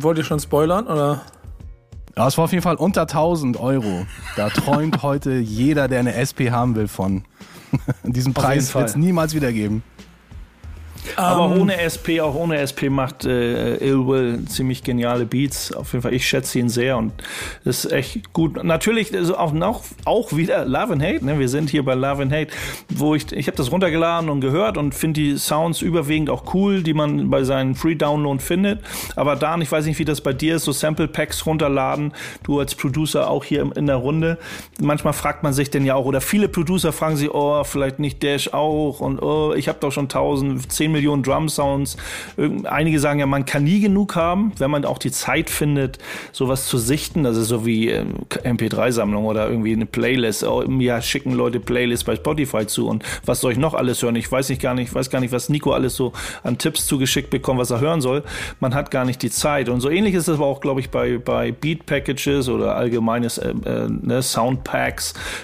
wollt 0.00 0.18
ihr 0.18 0.24
schon 0.24 0.40
spoilern? 0.40 0.86
Oder? 0.86 1.22
Ja, 2.16 2.28
es 2.28 2.38
war 2.38 2.44
auf 2.44 2.52
jeden 2.52 2.62
Fall 2.62 2.76
unter 2.76 3.02
1000 3.02 3.58
Euro. 3.58 4.06
Da 4.36 4.48
träumt 4.48 5.02
heute 5.02 5.32
jeder, 5.32 5.88
der 5.88 6.00
eine 6.00 6.14
SP 6.14 6.50
haben 6.50 6.76
will, 6.76 6.88
von. 6.88 7.24
Diesen 8.04 8.34
Preis 8.34 8.72
wird 8.74 8.88
es 8.88 8.96
niemals 8.96 9.34
wieder 9.34 9.52
geben. 9.52 9.82
Aber 11.16 11.54
Ähm, 11.54 11.62
ohne 11.62 11.80
SP, 11.80 12.20
auch 12.20 12.34
ohne 12.34 12.58
SP 12.58 12.88
macht 12.88 13.24
äh, 13.24 13.76
Ill 13.76 14.06
Will 14.06 14.44
ziemlich 14.46 14.82
geniale 14.82 15.26
Beats. 15.26 15.72
Auf 15.72 15.92
jeden 15.92 16.02
Fall, 16.02 16.14
ich 16.14 16.26
schätze 16.26 16.58
ihn 16.58 16.68
sehr 16.68 16.96
und 16.96 17.12
ist 17.64 17.90
echt 17.90 18.32
gut. 18.32 18.62
Natürlich 18.62 19.14
also 19.14 19.36
auch 19.36 19.52
noch 19.52 19.82
auch 20.04 20.34
wieder 20.34 20.64
Love 20.64 20.94
and 20.94 21.02
Hate. 21.02 21.24
Ne? 21.24 21.38
Wir 21.38 21.48
sind 21.48 21.70
hier 21.70 21.84
bei 21.84 21.94
Love 21.94 22.22
and 22.22 22.32
Hate, 22.32 22.48
wo 22.88 23.14
ich 23.14 23.32
ich 23.32 23.46
habe 23.46 23.56
das 23.56 23.70
runtergeladen 23.70 24.28
und 24.30 24.40
gehört 24.40 24.76
und 24.76 24.94
finde 24.94 25.20
die 25.20 25.36
Sounds 25.36 25.82
überwiegend 25.82 26.30
auch 26.30 26.54
cool, 26.54 26.82
die 26.82 26.94
man 26.94 27.30
bei 27.30 27.44
seinen 27.44 27.74
Free 27.74 27.94
Download 27.94 28.42
findet. 28.42 28.80
Aber 29.16 29.36
Dan, 29.36 29.62
ich 29.62 29.70
weiß 29.70 29.86
nicht, 29.86 29.98
wie 29.98 30.04
das 30.04 30.20
bei 30.20 30.32
dir 30.32 30.56
ist, 30.56 30.64
so 30.64 30.72
Sample 30.72 31.08
Packs 31.08 31.46
runterladen. 31.46 32.12
Du 32.42 32.58
als 32.58 32.74
Producer 32.74 33.30
auch 33.30 33.44
hier 33.44 33.70
in 33.76 33.86
der 33.86 33.96
Runde. 33.96 34.38
Manchmal 34.80 35.12
fragt 35.12 35.42
man 35.42 35.52
sich 35.52 35.70
denn 35.70 35.84
ja 35.84 35.94
auch 35.94 36.04
oder 36.06 36.20
viele 36.20 36.48
Producer 36.48 36.92
fragen 36.92 37.16
sich, 37.16 37.30
oh 37.32 37.62
vielleicht 37.64 37.98
nicht 37.98 38.22
Dash 38.22 38.52
auch 38.52 39.00
und 39.00 39.22
oh 39.22 39.54
ich 39.54 39.68
habe 39.68 39.78
doch 39.80 39.92
schon 39.92 40.04
1000, 40.04 40.70
10 40.72 40.93
Millionen 40.94 41.22
Drum 41.22 41.48
Sounds. 41.48 41.96
Irgend- 42.36 42.66
Einige 42.66 42.98
sagen 43.00 43.20
ja, 43.20 43.26
man 43.26 43.44
kann 43.44 43.64
nie 43.64 43.80
genug 43.80 44.16
haben, 44.16 44.52
wenn 44.58 44.70
man 44.70 44.84
auch 44.86 44.98
die 44.98 45.10
Zeit 45.10 45.50
findet, 45.50 45.98
sowas 46.32 46.66
zu 46.66 46.78
sichten. 46.78 47.24
Ist 47.26 47.36
so 47.36 47.66
wie 47.66 47.90
äh, 47.90 48.04
MP3-Sammlung 48.44 49.24
oder 49.26 49.48
irgendwie 49.48 49.72
eine 49.72 49.86
Playlist. 49.86 50.44
Oh, 50.44 50.62
Mir 50.66 51.00
schicken 51.02 51.32
Leute 51.32 51.60
Playlists 51.60 52.04
bei 52.04 52.16
Spotify 52.16 52.66
zu 52.66 52.88
und 52.88 53.04
was 53.26 53.40
soll 53.40 53.52
ich 53.52 53.58
noch 53.58 53.74
alles 53.74 54.02
hören? 54.02 54.16
Ich 54.16 54.30
weiß 54.30 54.48
nicht 54.48 54.62
gar 54.62 54.74
nicht, 54.74 54.94
weiß 54.94 55.10
gar 55.10 55.20
nicht, 55.20 55.32
was 55.32 55.48
Nico 55.48 55.72
alles 55.72 55.94
so 55.96 56.12
an 56.42 56.58
Tipps 56.58 56.86
zugeschickt 56.86 57.30
bekommt, 57.30 57.58
was 57.60 57.70
er 57.70 57.80
hören 57.80 58.00
soll. 58.00 58.22
Man 58.60 58.74
hat 58.74 58.90
gar 58.90 59.04
nicht 59.04 59.22
die 59.22 59.30
Zeit. 59.30 59.68
Und 59.68 59.80
so 59.80 59.90
ähnlich 59.90 60.14
ist 60.14 60.28
es 60.28 60.36
aber 60.36 60.46
auch, 60.46 60.60
glaube 60.60 60.80
ich, 60.80 60.90
bei, 60.90 61.18
bei 61.18 61.52
Beat 61.52 61.86
Packages 61.86 62.48
oder 62.48 62.76
allgemeines 62.76 63.38
äh, 63.38 63.50
äh, 63.64 63.88
ne, 63.88 64.22
Sound 64.22 64.60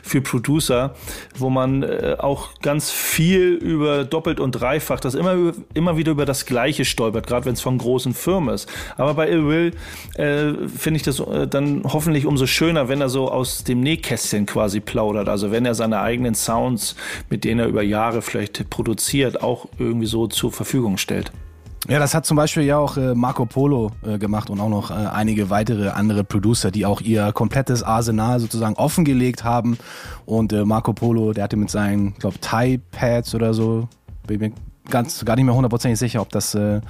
für 0.02 0.20
Producer, 0.20 0.94
wo 1.36 1.50
man 1.50 1.82
äh, 1.82 2.16
auch 2.18 2.48
ganz 2.62 2.90
viel 2.90 3.54
über 3.54 4.04
doppelt 4.04 4.40
und 4.40 4.52
dreifach, 4.52 5.00
das 5.00 5.14
immer, 5.14 5.34
immer 5.74 5.96
wieder 5.96 6.12
über 6.12 6.24
das 6.24 6.46
Gleiche 6.46 6.84
stolpert, 6.84 7.26
gerade 7.26 7.46
wenn 7.46 7.54
es 7.54 7.60
von 7.60 7.78
großen 7.78 8.14
Firmen 8.14 8.54
ist. 8.54 8.68
Aber 8.96 9.14
bei 9.14 9.28
Ill 9.28 9.46
Will 9.46 9.74
äh, 10.14 10.68
finde 10.68 10.98
ich 10.98 11.02
das 11.02 11.20
äh, 11.20 11.46
dann 11.46 11.82
hoffentlich 11.84 12.26
umso 12.26 12.46
schöner, 12.46 12.88
wenn 12.88 13.00
er 13.00 13.08
so 13.08 13.30
aus 13.30 13.64
dem 13.64 13.80
Nähkästchen 13.80 14.46
quasi 14.46 14.80
plaudert. 14.80 15.28
Also 15.28 15.50
wenn 15.50 15.66
er 15.66 15.74
seine 15.74 16.00
eigenen 16.00 16.34
Sounds, 16.34 16.96
mit 17.28 17.44
denen 17.44 17.60
er 17.60 17.66
über 17.66 17.82
Jahre 17.82 18.22
vielleicht 18.22 18.70
produziert, 18.70 19.42
auch 19.42 19.66
irgendwie 19.78 20.06
so 20.06 20.26
zur 20.26 20.52
Verfügung 20.52 20.98
stellt. 20.98 21.32
Ja, 21.88 21.98
das 21.98 22.14
hat 22.14 22.26
zum 22.26 22.36
Beispiel 22.36 22.62
ja 22.64 22.76
auch 22.76 22.96
äh, 22.96 23.14
Marco 23.14 23.46
Polo 23.46 23.90
äh, 24.06 24.18
gemacht 24.18 24.50
und 24.50 24.60
auch 24.60 24.68
noch 24.68 24.90
äh, 24.90 24.94
einige 24.94 25.48
weitere 25.48 25.88
andere 25.88 26.24
Producer, 26.24 26.70
die 26.70 26.84
auch 26.84 27.00
ihr 27.00 27.32
komplettes 27.32 27.82
Arsenal 27.82 28.38
sozusagen 28.38 28.74
offengelegt 28.74 29.44
haben. 29.44 29.78
Und 30.26 30.52
Marco 30.52 30.92
Polo, 30.92 31.32
der 31.32 31.44
hatte 31.44 31.56
mit 31.56 31.70
seinen, 31.70 32.08
ich 32.08 32.18
glaube, 32.18 32.38
Thai-Pads 32.40 33.34
oder 33.34 33.52
so, 33.54 33.88
bin 34.26 34.52
ganz 34.90 35.24
gar 35.24 35.36
nicht 35.36 35.44
mehr 35.44 35.54
hundertprozentig 35.54 35.98
sicher, 35.98 36.20
ob 36.20 36.30
das 36.30 36.54
äh, 36.54 36.80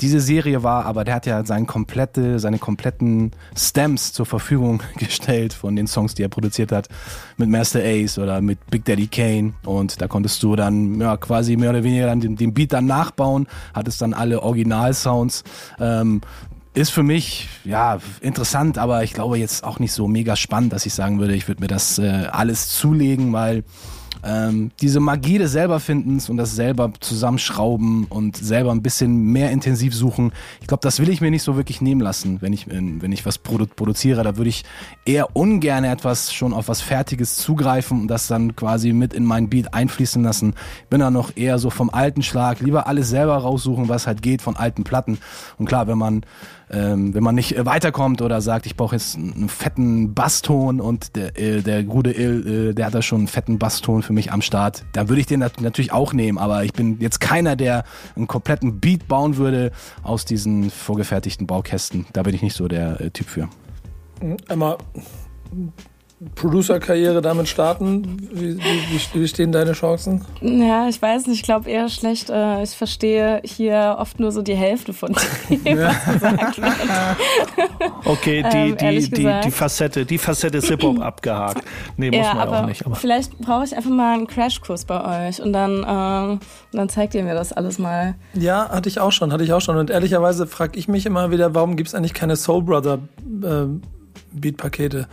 diese 0.00 0.20
Serie 0.20 0.62
war, 0.62 0.86
aber 0.86 1.04
der 1.04 1.14
hat 1.14 1.26
ja 1.26 1.44
seine 1.44 1.66
komplette, 1.66 2.38
seine 2.38 2.58
kompletten 2.58 3.32
Stems 3.56 4.12
zur 4.12 4.24
Verfügung 4.24 4.82
gestellt 4.96 5.52
von 5.52 5.76
den 5.76 5.86
Songs, 5.86 6.14
die 6.14 6.22
er 6.22 6.28
produziert 6.28 6.72
hat, 6.72 6.88
mit 7.36 7.48
Master 7.48 7.80
Ace 7.80 8.18
oder 8.18 8.40
mit 8.40 8.58
Big 8.70 8.84
Daddy 8.84 9.08
Kane. 9.08 9.52
Und 9.64 10.00
da 10.00 10.08
konntest 10.08 10.42
du 10.42 10.56
dann 10.56 11.00
ja 11.00 11.16
quasi 11.16 11.56
mehr 11.56 11.70
oder 11.70 11.84
weniger 11.84 12.06
dann 12.06 12.20
den, 12.20 12.36
den 12.36 12.54
Beat 12.54 12.72
dann 12.72 12.86
nachbauen, 12.86 13.46
hattest 13.74 14.00
dann 14.00 14.14
alle 14.14 14.42
Originalsounds. 14.42 15.44
Ähm, 15.78 16.22
ist 16.72 16.90
für 16.90 17.02
mich 17.02 17.48
ja 17.64 17.98
interessant, 18.20 18.78
aber 18.78 19.02
ich 19.02 19.12
glaube 19.12 19.38
jetzt 19.38 19.64
auch 19.64 19.80
nicht 19.80 19.92
so 19.92 20.06
mega 20.06 20.36
spannend, 20.36 20.72
dass 20.72 20.86
ich 20.86 20.94
sagen 20.94 21.18
würde, 21.18 21.34
ich 21.34 21.48
würde 21.48 21.60
mir 21.60 21.66
das 21.66 21.98
äh, 21.98 22.28
alles 22.30 22.68
zulegen, 22.68 23.32
weil 23.32 23.64
ähm, 24.24 24.70
diese 24.80 25.00
Magie 25.00 25.38
des 25.38 25.52
Selberfindens 25.52 26.28
und 26.28 26.36
das 26.36 26.54
selber 26.54 26.92
zusammenschrauben 27.00 28.04
und 28.04 28.36
selber 28.36 28.70
ein 28.72 28.82
bisschen 28.82 29.32
mehr 29.32 29.50
intensiv 29.50 29.94
suchen, 29.94 30.32
ich 30.60 30.66
glaube, 30.66 30.82
das 30.82 31.00
will 31.00 31.08
ich 31.08 31.20
mir 31.20 31.30
nicht 31.30 31.42
so 31.42 31.56
wirklich 31.56 31.80
nehmen 31.80 32.00
lassen, 32.00 32.38
wenn 32.40 32.52
ich, 32.52 32.66
wenn 32.68 33.12
ich 33.12 33.24
was 33.26 33.38
produ 33.38 33.66
produziere. 33.66 34.22
Da 34.22 34.36
würde 34.36 34.50
ich 34.50 34.64
eher 35.04 35.34
ungern 35.36 35.84
etwas 35.84 36.32
schon 36.32 36.52
auf 36.52 36.68
was 36.68 36.80
Fertiges 36.80 37.36
zugreifen 37.36 38.02
und 38.02 38.08
das 38.08 38.26
dann 38.26 38.56
quasi 38.56 38.92
mit 38.92 39.14
in 39.14 39.24
mein 39.24 39.48
Beat 39.48 39.74
einfließen 39.74 40.22
lassen. 40.22 40.54
Bin 40.88 41.00
da 41.00 41.10
noch 41.10 41.36
eher 41.36 41.58
so 41.58 41.70
vom 41.70 41.90
alten 41.90 42.22
Schlag, 42.22 42.60
lieber 42.60 42.86
alles 42.86 43.08
selber 43.08 43.36
raussuchen, 43.36 43.88
was 43.88 44.06
halt 44.06 44.22
geht 44.22 44.42
von 44.42 44.56
alten 44.56 44.84
Platten. 44.84 45.18
Und 45.58 45.66
klar, 45.66 45.86
wenn 45.86 45.98
man 45.98 46.22
ähm, 46.70 47.14
wenn 47.14 47.22
man 47.22 47.34
nicht 47.34 47.56
äh, 47.56 47.66
weiterkommt 47.66 48.22
oder 48.22 48.40
sagt, 48.40 48.66
ich 48.66 48.76
brauche 48.76 48.94
jetzt 48.94 49.16
einen 49.16 49.48
fetten 49.48 50.14
Basston 50.14 50.80
und 50.80 51.16
der, 51.16 51.38
äh, 51.38 51.62
der 51.62 51.82
gute 51.82 52.10
Il, 52.10 52.70
äh, 52.70 52.74
der 52.74 52.86
hat 52.86 52.94
da 52.94 53.02
schon 53.02 53.20
einen 53.20 53.28
fetten 53.28 53.58
Basston 53.58 54.02
für 54.02 54.12
mich 54.12 54.32
am 54.32 54.42
Start, 54.42 54.84
dann 54.92 55.08
würde 55.08 55.20
ich 55.20 55.26
den 55.26 55.40
nat 55.40 55.60
natürlich 55.60 55.92
auch 55.92 56.12
nehmen, 56.12 56.38
aber 56.38 56.64
ich 56.64 56.72
bin 56.72 56.98
jetzt 57.00 57.20
keiner, 57.20 57.56
der 57.56 57.84
einen 58.16 58.26
kompletten 58.26 58.80
Beat 58.80 59.08
bauen 59.08 59.36
würde 59.36 59.72
aus 60.02 60.24
diesen 60.24 60.70
vorgefertigten 60.70 61.46
Baukästen. 61.46 62.06
Da 62.12 62.22
bin 62.22 62.34
ich 62.34 62.42
nicht 62.42 62.56
so 62.56 62.68
der 62.68 63.00
äh, 63.00 63.10
Typ 63.10 63.28
für. 63.28 63.48
Emma, 64.48 64.76
Producer-Karriere 66.34 67.22
damit 67.22 67.48
starten? 67.48 68.28
Wie, 68.30 68.58
wie, 68.58 69.00
wie, 69.14 69.28
stehen 69.28 69.52
deine 69.52 69.72
Chancen? 69.72 70.22
Ja, 70.42 70.86
ich 70.86 71.00
weiß 71.00 71.26
nicht, 71.26 71.38
ich 71.38 71.42
glaube 71.42 71.70
eher 71.70 71.88
schlecht. 71.88 72.28
Äh, 72.28 72.62
ich 72.62 72.70
verstehe 72.70 73.40
hier 73.42 73.96
oft 73.98 74.20
nur 74.20 74.30
so 74.30 74.42
die 74.42 74.54
Hälfte 74.54 74.92
von 74.92 75.16
dem, 75.48 75.78
was 75.78 76.04
gesagt 76.04 76.60
wird. 76.60 76.74
Okay, 78.04 78.44
die, 78.52 78.56
ähm, 78.56 78.76
die, 78.76 79.10
die, 79.10 79.40
die 79.44 79.50
Facette, 79.50 80.04
die 80.04 80.18
Facette 80.18 80.58
ist 80.58 80.68
Hip-Hop 80.68 81.00
abgehakt. 81.00 81.64
Nee, 81.96 82.10
muss 82.10 82.18
ja, 82.18 82.34
man 82.34 82.48
aber 82.48 82.60
auch 82.60 82.66
nicht. 82.66 82.84
Aber 82.84 82.96
vielleicht 82.96 83.38
brauche 83.38 83.64
ich 83.64 83.74
einfach 83.74 83.90
mal 83.90 84.12
einen 84.12 84.26
Crashkurs 84.26 84.84
bei 84.84 85.28
euch 85.28 85.40
und 85.40 85.54
dann, 85.54 85.86
ähm, 85.88 86.40
dann 86.72 86.88
zeigt 86.90 87.14
ihr 87.14 87.22
mir 87.22 87.34
das 87.34 87.54
alles 87.54 87.78
mal. 87.78 88.14
Ja, 88.34 88.68
hatte 88.68 88.90
ich 88.90 89.00
auch 89.00 89.12
schon, 89.12 89.32
hatte 89.32 89.44
ich 89.44 89.54
auch 89.54 89.62
schon. 89.62 89.78
Und 89.78 89.88
ehrlicherweise 89.88 90.46
frage 90.46 90.78
ich 90.78 90.86
mich 90.86 91.06
immer 91.06 91.30
wieder, 91.30 91.54
warum 91.54 91.76
gibt 91.76 91.88
es 91.88 91.94
eigentlich 91.94 92.12
keine 92.12 92.36
Soul 92.36 92.62
Brother 92.62 92.98
äh, 93.42 93.66
Beat-Pakete? 94.32 95.08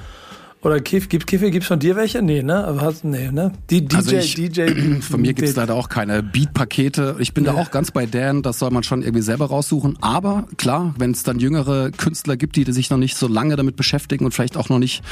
Oder 0.64 0.80
Kiff, 0.80 1.08
gibt 1.08 1.28
Kiffe, 1.28 1.52
gibt's 1.52 1.68
von 1.68 1.78
dir 1.78 1.96
welche? 1.96 2.24
Nee, 2.24 2.42
ne? 2.42 2.66
Aber 2.66 2.82
hast, 2.82 3.04
nee, 3.04 3.30
ne? 3.32 3.52
Die 3.70 3.88
DJ, 3.88 3.96
also 3.96 4.16
ich, 4.18 4.34
DJ. 4.34 5.00
Von 5.02 5.22
mir 5.22 5.34
gibt's 5.34 5.56
leider 5.56 5.76
auch 5.76 5.88
keine 5.88 6.24
Beat-Pakete. 6.24 7.18
Ich 7.20 7.36
bin 7.36 7.46
ja. 7.46 7.54
da 7.54 7.62
auch 7.62 7.70
ganz 7.70 7.92
bei 7.92 8.08
Dan, 8.08 8.42
das 8.42 8.58
soll 8.58 8.72
man 8.72 8.82
schon 8.82 9.04
irgendwie 9.04 9.22
selber 9.22 9.46
raussuchen. 9.46 10.00
Aber 10.02 10.48
klar, 10.58 10.96
wenn 10.98 11.12
es 11.12 11.22
dann 11.22 11.38
jüngere 11.38 11.92
Künstler 11.92 12.38
gibt, 12.38 12.56
die 12.56 12.72
sich 12.72 12.90
noch 12.90 12.98
nicht 12.98 13.18
so 13.18 13.28
lange 13.28 13.56
damit 13.56 13.76
beschäftigen 13.76 14.26
und 14.26 14.32
vielleicht 14.32 14.58
auch 14.58 14.70
noch 14.70 14.80
nicht 14.80 15.04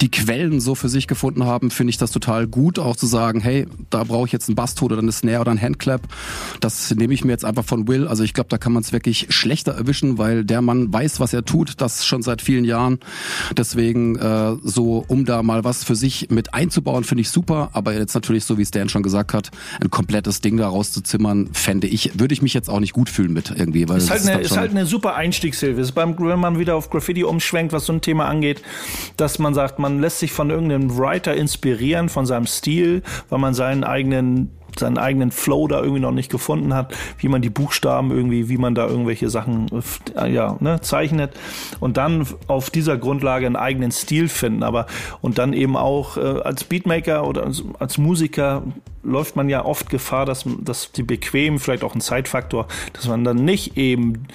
die 0.00 0.10
Quellen 0.10 0.60
so 0.60 0.74
für 0.74 0.88
sich 0.88 1.06
gefunden 1.06 1.44
haben, 1.44 1.70
finde 1.70 1.90
ich 1.90 1.98
das 1.98 2.10
total 2.10 2.46
gut, 2.46 2.78
auch 2.78 2.96
zu 2.96 3.06
sagen, 3.06 3.40
hey, 3.40 3.66
da 3.90 4.02
brauche 4.02 4.26
ich 4.26 4.32
jetzt 4.32 4.48
einen 4.48 4.56
Basstod 4.56 4.92
oder 4.92 5.02
eine 5.02 5.12
Snare 5.12 5.42
oder 5.42 5.50
einen 5.50 5.60
Handclap. 5.60 6.00
Das 6.60 6.94
nehme 6.94 7.12
ich 7.12 7.22
mir 7.22 7.32
jetzt 7.32 7.44
einfach 7.44 7.66
von 7.66 7.86
Will. 7.86 8.08
Also 8.08 8.22
ich 8.22 8.32
glaube, 8.32 8.48
da 8.48 8.56
kann 8.56 8.72
man 8.72 8.82
es 8.82 8.92
wirklich 8.92 9.26
schlechter 9.28 9.72
erwischen, 9.72 10.16
weil 10.16 10.46
der 10.46 10.62
Mann 10.62 10.90
weiß, 10.90 11.20
was 11.20 11.34
er 11.34 11.44
tut, 11.44 11.82
das 11.82 12.06
schon 12.06 12.22
seit 12.22 12.40
vielen 12.40 12.64
Jahren. 12.64 12.98
Deswegen 13.56 14.16
äh, 14.16 14.56
so 14.64 14.85
um 15.06 15.24
da 15.24 15.42
mal 15.42 15.64
was 15.64 15.84
für 15.84 15.94
sich 15.94 16.28
mit 16.30 16.54
einzubauen, 16.54 17.04
finde 17.04 17.22
ich 17.22 17.30
super. 17.30 17.70
Aber 17.72 17.94
jetzt 17.94 18.14
natürlich, 18.14 18.44
so 18.44 18.58
wie 18.58 18.64
Stan 18.64 18.88
schon 18.88 19.02
gesagt 19.02 19.34
hat, 19.34 19.50
ein 19.80 19.90
komplettes 19.90 20.40
Ding 20.40 20.56
da 20.56 20.68
rauszuzimmern, 20.68 21.50
fände 21.52 21.86
ich, 21.86 22.18
würde 22.18 22.34
ich 22.34 22.42
mich 22.42 22.54
jetzt 22.54 22.68
auch 22.68 22.80
nicht 22.80 22.92
gut 22.92 23.08
fühlen 23.08 23.32
mit 23.32 23.50
irgendwie. 23.50 23.88
Weil 23.88 23.98
ist, 23.98 24.10
halt 24.10 24.26
eine, 24.26 24.40
ist 24.40 24.56
halt 24.56 24.70
eine 24.70 24.86
super 24.86 25.14
Einstiegshilfe. 25.14 25.80
Ist 25.80 25.92
beim, 25.92 26.18
wenn 26.18 26.40
man 26.40 26.58
wieder 26.58 26.76
auf 26.76 26.90
Graffiti 26.90 27.24
umschwenkt, 27.24 27.72
was 27.72 27.86
so 27.86 27.92
ein 27.92 28.00
Thema 28.00 28.26
angeht, 28.26 28.62
dass 29.16 29.38
man 29.38 29.54
sagt, 29.54 29.78
man 29.78 30.00
lässt 30.00 30.20
sich 30.20 30.32
von 30.32 30.50
irgendeinem 30.50 30.96
Writer 30.96 31.34
inspirieren, 31.34 32.08
von 32.08 32.26
seinem 32.26 32.46
Stil, 32.46 33.02
weil 33.28 33.38
man 33.38 33.54
seinen 33.54 33.84
eigenen 33.84 34.50
seinen 34.78 34.98
eigenen 34.98 35.30
Flow 35.30 35.68
da 35.68 35.80
irgendwie 35.80 36.00
noch 36.00 36.12
nicht 36.12 36.30
gefunden 36.30 36.74
hat, 36.74 36.94
wie 37.18 37.28
man 37.28 37.42
die 37.42 37.50
Buchstaben 37.50 38.10
irgendwie, 38.10 38.48
wie 38.48 38.58
man 38.58 38.74
da 38.74 38.86
irgendwelche 38.86 39.30
Sachen 39.30 39.66
äh, 40.16 40.32
ja, 40.32 40.56
ne, 40.60 40.80
zeichnet 40.80 41.32
und 41.80 41.96
dann 41.96 42.26
auf 42.46 42.70
dieser 42.70 42.96
Grundlage 42.96 43.46
einen 43.46 43.56
eigenen 43.56 43.92
Stil 43.92 44.28
finden, 44.28 44.62
aber 44.62 44.86
und 45.20 45.38
dann 45.38 45.52
eben 45.52 45.76
auch 45.76 46.16
äh, 46.16 46.20
als 46.20 46.64
Beatmaker 46.64 47.26
oder 47.26 47.44
als, 47.44 47.64
als 47.78 47.98
Musiker 47.98 48.62
läuft 49.06 49.36
man 49.36 49.48
ja 49.48 49.64
oft 49.64 49.90
Gefahr, 49.90 50.26
dass, 50.26 50.44
dass 50.60 50.92
die 50.92 51.02
bequem, 51.02 51.58
vielleicht 51.58 51.84
auch 51.84 51.94
ein 51.94 52.00
Zeitfaktor, 52.00 52.66
dass 52.92 53.06
man 53.08 53.24
dann 53.24 53.44
nicht 53.44 53.76
eben 53.76 54.26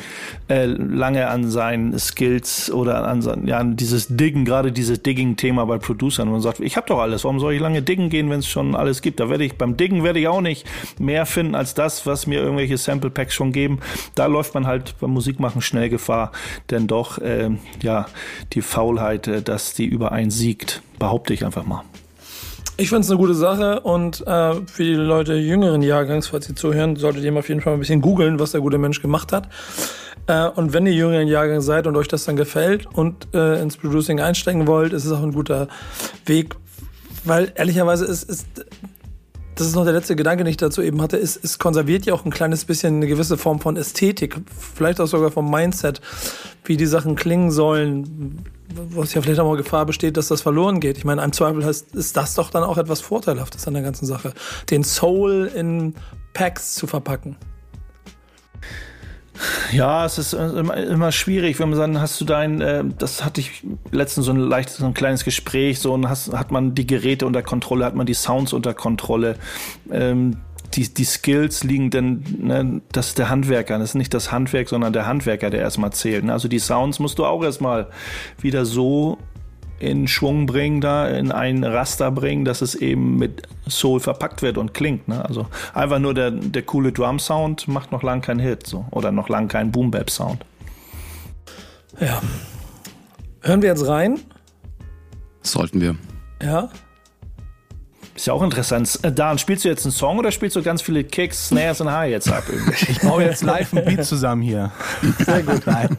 äh, 0.50 0.66
lange 0.66 1.28
an 1.28 1.50
seinen 1.50 1.98
Skills 2.00 2.72
oder 2.72 3.08
an, 3.08 3.22
sein, 3.22 3.48
ja, 3.48 3.58
an 3.58 3.76
dieses 3.76 4.08
Diggen, 4.10 4.46
gerade 4.46 4.72
dieses 4.72 5.04
Digging-Thema 5.04 5.66
bei 5.66 5.78
Producern, 5.78 6.28
wo 6.30 6.34
man 6.34 6.42
sagt, 6.42 6.60
ich 6.60 6.78
habe 6.78 6.88
doch 6.88 7.00
alles, 7.00 7.24
warum 7.24 7.40
soll 7.40 7.54
ich 7.54 7.60
lange 7.60 7.82
diggen 7.82 8.10
gehen, 8.10 8.30
wenn 8.30 8.40
es 8.40 8.48
schon 8.48 8.76
alles 8.76 9.02
gibt? 9.02 9.20
Da 9.20 9.30
werde 9.30 9.44
ich 9.44 9.58
beim 9.58 9.78
Diggen 9.78 10.04
werde 10.04 10.20
ich 10.20 10.28
auch 10.28 10.42
nicht 10.42 10.66
mehr 11.00 11.26
finden 11.26 11.56
als 11.56 11.74
das, 11.74 12.06
was 12.06 12.28
mir 12.28 12.42
irgendwelche 12.42 12.78
Sample 12.78 13.10
Packs 13.10 13.34
schon 13.34 13.52
geben. 13.52 13.80
Da 14.16 14.26
läuft 14.26 14.54
man 14.54 14.68
halt 14.68 14.96
beim 15.00 15.12
Musikmachen 15.12 15.62
schnell 15.62 15.90
Gefahr, 15.90 16.32
denn 16.70 16.88
doch 16.88 17.18
äh, 17.18 17.50
ja 17.82 18.08
die 18.54 18.62
Faulheit, 18.62 19.28
äh, 19.28 19.42
dass 19.42 19.74
die 19.74 19.86
über 19.86 20.12
einen 20.12 20.32
siegt, 20.32 20.82
behaupte 21.00 21.34
ich 21.34 21.46
einfach 21.46 21.66
mal. 21.66 21.84
Ich 22.82 22.90
finde 22.90 23.02
es 23.02 23.12
eine 23.12 23.20
gute 23.20 23.36
Sache 23.36 23.82
und 23.82 24.26
äh, 24.26 24.56
für 24.66 24.84
die 24.84 24.96
Leute 24.96 25.36
jüngeren 25.36 25.84
Jahrgangs, 25.84 26.30
falls 26.30 26.48
sie 26.48 26.56
zuhören, 26.56 26.96
solltet 26.96 27.24
ihr 27.24 27.38
auf 27.38 27.48
jeden 27.48 27.62
Fall 27.62 27.74
ein 27.74 27.80
bisschen 27.80 28.02
googeln, 28.02 28.40
was 28.40 28.54
der 28.54 28.62
gute 28.62 28.80
Mensch 28.80 29.04
gemacht 29.04 29.32
hat. 29.32 29.50
Äh, 30.26 30.48
und 30.48 30.74
wenn 30.74 30.88
ihr 30.88 30.94
jüngeren 30.94 31.28
Jahrgang 31.28 31.62
seid 31.62 31.86
und 31.86 31.96
euch 31.96 32.08
das 32.08 32.26
dann 32.26 32.38
gefällt 32.38 32.88
und 32.88 33.28
äh, 33.36 33.62
ins 33.62 33.78
Producing 33.78 34.20
einsteigen 34.20 34.66
wollt, 34.66 34.94
ist 34.94 35.06
es 35.06 35.12
auch 35.12 35.22
ein 35.22 35.32
guter 35.32 35.68
Weg, 36.26 36.56
weil 37.24 37.52
ehrlicherweise 37.54 38.06
ist, 38.06 38.24
ist 38.24 38.48
das 39.62 39.68
ist 39.68 39.76
noch 39.76 39.84
der 39.84 39.94
letzte 39.94 40.16
Gedanke, 40.16 40.44
den 40.44 40.50
ich 40.50 40.58
dazu 40.58 40.82
eben 40.82 41.02
hatte, 41.04 41.18
ist, 41.18 41.40
es 41.44 41.60
konserviert 41.60 42.08
ja 42.08 42.16
auch 42.16 42.26
ein 42.26 42.32
kleines 42.32 42.66
bisschen 42.66 42.96
eine 42.96 43.08
gewisse 43.08 43.38
Form 43.38 43.60
von 43.60 43.78
Ästhetik, 43.78 44.42
vielleicht 44.74 45.00
auch 45.00 45.06
sogar 45.06 45.30
vom 45.30 45.52
Mindset, 45.52 46.02
wie 46.66 46.78
die 46.78 46.88
Sachen 46.88 47.16
klingen 47.16 47.52
sollen, 47.52 48.44
was 48.90 49.14
ja 49.14 49.22
vielleicht 49.22 49.40
auch 49.40 49.48
mal 49.48 49.58
Gefahr 49.58 49.86
besteht, 49.86 50.18
dass 50.18 50.30
das 50.30 50.42
verloren 50.42 50.80
geht. 50.80 50.98
Ich 50.98 51.06
meine, 51.06 51.24
im 51.24 51.32
Zweifel 51.32 51.64
heißt, 51.64 51.96
ist 51.96 52.18
das 52.18 52.34
doch 52.34 52.50
dann 52.50 52.64
auch 52.64 52.80
etwas 52.80 53.02
Vorteilhaftes 53.02 53.68
an 53.68 53.76
der 53.76 53.84
ganzen 53.84 54.08
Sache, 54.08 54.34
den 54.72 54.84
Soul 54.84 55.52
in 55.54 55.94
Packs 56.34 56.74
zu 56.74 56.88
verpacken. 56.88 57.38
Ja, 59.72 60.06
es 60.06 60.18
ist 60.18 60.34
immer, 60.34 60.76
immer 60.78 61.12
schwierig, 61.12 61.60
wenn 61.60 61.70
man 61.70 61.78
sagt, 61.78 61.96
hast 61.98 62.22
du 62.22 62.26
dein, 62.26 62.62
äh, 62.62 62.84
das 62.98 63.24
hatte 63.24 63.42
ich 63.42 63.64
letztens 63.92 64.26
so 64.26 64.34
ein 64.34 64.40
leichtes, 64.40 64.78
so 64.78 64.86
ein 64.86 64.94
kleines 64.94 65.24
Gespräch, 65.24 65.80
so 65.80 65.94
und 65.94 66.10
hast, 66.10 66.34
hat 66.34 66.52
man 66.52 66.76
die 66.76 66.88
Geräte 66.88 67.26
unter 67.26 67.42
Kontrolle, 67.42 67.86
hat 67.86 67.96
man 67.96 68.06
die 68.06 68.14
Sounds 68.14 68.54
unter 68.54 68.74
Kontrolle. 68.74 69.36
Ähm, 69.92 70.38
die, 70.74 70.94
die 70.94 71.04
Skills 71.04 71.64
liegen 71.64 71.90
denn, 71.90 72.24
ne, 72.40 72.82
das 72.92 73.10
ist 73.10 73.18
der 73.18 73.30
Handwerker, 73.30 73.78
das 73.78 73.90
ist 73.90 73.96
nicht 73.96 74.14
das 74.14 74.32
Handwerk, 74.32 74.70
sondern 74.70 74.94
der 74.94 75.06
Handwerker, 75.06 75.50
der 75.50 75.60
erstmal 75.60 75.92
zählt. 75.92 76.24
Ne? 76.24 76.34
Also 76.34 76.48
die 76.48 76.60
Sounds 76.60 77.00
musst 77.00 77.20
du 77.20 77.26
auch 77.26 77.44
erstmal 77.44 77.90
wieder 78.40 78.66
so 78.66 79.18
in 79.82 80.08
Schwung 80.08 80.46
bringen, 80.46 80.82
da 80.82 81.08
in 81.08 81.32
ein 81.32 81.64
Raster 81.64 82.12
bringen, 82.12 82.46
dass 82.46 82.62
es 82.62 82.76
eben 82.76 83.18
mit 83.18 83.42
Soul 83.68 84.00
verpackt 84.00 84.42
wird 84.42 84.58
und 84.58 84.74
klingt. 84.74 85.08
Ne? 85.08 85.24
Also 85.26 85.48
einfach 85.74 86.00
nur 86.00 86.14
der, 86.14 86.32
der 86.32 86.62
coole 86.62 86.92
Drum-Sound 86.92 87.68
macht 87.68 87.92
noch 87.92 88.04
lang 88.04 88.22
keinen 88.22 88.40
Hit 88.40 88.68
so. 88.68 88.86
oder 88.92 89.12
noch 89.12 89.30
lang 89.30 89.48
keinen 89.48 89.72
Boom-Bap-Sound. 89.72 90.46
Ja. 92.00 92.22
Hören 93.42 93.62
wir 93.62 93.70
jetzt 93.70 93.88
rein? 93.88 94.20
Sollten 95.42 95.82
wir. 95.82 95.96
Ja. 96.42 96.70
Ist 98.22 98.28
ja 98.28 98.34
auch 98.36 98.44
interessant. 98.44 99.00
Äh, 99.02 99.12
Dan, 99.12 99.40
spielst 99.40 99.66
du 99.66 99.70
jetzt 99.70 99.84
einen 99.84 99.92
Song 99.92 100.20
oder 100.20 100.30
spielst 100.32 100.56
du 100.56 100.62
ganz 100.62 100.84
viele 100.84 101.04
Kicks, 101.04 101.48
Snares 101.48 101.82
und 101.82 101.92
Hi-Hats 101.92 102.32
ab? 102.32 102.44
Ich 102.88 103.00
baue 103.00 103.24
jetzt 103.24 103.42
live 103.42 103.74
ein 103.74 103.84
Beat 103.84 104.06
zusammen 104.06 104.44
hier. 104.44 104.72
Sehr 105.26 105.42
gut. 105.42 105.66
Nein, 105.66 105.98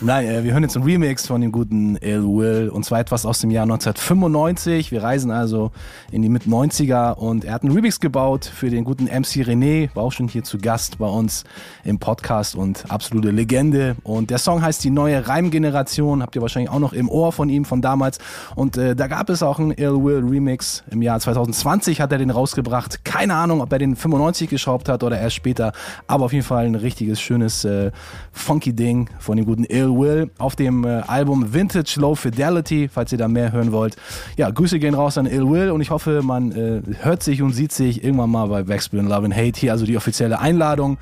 Nein 0.00 0.26
äh, 0.26 0.44
wir 0.44 0.52
hören 0.52 0.62
jetzt 0.62 0.76
einen 0.76 0.84
Remix 0.84 1.26
von 1.26 1.40
dem 1.40 1.50
guten 1.50 1.96
Ill 1.96 2.22
Will 2.22 2.68
und 2.68 2.84
zwar 2.84 3.00
etwas 3.00 3.26
aus 3.26 3.40
dem 3.40 3.50
Jahr 3.50 3.64
1995. 3.64 4.92
Wir 4.92 5.02
reisen 5.02 5.32
also 5.32 5.72
in 6.12 6.22
die 6.22 6.28
Mit-90er 6.28 7.14
und 7.14 7.44
er 7.44 7.54
hat 7.54 7.64
einen 7.64 7.72
Remix 7.72 7.98
gebaut 7.98 8.44
für 8.44 8.70
den 8.70 8.84
guten 8.84 9.06
MC 9.06 9.42
René, 9.44 9.92
war 9.94 10.04
auch 10.04 10.12
schon 10.12 10.28
hier 10.28 10.44
zu 10.44 10.58
Gast 10.58 10.98
bei 10.98 11.08
uns 11.08 11.42
im 11.82 11.98
Podcast 11.98 12.54
und 12.54 12.84
absolute 12.88 13.32
Legende. 13.32 13.96
Und 14.04 14.30
der 14.30 14.38
Song 14.38 14.62
heißt 14.62 14.84
Die 14.84 14.90
neue 14.90 15.26
Reimgeneration, 15.26 16.22
habt 16.22 16.36
ihr 16.36 16.42
wahrscheinlich 16.42 16.70
auch 16.70 16.78
noch 16.78 16.92
im 16.92 17.08
Ohr 17.08 17.32
von 17.32 17.48
ihm 17.48 17.64
von 17.64 17.82
damals. 17.82 18.18
Und 18.54 18.76
äh, 18.76 18.94
da 18.94 19.08
gab 19.08 19.28
es 19.28 19.42
auch 19.42 19.58
einen 19.58 19.72
Ill 19.72 20.04
Will 20.04 20.24
Remix 20.24 20.84
im 20.88 20.99
Jahr 21.02 21.20
2020 21.20 22.00
hat 22.00 22.12
er 22.12 22.18
den 22.18 22.30
rausgebracht. 22.30 23.04
Keine 23.04 23.34
Ahnung, 23.34 23.60
ob 23.60 23.72
er 23.72 23.78
den 23.78 23.96
95 23.96 24.48
geschraubt 24.48 24.88
hat 24.88 25.02
oder 25.02 25.18
erst 25.18 25.36
später. 25.36 25.72
Aber 26.06 26.24
auf 26.26 26.32
jeden 26.32 26.44
Fall 26.44 26.66
ein 26.66 26.74
richtiges, 26.74 27.20
schönes, 27.20 27.64
äh, 27.64 27.90
funky 28.32 28.72
Ding 28.72 29.08
von 29.18 29.36
dem 29.36 29.46
guten 29.46 29.64
Ill 29.64 29.90
Will 29.90 30.30
auf 30.38 30.56
dem 30.56 30.84
äh, 30.84 31.02
Album 31.06 31.52
Vintage 31.52 31.96
Low 31.98 32.14
Fidelity, 32.14 32.88
falls 32.88 33.12
ihr 33.12 33.18
da 33.18 33.28
mehr 33.28 33.52
hören 33.52 33.72
wollt. 33.72 33.96
Ja, 34.36 34.50
Grüße 34.50 34.78
gehen 34.78 34.94
raus 34.94 35.18
an 35.18 35.26
Ill 35.26 35.48
Will 35.48 35.70
und 35.70 35.80
ich 35.80 35.90
hoffe, 35.90 36.22
man 36.22 36.52
äh, 36.52 36.82
hört 37.02 37.22
sich 37.22 37.42
und 37.42 37.52
sieht 37.52 37.72
sich 37.72 38.04
irgendwann 38.04 38.30
mal 38.30 38.46
bei 38.46 38.62
Backspin 38.62 39.06
Love 39.08 39.26
and 39.26 39.36
Hate. 39.36 39.58
Hier 39.58 39.72
also 39.72 39.86
die 39.86 39.96
offizielle 39.96 40.38
Einladung. 40.38 40.98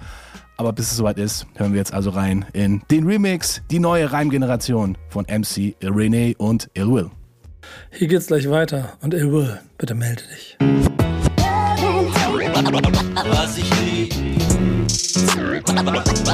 Aber 0.57 0.73
bis 0.73 0.91
es 0.91 0.97
soweit 0.97 1.19
ist, 1.19 1.47
hören 1.55 1.73
wir 1.73 1.79
jetzt 1.79 1.95
also 1.95 2.11
rein 2.11 2.45
in 2.53 2.83
den 2.91 3.07
Remix, 3.07 3.63
die 3.71 3.79
neue 3.79 4.11
Reimgeneration 4.11 4.99
von 5.09 5.25
MC 5.25 5.77
René 5.81 6.37
und 6.37 6.69
Ill 6.75 6.91
Will. 6.91 7.11
Hier 7.91 8.09
geht's 8.09 8.27
gleich 8.27 8.49
weiter 8.51 8.93
und 9.03 9.15
Ill 9.15 9.33
Will, 9.33 9.61
bitte 9.79 9.95
melde 9.95 10.23
dich. 10.25 10.57
Was 13.31 13.59
ich 13.59 13.71
lieb, 13.81 14.15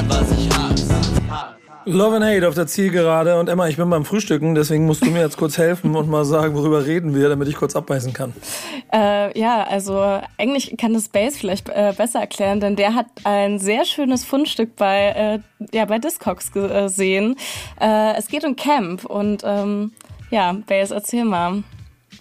was 0.07 0.31
ich 0.31 0.49
hasse. 0.49 0.95
Love 1.87 2.15
and 2.15 2.25
Hate 2.25 2.47
auf 2.47 2.55
der 2.55 2.65
Zielgerade 2.65 3.39
und 3.39 3.47
Emma, 3.47 3.67
ich 3.67 3.77
bin 3.77 3.87
beim 3.91 4.05
Frühstücken, 4.05 4.55
deswegen 4.55 4.87
musst 4.87 5.05
du 5.05 5.11
mir 5.11 5.19
jetzt 5.19 5.37
kurz 5.37 5.59
helfen 5.59 5.95
und 5.95 6.09
mal 6.09 6.25
sagen, 6.25 6.55
worüber 6.55 6.83
reden 6.83 7.13
wir, 7.13 7.29
damit 7.29 7.47
ich 7.47 7.55
kurz 7.55 7.75
abbeißen 7.75 8.11
kann. 8.11 8.33
Äh, 8.91 9.37
ja, 9.39 9.63
also 9.63 10.19
eigentlich 10.39 10.75
kann 10.77 10.95
das 10.95 11.09
Bass 11.09 11.37
vielleicht 11.37 11.69
äh, 11.69 11.93
besser 11.95 12.21
erklären, 12.21 12.59
denn 12.59 12.75
der 12.75 12.95
hat 12.95 13.05
ein 13.23 13.59
sehr 13.59 13.85
schönes 13.85 14.25
Fundstück 14.25 14.75
bei, 14.75 15.41
äh, 15.71 15.77
ja, 15.77 15.85
bei 15.85 15.99
Discogs 15.99 16.51
gesehen. 16.51 17.35
Äh, 17.79 18.15
es 18.17 18.29
geht 18.29 18.45
um 18.45 18.55
Camp 18.55 19.05
und 19.05 19.43
ähm, 19.45 19.91
ja, 20.31 20.55
Bass, 20.67 20.91
erzähl 20.91 21.25
mal. 21.25 21.63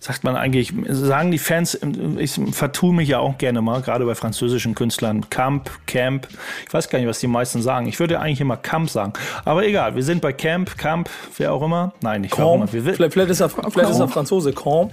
sagt 0.01 0.25
man 0.25 0.37
eigentlich, 0.37 0.73
sagen 0.89 1.31
die 1.31 1.39
Fans, 1.39 1.79
ich 2.19 2.39
vertue 2.53 2.95
mich 2.95 3.09
ja 3.09 3.21
auch 3.21 3.39
gerne 3.39 3.63
mal, 3.63 3.81
gerade 3.81 4.05
bei 4.05 4.15
französischen 4.15 4.75
Künstlern, 4.75 5.29
Camp, 5.31 5.71
Camp, 5.87 6.29
ich 6.67 6.75
weiß 6.75 6.91
gar 6.91 6.99
nicht, 6.99 7.09
was 7.09 7.21
die 7.21 7.27
meisten 7.27 7.63
sagen. 7.63 7.87
Ich 7.87 7.99
würde 8.01 8.21
eigentlich 8.21 8.41
immer 8.41 8.57
Camp 8.57 8.91
sagen. 8.91 9.15
Aber 9.45 9.65
egal, 9.67 9.95
wir 9.97 10.03
sind 10.03 10.21
bei 10.21 10.33
Camp, 10.33 10.77
Camp, 10.77 11.09
wer 11.39 11.53
auch 11.53 11.63
immer. 11.63 11.95
Nein, 12.01 12.23
nicht 12.23 12.37
wer 12.37 12.45
auch 12.45 12.55
immer. 12.57 12.73
Wir, 12.73 12.83
vielleicht, 12.83 13.13
vielleicht, 13.13 13.31
ist 13.31 13.41
er, 13.41 13.49
vielleicht 13.49 13.91
ist 13.91 14.01
er 14.01 14.09
Franzose, 14.09 14.53
Camp. 14.53 14.93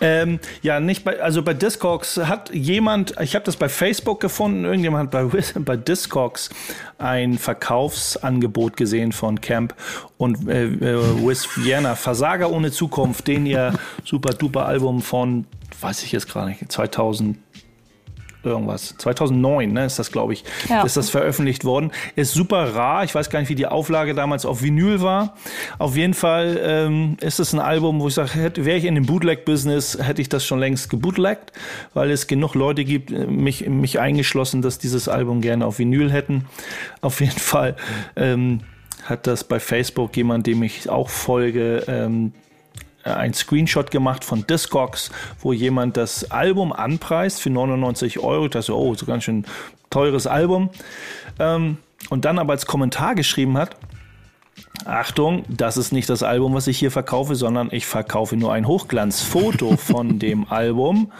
Ähm, 0.00 0.40
ja, 0.62 0.80
nicht 0.80 1.04
bei, 1.04 1.20
also 1.20 1.42
bei 1.42 1.54
Discogs 1.54 2.16
hat 2.16 2.50
jemand, 2.54 3.14
ich 3.20 3.34
habe 3.34 3.44
das 3.44 3.56
bei 3.56 3.68
Facebook 3.68 4.20
gefunden, 4.20 4.64
irgendjemand 4.64 5.12
hat 5.14 5.30
bei, 5.30 5.42
bei 5.60 5.76
Discogs 5.76 6.50
ein 6.98 7.38
Verkaufsangebot 7.38 8.76
gesehen 8.76 9.12
von 9.12 9.40
Camp 9.40 9.74
und 10.16 10.48
äh, 10.48 10.66
äh, 10.66 11.26
West 11.26 11.56
Vienna, 11.56 11.94
Versager 11.94 12.50
ohne 12.50 12.72
Zukunft, 12.72 13.28
den 13.28 13.46
ihr 13.46 13.72
super 14.04 14.34
duper 14.34 14.66
Album 14.66 15.00
von, 15.00 15.46
weiß 15.80 16.02
ich 16.02 16.12
jetzt 16.12 16.28
gerade 16.28 16.50
nicht, 16.50 16.70
2000 16.70 17.38
irgendwas. 18.48 18.94
2009 18.98 19.72
ne, 19.72 19.86
ist 19.86 19.98
das, 19.98 20.12
glaube 20.12 20.32
ich, 20.32 20.44
ja. 20.68 20.82
ist 20.82 20.96
das 20.96 21.10
veröffentlicht 21.10 21.64
worden. 21.64 21.92
Ist 22.16 22.32
super 22.32 22.74
rar. 22.74 23.04
Ich 23.04 23.14
weiß 23.14 23.30
gar 23.30 23.40
nicht, 23.40 23.48
wie 23.48 23.54
die 23.54 23.66
Auflage 23.66 24.14
damals 24.14 24.46
auf 24.46 24.62
Vinyl 24.62 25.00
war. 25.00 25.34
Auf 25.78 25.96
jeden 25.96 26.14
Fall 26.14 26.58
ähm, 26.62 27.16
ist 27.20 27.40
es 27.40 27.52
ein 27.52 27.60
Album, 27.60 28.00
wo 28.00 28.08
ich 28.08 28.14
sage, 28.14 28.52
wäre 28.56 28.76
ich 28.76 28.84
in 28.84 28.94
dem 28.94 29.06
Bootleg-Business, 29.06 29.98
hätte 30.00 30.22
ich 30.22 30.28
das 30.28 30.44
schon 30.44 30.58
längst 30.58 30.90
gebootlegt, 30.90 31.52
weil 31.94 32.10
es 32.10 32.26
genug 32.26 32.54
Leute 32.54 32.84
gibt, 32.84 33.10
äh, 33.10 33.26
mich, 33.26 33.66
mich 33.68 34.00
eingeschlossen, 34.00 34.62
dass 34.62 34.78
dieses 34.78 35.08
Album 35.08 35.40
gerne 35.40 35.66
auf 35.66 35.78
Vinyl 35.78 36.10
hätten. 36.10 36.46
Auf 37.00 37.20
jeden 37.20 37.38
Fall 37.38 37.76
ähm, 38.16 38.60
hat 39.04 39.26
das 39.26 39.44
bei 39.44 39.60
Facebook 39.60 40.16
jemand, 40.16 40.46
dem 40.46 40.62
ich 40.62 40.88
auch 40.88 41.08
folge, 41.08 41.84
ähm, 41.88 42.32
äh, 42.34 42.47
ein 43.16 43.34
Screenshot 43.34 43.90
gemacht 43.90 44.24
von 44.24 44.46
Discogs, 44.46 45.10
wo 45.40 45.52
jemand 45.52 45.96
das 45.96 46.30
Album 46.30 46.72
anpreist 46.72 47.40
für 47.40 47.50
99 47.50 48.18
Euro. 48.20 48.48
Das 48.48 48.66
ist 48.66 48.70
oh, 48.70 48.94
so 48.94 49.06
ganz 49.06 49.24
schön 49.24 49.44
teures 49.90 50.26
Album. 50.26 50.70
Ähm, 51.38 51.78
und 52.10 52.24
dann 52.24 52.38
aber 52.38 52.52
als 52.52 52.66
Kommentar 52.66 53.14
geschrieben 53.14 53.58
hat, 53.58 53.76
Achtung, 54.84 55.44
das 55.48 55.76
ist 55.76 55.92
nicht 55.92 56.08
das 56.08 56.22
Album, 56.22 56.54
was 56.54 56.66
ich 56.66 56.78
hier 56.78 56.90
verkaufe, 56.90 57.34
sondern 57.34 57.68
ich 57.72 57.86
verkaufe 57.86 58.36
nur 58.36 58.52
ein 58.52 58.66
Hochglanzfoto 58.66 59.76
von 59.76 60.18
dem 60.18 60.50
Album. 60.50 61.12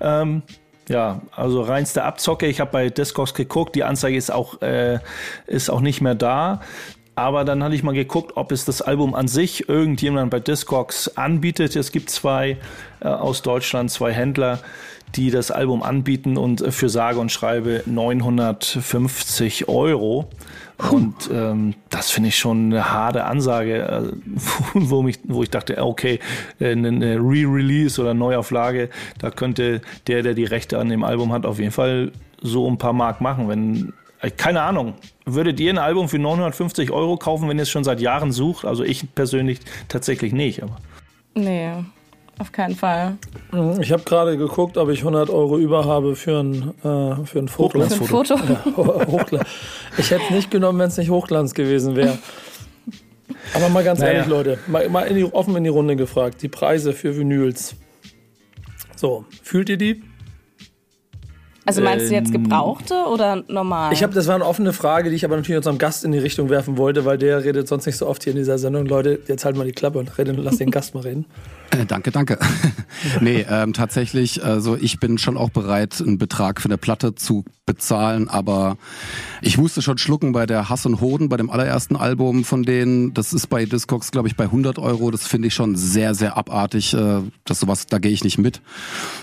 Ähm, 0.00 0.42
ja, 0.88 1.22
also 1.34 1.62
reinste 1.62 2.04
Abzocke. 2.04 2.46
Ich 2.46 2.60
habe 2.60 2.70
bei 2.70 2.90
Discogs 2.90 3.34
geguckt, 3.34 3.74
die 3.74 3.84
Anzeige 3.84 4.16
ist 4.16 4.30
auch, 4.30 4.60
äh, 4.62 4.98
ist 5.46 5.70
auch 5.70 5.80
nicht 5.80 6.00
mehr 6.00 6.14
da. 6.14 6.60
Aber 7.16 7.44
dann 7.44 7.62
hatte 7.62 7.74
ich 7.74 7.82
mal 7.82 7.92
geguckt, 7.92 8.32
ob 8.36 8.50
es 8.50 8.64
das 8.64 8.82
Album 8.82 9.14
an 9.14 9.28
sich 9.28 9.68
irgendjemand 9.68 10.30
bei 10.30 10.40
Discogs 10.40 11.16
anbietet. 11.16 11.76
Es 11.76 11.92
gibt 11.92 12.10
zwei 12.10 12.56
äh, 13.00 13.08
aus 13.08 13.42
Deutschland, 13.42 13.90
zwei 13.90 14.12
Händler, 14.12 14.58
die 15.14 15.30
das 15.30 15.52
Album 15.52 15.82
anbieten 15.82 16.36
und 16.36 16.60
äh, 16.60 16.72
für 16.72 16.88
sage 16.88 17.20
und 17.20 17.30
schreibe 17.30 17.82
950 17.86 19.68
Euro. 19.68 20.28
Und 20.90 21.30
ähm, 21.32 21.74
das 21.88 22.10
finde 22.10 22.30
ich 22.30 22.36
schon 22.36 22.72
eine 22.72 22.90
harte 22.90 23.24
Ansage, 23.24 23.82
äh, 23.82 24.02
wo, 24.74 25.02
mich, 25.02 25.20
wo 25.22 25.44
ich 25.44 25.50
dachte, 25.50 25.80
okay, 25.80 26.18
äh, 26.58 26.72
eine 26.72 27.16
Re-Release 27.16 28.00
oder 28.00 28.12
Neuauflage, 28.12 28.90
da 29.20 29.30
könnte 29.30 29.82
der, 30.08 30.24
der 30.24 30.34
die 30.34 30.44
Rechte 30.44 30.80
an 30.80 30.88
dem 30.88 31.04
Album 31.04 31.32
hat, 31.32 31.46
auf 31.46 31.60
jeden 31.60 31.70
Fall 31.70 32.10
so 32.42 32.68
ein 32.68 32.76
paar 32.76 32.92
Mark 32.92 33.20
machen, 33.20 33.48
wenn 33.48 33.92
keine 34.30 34.62
Ahnung. 34.62 34.94
Würdet 35.26 35.58
ihr 35.60 35.72
ein 35.72 35.78
Album 35.78 36.08
für 36.08 36.18
950 36.18 36.90
Euro 36.90 37.16
kaufen, 37.16 37.48
wenn 37.48 37.58
ihr 37.58 37.62
es 37.62 37.70
schon 37.70 37.84
seit 37.84 38.00
Jahren 38.00 38.32
sucht? 38.32 38.64
Also 38.64 38.84
ich 38.84 39.14
persönlich 39.14 39.60
tatsächlich 39.88 40.32
nicht. 40.32 40.62
Aber. 40.62 40.76
Nee, 41.34 41.72
auf 42.38 42.52
keinen 42.52 42.74
Fall. 42.74 43.16
Mhm, 43.52 43.80
ich 43.80 43.92
habe 43.92 44.02
gerade 44.02 44.36
geguckt, 44.36 44.76
ob 44.76 44.88
ich 44.88 45.00
100 45.00 45.30
Euro 45.30 45.58
über 45.58 45.84
habe 45.84 46.16
für 46.16 46.40
ein, 46.40 46.74
äh, 46.80 47.24
für 47.24 47.38
ein 47.38 47.48
Foto. 47.48 47.80
Für 47.80 47.94
ein 47.94 48.06
Foto? 48.06 48.36
Ja, 48.36 49.40
ich 49.96 50.10
hätte 50.10 50.22
es 50.24 50.30
nicht 50.30 50.50
genommen, 50.50 50.78
wenn 50.78 50.88
es 50.88 50.96
nicht 50.96 51.10
Hochglanz 51.10 51.54
gewesen 51.54 51.96
wäre. 51.96 52.18
Aber 53.54 53.68
mal 53.68 53.84
ganz 53.84 54.00
naja. 54.00 54.12
ehrlich, 54.12 54.28
Leute, 54.28 54.58
mal, 54.66 54.88
mal 54.88 55.02
in 55.02 55.16
die, 55.16 55.24
offen 55.24 55.54
in 55.56 55.64
die 55.64 55.70
Runde 55.70 55.96
gefragt. 55.96 56.42
Die 56.42 56.48
Preise 56.48 56.92
für 56.92 57.16
Vinyls. 57.16 57.76
So, 58.96 59.24
fühlt 59.42 59.68
ihr 59.68 59.76
die? 59.76 60.02
Also 61.66 61.80
meinst 61.80 62.10
du 62.10 62.14
jetzt 62.14 62.34
ähm, 62.34 62.44
gebrauchte 62.44 62.94
oder 63.12 63.42
normal? 63.48 63.92
Ich 63.92 64.02
habe, 64.02 64.12
das 64.12 64.26
war 64.26 64.34
eine 64.34 64.44
offene 64.44 64.72
Frage, 64.72 65.10
die 65.10 65.16
ich 65.16 65.24
aber 65.24 65.36
natürlich 65.36 65.56
unserem 65.56 65.78
Gast 65.78 66.04
in 66.04 66.12
die 66.12 66.18
Richtung 66.18 66.50
werfen 66.50 66.76
wollte, 66.76 67.04
weil 67.04 67.18
der 67.18 67.42
redet 67.44 67.68
sonst 67.68 67.86
nicht 67.86 67.96
so 67.96 68.06
oft 68.06 68.22
hier 68.24 68.32
in 68.32 68.38
dieser 68.38 68.58
Sendung. 68.58 68.86
Leute, 68.86 69.20
jetzt 69.26 69.44
halt 69.44 69.56
mal 69.56 69.64
die 69.64 69.72
Klappe 69.72 69.98
und 69.98 70.16
reden, 70.18 70.36
lass 70.42 70.58
den 70.58 70.70
Gast 70.70 70.94
mal 70.94 71.00
reden. 71.02 71.24
Äh, 71.74 71.86
danke, 71.86 72.10
danke. 72.10 72.38
nee, 73.20 73.44
ähm, 73.48 73.72
tatsächlich, 73.72 74.44
also 74.44 74.76
ich 74.76 75.00
bin 75.00 75.18
schon 75.18 75.36
auch 75.36 75.50
bereit, 75.50 76.00
einen 76.00 76.18
Betrag 76.18 76.60
für 76.60 76.68
eine 76.68 76.78
Platte 76.78 77.14
zu 77.14 77.44
bezahlen, 77.66 78.28
aber 78.28 78.76
ich 79.40 79.56
musste 79.56 79.80
schon 79.80 79.96
schlucken 79.96 80.32
bei 80.32 80.44
der 80.44 80.68
Hass 80.68 80.84
und 80.84 81.00
Hoden, 81.00 81.30
bei 81.30 81.38
dem 81.38 81.48
allerersten 81.48 81.96
Album 81.96 82.44
von 82.44 82.62
denen. 82.62 83.14
Das 83.14 83.32
ist 83.32 83.48
bei 83.48 83.64
Discogs, 83.64 84.10
glaube 84.10 84.28
ich, 84.28 84.36
bei 84.36 84.44
100 84.44 84.78
Euro. 84.78 85.10
Das 85.10 85.26
finde 85.26 85.48
ich 85.48 85.54
schon 85.54 85.74
sehr, 85.74 86.14
sehr 86.14 86.36
abartig. 86.36 86.92
Äh, 86.92 87.22
das 87.44 87.60
sowas, 87.60 87.86
da 87.86 87.98
gehe 87.98 88.12
ich 88.12 88.22
nicht 88.22 88.36
mit. 88.36 88.60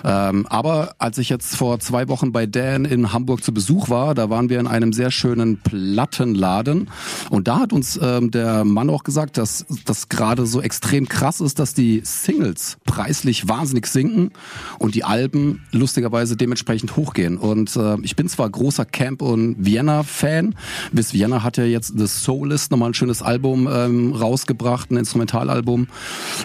Ähm, 0.04 0.47
aber 0.47 0.95
als 0.97 1.20
ich 1.20 1.30
jetzt 1.30 1.56
vor 1.56 1.80
zwei 1.80 2.08
Wochen 2.08 2.32
bei 2.32 2.47
Dan 2.47 2.86
in 2.86 3.14
Hamburg 3.14 3.43
zu 3.43 3.54
Besuch 3.54 3.89
war, 3.89 4.16
da 4.16 4.30
waren 4.30 4.49
wir 4.49 4.60
in 4.60 4.68
einem 4.68 4.91
sehr 4.91 5.12
schönen 5.12 5.58
Plattenladen 5.58 6.89
und 7.30 7.47
da 7.47 7.60
hat 7.60 7.74
uns 7.74 7.99
ähm, 8.02 8.32
der 8.32 8.64
Mann 8.66 8.89
auch 8.89 9.04
gesagt, 9.04 9.38
dass 9.38 9.66
das 9.86 10.10
gerade 10.10 10.45
so 10.45 10.62
extrem 10.62 11.08
krass 11.08 11.41
ist, 11.41 11.60
dass 11.60 11.74
die 11.74 12.02
Singles 12.41 12.77
preislich 12.85 13.47
wahnsinnig 13.47 13.87
sinken 13.87 14.31
und 14.79 14.95
die 14.95 15.03
Alben 15.03 15.61
lustigerweise 15.71 16.35
dementsprechend 16.35 16.95
hochgehen. 16.97 17.37
Und 17.37 17.75
äh, 17.75 17.97
ich 18.01 18.15
bin 18.15 18.27
zwar 18.27 18.49
großer 18.49 18.85
Camp 18.85 19.21
und 19.21 19.57
Vienna-Fan. 19.59 20.55
Bis 20.91 21.13
Vienna 21.13 21.43
hat 21.43 21.57
ja 21.57 21.63
jetzt 21.63 21.93
The 21.97 22.07
Soulist 22.07 22.71
nochmal 22.71 22.89
ein 22.89 22.93
schönes 22.93 23.21
Album 23.21 23.69
ähm, 23.71 24.13
rausgebracht, 24.13 24.91
ein 24.91 24.97
Instrumentalalbum, 24.97 25.87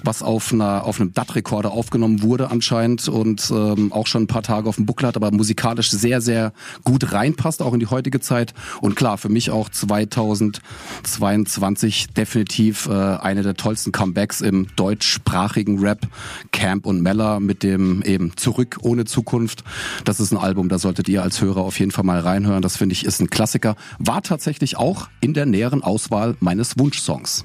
was 0.04 0.22
auf 0.22 0.52
einer 0.52 0.84
auf 0.84 1.00
einem 1.00 1.14
DAT-Rekorder 1.14 1.72
aufgenommen 1.72 2.22
wurde 2.22 2.50
anscheinend 2.50 3.08
und 3.08 3.50
ähm, 3.50 3.92
auch 3.92 4.06
schon 4.06 4.22
ein 4.24 4.28
paar 4.28 4.42
Tage 4.42 4.68
auf 4.68 4.76
dem 4.76 4.84
Buckel 4.86 5.08
hat, 5.08 5.16
aber 5.16 5.32
musikalisch 5.32 5.90
sehr, 5.90 6.20
sehr 6.20 6.52
gut 6.84 7.12
reinpasst, 7.12 7.62
auch 7.62 7.72
in 7.72 7.80
die 7.80 7.86
heutige 7.86 8.20
Zeit. 8.20 8.52
Und 8.80 8.94
klar, 8.94 9.18
für 9.18 9.30
mich 9.30 9.50
auch 9.50 9.68
2022 9.68 12.14
definitiv 12.14 12.86
äh, 12.86 12.92
eine 12.92 13.42
der 13.42 13.54
tollsten 13.54 13.90
Comebacks 13.92 14.42
im 14.42 14.68
deutschsprachigen 14.76 15.80
Rap. 15.86 16.06
Camp 16.52 16.86
und 16.86 17.02
Meller 17.02 17.40
mit 17.40 17.62
dem 17.62 18.02
eben 18.02 18.36
Zurück 18.36 18.78
ohne 18.82 19.04
Zukunft. 19.04 19.64
Das 20.04 20.20
ist 20.20 20.32
ein 20.32 20.38
Album, 20.38 20.68
da 20.68 20.78
solltet 20.78 21.08
ihr 21.08 21.22
als 21.22 21.40
Hörer 21.40 21.60
auf 21.60 21.78
jeden 21.78 21.92
Fall 21.92 22.04
mal 22.04 22.20
reinhören. 22.20 22.62
Das 22.62 22.76
finde 22.76 22.92
ich 22.94 23.04
ist 23.04 23.20
ein 23.20 23.30
Klassiker. 23.30 23.76
War 23.98 24.22
tatsächlich 24.22 24.76
auch 24.76 25.08
in 25.20 25.34
der 25.34 25.46
näheren 25.46 25.82
Auswahl 25.82 26.36
meines 26.40 26.78
Wunschsongs. 26.78 27.44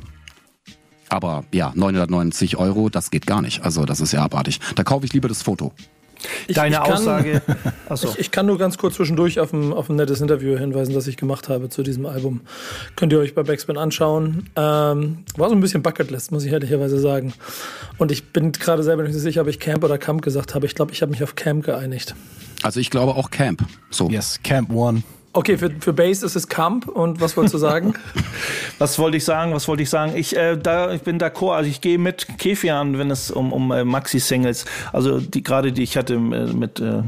Aber 1.09 1.43
ja, 1.53 1.73
990 1.75 2.55
Euro, 2.57 2.89
das 2.89 3.11
geht 3.11 3.27
gar 3.27 3.41
nicht. 3.41 3.63
Also 3.63 3.85
das 3.85 3.99
ist 3.99 4.13
ja 4.13 4.23
abartig. 4.23 4.59
Da 4.75 4.83
kaufe 4.83 5.05
ich 5.05 5.13
lieber 5.13 5.27
das 5.27 5.41
Foto. 5.41 5.73
Ich, 6.47 6.55
Deine 6.55 6.75
ich 6.75 6.81
kann, 6.83 6.93
Aussage. 6.93 7.41
Achso. 7.89 8.09
Ich, 8.09 8.19
ich, 8.19 8.31
kann 8.31 8.45
nur 8.45 8.57
ganz 8.57 8.77
kurz 8.77 8.95
zwischendurch 8.95 9.39
auf 9.39 9.53
ein, 9.53 9.73
auf 9.73 9.89
ein 9.89 9.95
nettes 9.95 10.21
Interview 10.21 10.57
hinweisen, 10.57 10.93
das 10.93 11.07
ich 11.07 11.17
gemacht 11.17 11.49
habe 11.49 11.69
zu 11.69 11.83
diesem 11.83 12.05
Album. 12.05 12.41
Könnt 12.95 13.13
ihr 13.13 13.19
euch 13.19 13.35
bei 13.35 13.43
Backspin 13.43 13.77
anschauen. 13.77 14.49
Ähm, 14.55 15.19
war 15.35 15.49
so 15.49 15.55
ein 15.55 15.61
bisschen 15.61 15.81
Bucketlist, 15.81 16.31
muss 16.31 16.45
ich 16.45 16.51
ehrlicherweise 16.51 16.99
sagen. 16.99 17.33
Und 17.97 18.11
ich 18.11 18.31
bin 18.31 18.51
gerade 18.51 18.83
selber 18.83 19.03
nicht 19.03 19.13
sicher, 19.13 19.41
ob 19.41 19.47
ich 19.47 19.59
Camp 19.59 19.83
oder 19.83 19.97
Camp 19.97 20.21
gesagt 20.21 20.55
habe. 20.55 20.65
Ich 20.65 20.75
glaube, 20.75 20.91
ich 20.91 21.01
habe 21.01 21.11
mich 21.11 21.23
auf 21.23 21.35
Camp 21.35 21.65
geeinigt. 21.65 22.15
Also 22.63 22.79
ich 22.79 22.89
glaube 22.89 23.15
auch 23.15 23.31
Camp. 23.31 23.63
So. 23.89 24.09
Yes, 24.09 24.39
Camp 24.43 24.71
One. 24.71 25.03
Okay, 25.33 25.57
für, 25.57 25.69
für 25.79 25.93
Bass 25.93 26.23
ist 26.23 26.35
es 26.35 26.49
Camp 26.49 26.89
und 26.89 27.21
was 27.21 27.37
wolltest 27.37 27.53
du 27.53 27.57
sagen? 27.57 27.93
was 28.79 28.99
wollte 28.99 29.15
ich 29.15 29.23
sagen? 29.23 29.53
Was 29.53 29.65
wollte 29.69 29.83
ich 29.83 29.89
sagen? 29.89 30.13
Ich, 30.15 30.35
äh, 30.35 30.57
da, 30.57 30.91
ich 30.91 31.03
bin 31.03 31.19
d'accord, 31.19 31.55
also 31.55 31.69
ich 31.69 31.79
gehe 31.79 31.97
mit 31.97 32.27
Kefian, 32.37 32.97
wenn 32.97 33.09
es 33.11 33.31
um, 33.31 33.53
um 33.53 33.71
äh, 33.71 33.85
Maxi-Singles, 33.85 34.65
also 34.91 35.21
die 35.21 35.41
gerade 35.41 35.71
die 35.71 35.83
ich 35.83 35.95
hatte 35.95 36.15
äh, 36.15 36.17
mit, 36.17 36.81
äh, 36.81 37.03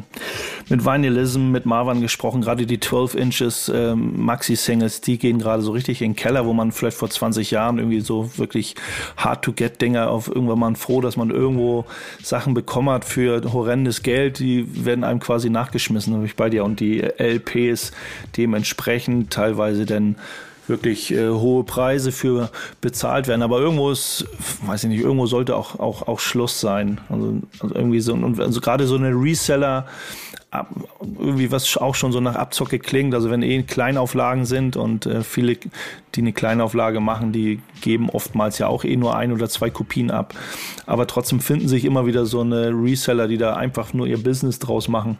mit 0.69 0.85
Vinylism, 0.85 1.51
mit 1.51 1.65
Marwan 1.65 2.01
gesprochen, 2.01 2.41
gerade 2.41 2.65
die 2.65 2.79
12 2.79 3.15
Inches 3.15 3.69
äh, 3.69 3.95
Maxi-Singles, 3.95 5.01
die 5.01 5.17
gehen 5.17 5.39
gerade 5.39 5.61
so 5.61 5.71
richtig 5.71 6.01
in 6.01 6.11
den 6.11 6.15
Keller, 6.15 6.45
wo 6.45 6.53
man 6.53 6.71
vielleicht 6.71 6.97
vor 6.97 7.09
20 7.09 7.51
Jahren 7.51 7.77
irgendwie 7.77 8.01
so 8.01 8.37
wirklich 8.37 8.75
hard-to-get-Dinger 9.17 10.09
auf 10.09 10.27
irgendwann 10.27 10.59
mal 10.59 10.75
froh, 10.75 11.01
dass 11.01 11.17
man 11.17 11.29
irgendwo 11.29 11.85
Sachen 12.21 12.53
bekommen 12.53 12.89
hat 12.89 13.05
für 13.05 13.41
horrendes 13.51 14.03
Geld, 14.03 14.39
die 14.39 14.85
werden 14.85 15.03
einem 15.03 15.19
quasi 15.19 15.49
nachgeschmissen, 15.49 16.13
habe 16.13 16.25
ich 16.25 16.35
bei 16.35 16.49
dir. 16.49 16.63
Und 16.63 16.79
die 16.79 17.01
LPs, 17.01 17.91
dementsprechend 18.37 19.31
teilweise 19.31 19.85
dann 19.85 20.15
wirklich 20.67 21.11
äh, 21.11 21.29
hohe 21.29 21.63
Preise 21.63 22.11
für 22.11 22.49
bezahlt 22.81 23.27
werden. 23.27 23.41
Aber 23.41 23.59
irgendwo 23.59 23.91
ist, 23.91 24.25
weiß 24.65 24.85
ich 24.85 24.89
nicht, 24.89 25.01
irgendwo 25.01 25.25
sollte 25.25 25.55
auch, 25.55 25.79
auch, 25.79 26.07
auch 26.07 26.19
Schluss 26.19 26.59
sein. 26.59 27.01
Also, 27.09 27.41
also 27.59 27.75
irgendwie 27.75 27.99
so, 27.99 28.13
und 28.13 28.39
also 28.39 28.61
gerade 28.61 28.87
so 28.87 28.95
eine 28.95 29.09
Reseller 29.09 29.87
irgendwie 31.19 31.51
was 31.51 31.77
auch 31.77 31.95
schon 31.95 32.11
so 32.11 32.19
nach 32.19 32.35
Abzocke 32.35 32.79
klingt. 32.79 33.13
Also 33.13 33.29
wenn 33.29 33.41
eh 33.41 33.63
Kleinauflagen 33.63 34.45
sind 34.45 34.75
und 34.75 35.05
äh, 35.05 35.23
viele, 35.23 35.57
die 36.15 36.21
eine 36.21 36.33
Kleinauflage 36.33 36.99
machen, 36.99 37.31
die 37.31 37.61
geben 37.81 38.09
oftmals 38.09 38.59
ja 38.59 38.67
auch 38.67 38.83
eh 38.83 38.95
nur 38.95 39.15
ein 39.15 39.31
oder 39.31 39.49
zwei 39.49 39.69
Kopien 39.69 40.11
ab. 40.11 40.33
Aber 40.85 41.07
trotzdem 41.07 41.39
finden 41.39 41.67
sich 41.67 41.85
immer 41.85 42.05
wieder 42.05 42.25
so 42.25 42.41
eine 42.41 42.69
Reseller, 42.69 43.27
die 43.27 43.37
da 43.37 43.55
einfach 43.55 43.93
nur 43.93 44.07
ihr 44.07 44.21
Business 44.21 44.59
draus 44.59 44.87
machen. 44.87 45.17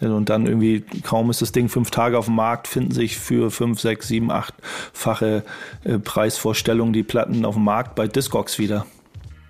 Und 0.00 0.28
dann 0.28 0.46
irgendwie, 0.46 0.84
kaum 1.02 1.30
ist 1.30 1.42
das 1.42 1.52
Ding 1.52 1.68
fünf 1.68 1.90
Tage 1.90 2.18
auf 2.18 2.26
dem 2.26 2.34
Markt, 2.34 2.68
finden 2.68 2.92
sich 2.92 3.16
für 3.16 3.50
fünf, 3.50 3.80
sechs, 3.80 4.08
sieben, 4.08 4.30
achtfache 4.30 5.42
äh, 5.84 5.98
Preisvorstellungen 5.98 6.92
die 6.92 7.02
Platten 7.02 7.44
auf 7.44 7.54
dem 7.54 7.64
Markt 7.64 7.94
bei 7.94 8.06
Discogs 8.06 8.58
wieder. 8.58 8.86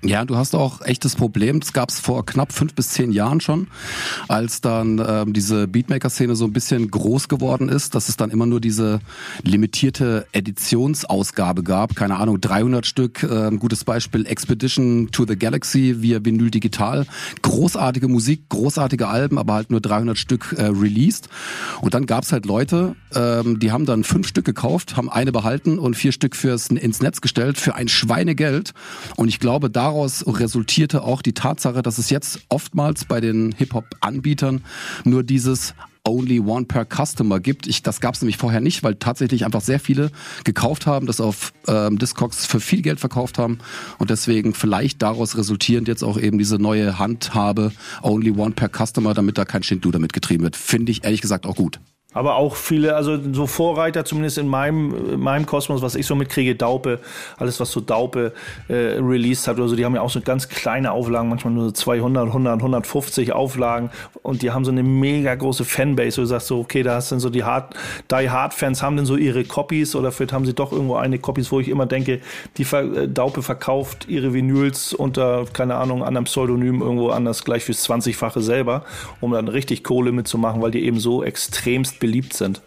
Ja, 0.03 0.25
du 0.25 0.37
hast 0.37 0.55
auch 0.55 0.83
echtes 0.83 1.17
Problem. 1.17 1.59
Das 1.59 1.73
gab 1.73 1.89
es 1.89 1.99
vor 1.99 2.25
knapp 2.27 2.53
fünf 2.53 2.75
bis 2.75 2.91
zehn 2.91 3.13
Jahren 3.13 3.41
schon, 3.41 3.67
als 4.29 4.61
dann 4.61 5.03
ähm, 5.05 5.33
diese 5.33 5.67
Beatmaker-Szene 5.67 6.37
so 6.37 6.45
ein 6.45 6.53
bisschen 6.53 6.91
groß 6.91 7.29
geworden 7.29 7.69
ist, 7.69 7.95
dass 7.95 8.09
es 8.09 8.17
dann 8.17 8.31
immer 8.31 8.47
nur 8.47 8.61
diese 8.61 9.01
limitierte 9.43 10.27
Editionsausgabe 10.33 11.63
gab. 11.63 11.97
Keine 11.97 12.17
Ahnung, 12.17 12.41
300 12.41 12.87
Stück. 12.87 13.23
Äh, 13.23 13.49
ein 13.49 13.59
gutes 13.59 13.85
Beispiel 13.85 14.27
Expedition 14.27 15.09
to 15.11 15.25
the 15.27 15.37
Galaxy 15.37 15.97
via 16.03 16.25
Vinyl 16.25 16.51
Digital. 16.51 17.07
Großartige 17.43 18.07
Musik, 18.07 18.49
großartige 18.49 19.09
Alben, 19.09 19.39
aber 19.39 19.55
halt 19.55 19.71
nur 19.71 19.81
300 19.81 20.19
Stück 20.19 20.55
äh, 20.57 20.67
released. 20.67 21.29
Und 21.81 21.95
dann 21.95 22.07
gab's 22.07 22.33
halt 22.33 22.47
Leute, 22.47 22.95
ähm, 23.15 23.59
die 23.59 23.73
haben 23.73 23.87
dann 23.87 24.05
fünf 24.05 24.29
Stück 24.29 24.45
gekauft, 24.45 24.97
haben 24.97 25.11
eine 25.11 25.33
behalten 25.33 25.79
und 25.79 25.97
vier 25.97 26.13
Stück 26.13 26.37
fürs 26.37 26.69
ins 26.69 27.01
Netz 27.01 27.21
gestellt 27.21 27.59
für 27.59 27.75
ein 27.75 27.89
Schweinegeld. 27.89 28.73
Und 29.17 29.29
ich 29.29 29.41
glaube, 29.41 29.69
daraus 29.69 29.86
daraus 29.87 30.25
resultierte 30.27 31.05
auch 31.05 31.23
die 31.23 31.33
Tatsache, 31.33 31.81
dass 31.81 31.99
es 31.99 32.11
jetzt 32.11 32.41
oftmals 32.49 33.05
bei 33.05 33.21
den 33.21 33.53
Hip-Hop-Anbietern 33.53 34.65
nur 35.05 35.23
dieses 35.23 35.75
Only 36.05 36.41
One 36.41 36.65
per 36.65 36.85
Customer 36.85 37.39
gibt. 37.39 37.69
Ich, 37.69 37.85
das 37.85 38.01
gab 38.01 38.17
es 38.17 38.21
nämlich 38.21 38.37
vorher 38.37 38.61
nicht, 38.61 38.83
weil 38.83 38.97
tatsächlich 38.97 39.45
einfach 39.45 39.61
sehr 39.61 39.79
viele 39.79 40.11
gekauft 40.43 40.87
haben, 40.87 41.07
das 41.07 41.21
auf 41.21 41.53
ähm, 41.69 41.99
Discogs 42.01 42.47
für 42.47 42.59
viel 42.59 42.83
Geld 42.83 42.99
verkauft 42.99 43.39
haben 43.39 43.59
und 43.99 44.11
deswegen 44.11 44.55
vielleicht 44.55 45.03
daraus 45.03 45.37
resultierend 45.37 45.87
jetzt 45.87 46.03
auch 46.03 46.19
eben 46.19 46.39
diese 46.39 46.59
neue 46.59 46.99
Handhabe 46.99 47.71
Only 48.03 48.33
One 48.33 48.55
per 48.57 48.69
Customer, 48.69 49.15
damit 49.15 49.39
da 49.39 49.45
kein 49.45 49.63
Schindluder 49.63 49.99
damit 49.99 50.13
getrieben 50.13 50.43
wird. 50.43 50.57
Finde 50.57 50.91
ich 50.91 51.05
ehrlich 51.05 51.21
gesagt 51.21 51.47
auch 51.47 51.55
gut. 51.55 51.79
Aber 52.17 52.37
auch 52.37 52.57
viele, 52.57 52.97
also 52.97 53.19
so 53.33 53.47
Vorreiter, 53.47 54.07
zumindest 54.07 54.39
in 54.39 54.49
meinem, 54.49 55.13
in 55.13 55.21
meinem 55.21 55.45
Kosmos, 55.45 55.83
was 55.83 55.95
ich 55.95 56.07
so 56.07 56.15
mitkriege, 56.15 56.55
Daupe, 56.55 56.99
alles 57.37 57.61
was 57.61 57.71
so 57.71 57.81
Daupe 57.81 58.33
äh, 58.69 58.75
released 58.75 59.47
hat 59.47 59.59
oder 59.59 59.69
so, 59.69 59.77
die 59.77 59.85
haben 59.85 59.95
ja 59.95 60.01
auch 60.01 60.09
so 60.09 60.23
ganz 60.23 60.49
kleine 60.49 60.93
Auflagen, 60.93 61.29
manchmal 61.29 61.53
nur 61.53 61.65
so 61.67 61.73
200, 61.73 62.29
100, 62.29 62.57
150 62.57 63.33
Auflagen 63.35 63.91
und 64.23 64.41
die 64.41 64.51
haben 64.51 64.65
so 64.65 64.71
eine 64.71 64.83
mega 64.83 65.35
große 65.35 65.67
Fanbase, 65.67 66.23
du 66.23 66.27
sagst 66.27 66.47
so, 66.47 66.59
okay, 66.59 66.83
da 66.83 66.95
hast 66.95 67.13
dann 67.13 67.21
so 67.21 67.29
die 67.29 67.45
Hard, 67.45 67.75
Die 68.11 68.31
Hard 68.31 68.55
Fans 68.55 68.83
haben 68.83 68.97
dann 68.97 69.05
so 69.05 69.17
ihre 69.17 69.45
Copies 69.45 69.95
oder 69.95 70.11
vielleicht 70.11 70.33
haben 70.33 70.47
sie 70.47 70.55
doch 70.55 70.73
irgendwo 70.73 70.97
eine 70.97 71.19
Copies, 71.19 71.53
wo 71.53 71.61
ich 71.61 71.69
immer 71.69 71.85
denke, 71.85 72.21
die 72.57 72.63
äh, 72.63 73.09
Daupe 73.09 73.43
verkauft 73.43 74.07
ihre 74.09 74.33
Vinyls 74.33 74.95
unter, 74.95 75.45
keine 75.53 75.75
Ahnung, 75.75 76.03
anderem 76.03 76.25
Pseudonym 76.25 76.81
irgendwo 76.81 77.11
anders 77.11 77.45
gleich 77.45 77.65
fürs 77.65 77.87
20-fache 77.87 78.41
selber, 78.41 78.87
um 79.21 79.33
dann 79.33 79.49
richtig 79.49 79.85
Kohle 79.85 80.13
mitzumachen, 80.13 80.63
weil 80.63 80.71
die 80.71 80.83
eben 80.83 80.99
so 80.99 81.23
extremst 81.23 82.01
beliebt 82.07 82.35
sind? 82.35 82.63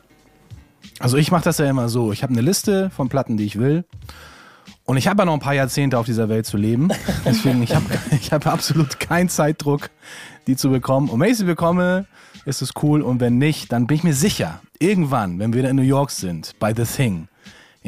Also 0.99 1.15
ich 1.15 1.31
mache 1.31 1.45
das 1.45 1.59
ja 1.59 1.69
immer 1.69 1.87
so. 1.87 2.11
Ich 2.11 2.23
habe 2.23 2.33
eine 2.33 2.41
Liste 2.41 2.89
von 2.89 3.07
Platten, 3.07 3.37
die 3.37 3.45
ich 3.45 3.57
will. 3.57 3.85
Und 4.83 4.97
ich 4.97 5.07
habe 5.07 5.21
ja 5.21 5.25
noch 5.25 5.33
ein 5.33 5.39
paar 5.39 5.53
Jahrzehnte 5.53 5.97
auf 5.97 6.05
dieser 6.05 6.27
Welt 6.27 6.45
zu 6.45 6.57
leben. 6.57 6.89
Deswegen, 7.25 7.63
ich 7.63 7.73
habe 7.73 7.85
ich 8.11 8.33
hab 8.33 8.45
absolut 8.45 8.99
keinen 8.99 9.29
Zeitdruck, 9.29 9.91
die 10.45 10.57
zu 10.57 10.69
bekommen. 10.69 11.09
Und 11.09 11.21
wenn 11.21 11.31
ich 11.31 11.37
sie 11.37 11.45
bekomme, 11.45 12.05
ist 12.43 12.61
es 12.61 12.71
cool. 12.83 13.01
Und 13.01 13.21
wenn 13.21 13.37
nicht, 13.37 13.71
dann 13.71 13.87
bin 13.87 13.95
ich 13.95 14.03
mir 14.03 14.13
sicher, 14.13 14.59
irgendwann, 14.77 15.39
wenn 15.39 15.53
wir 15.53 15.69
in 15.69 15.77
New 15.77 15.83
York 15.83 16.11
sind, 16.11 16.55
bei 16.59 16.73
The 16.73 16.83
Thing, 16.83 17.29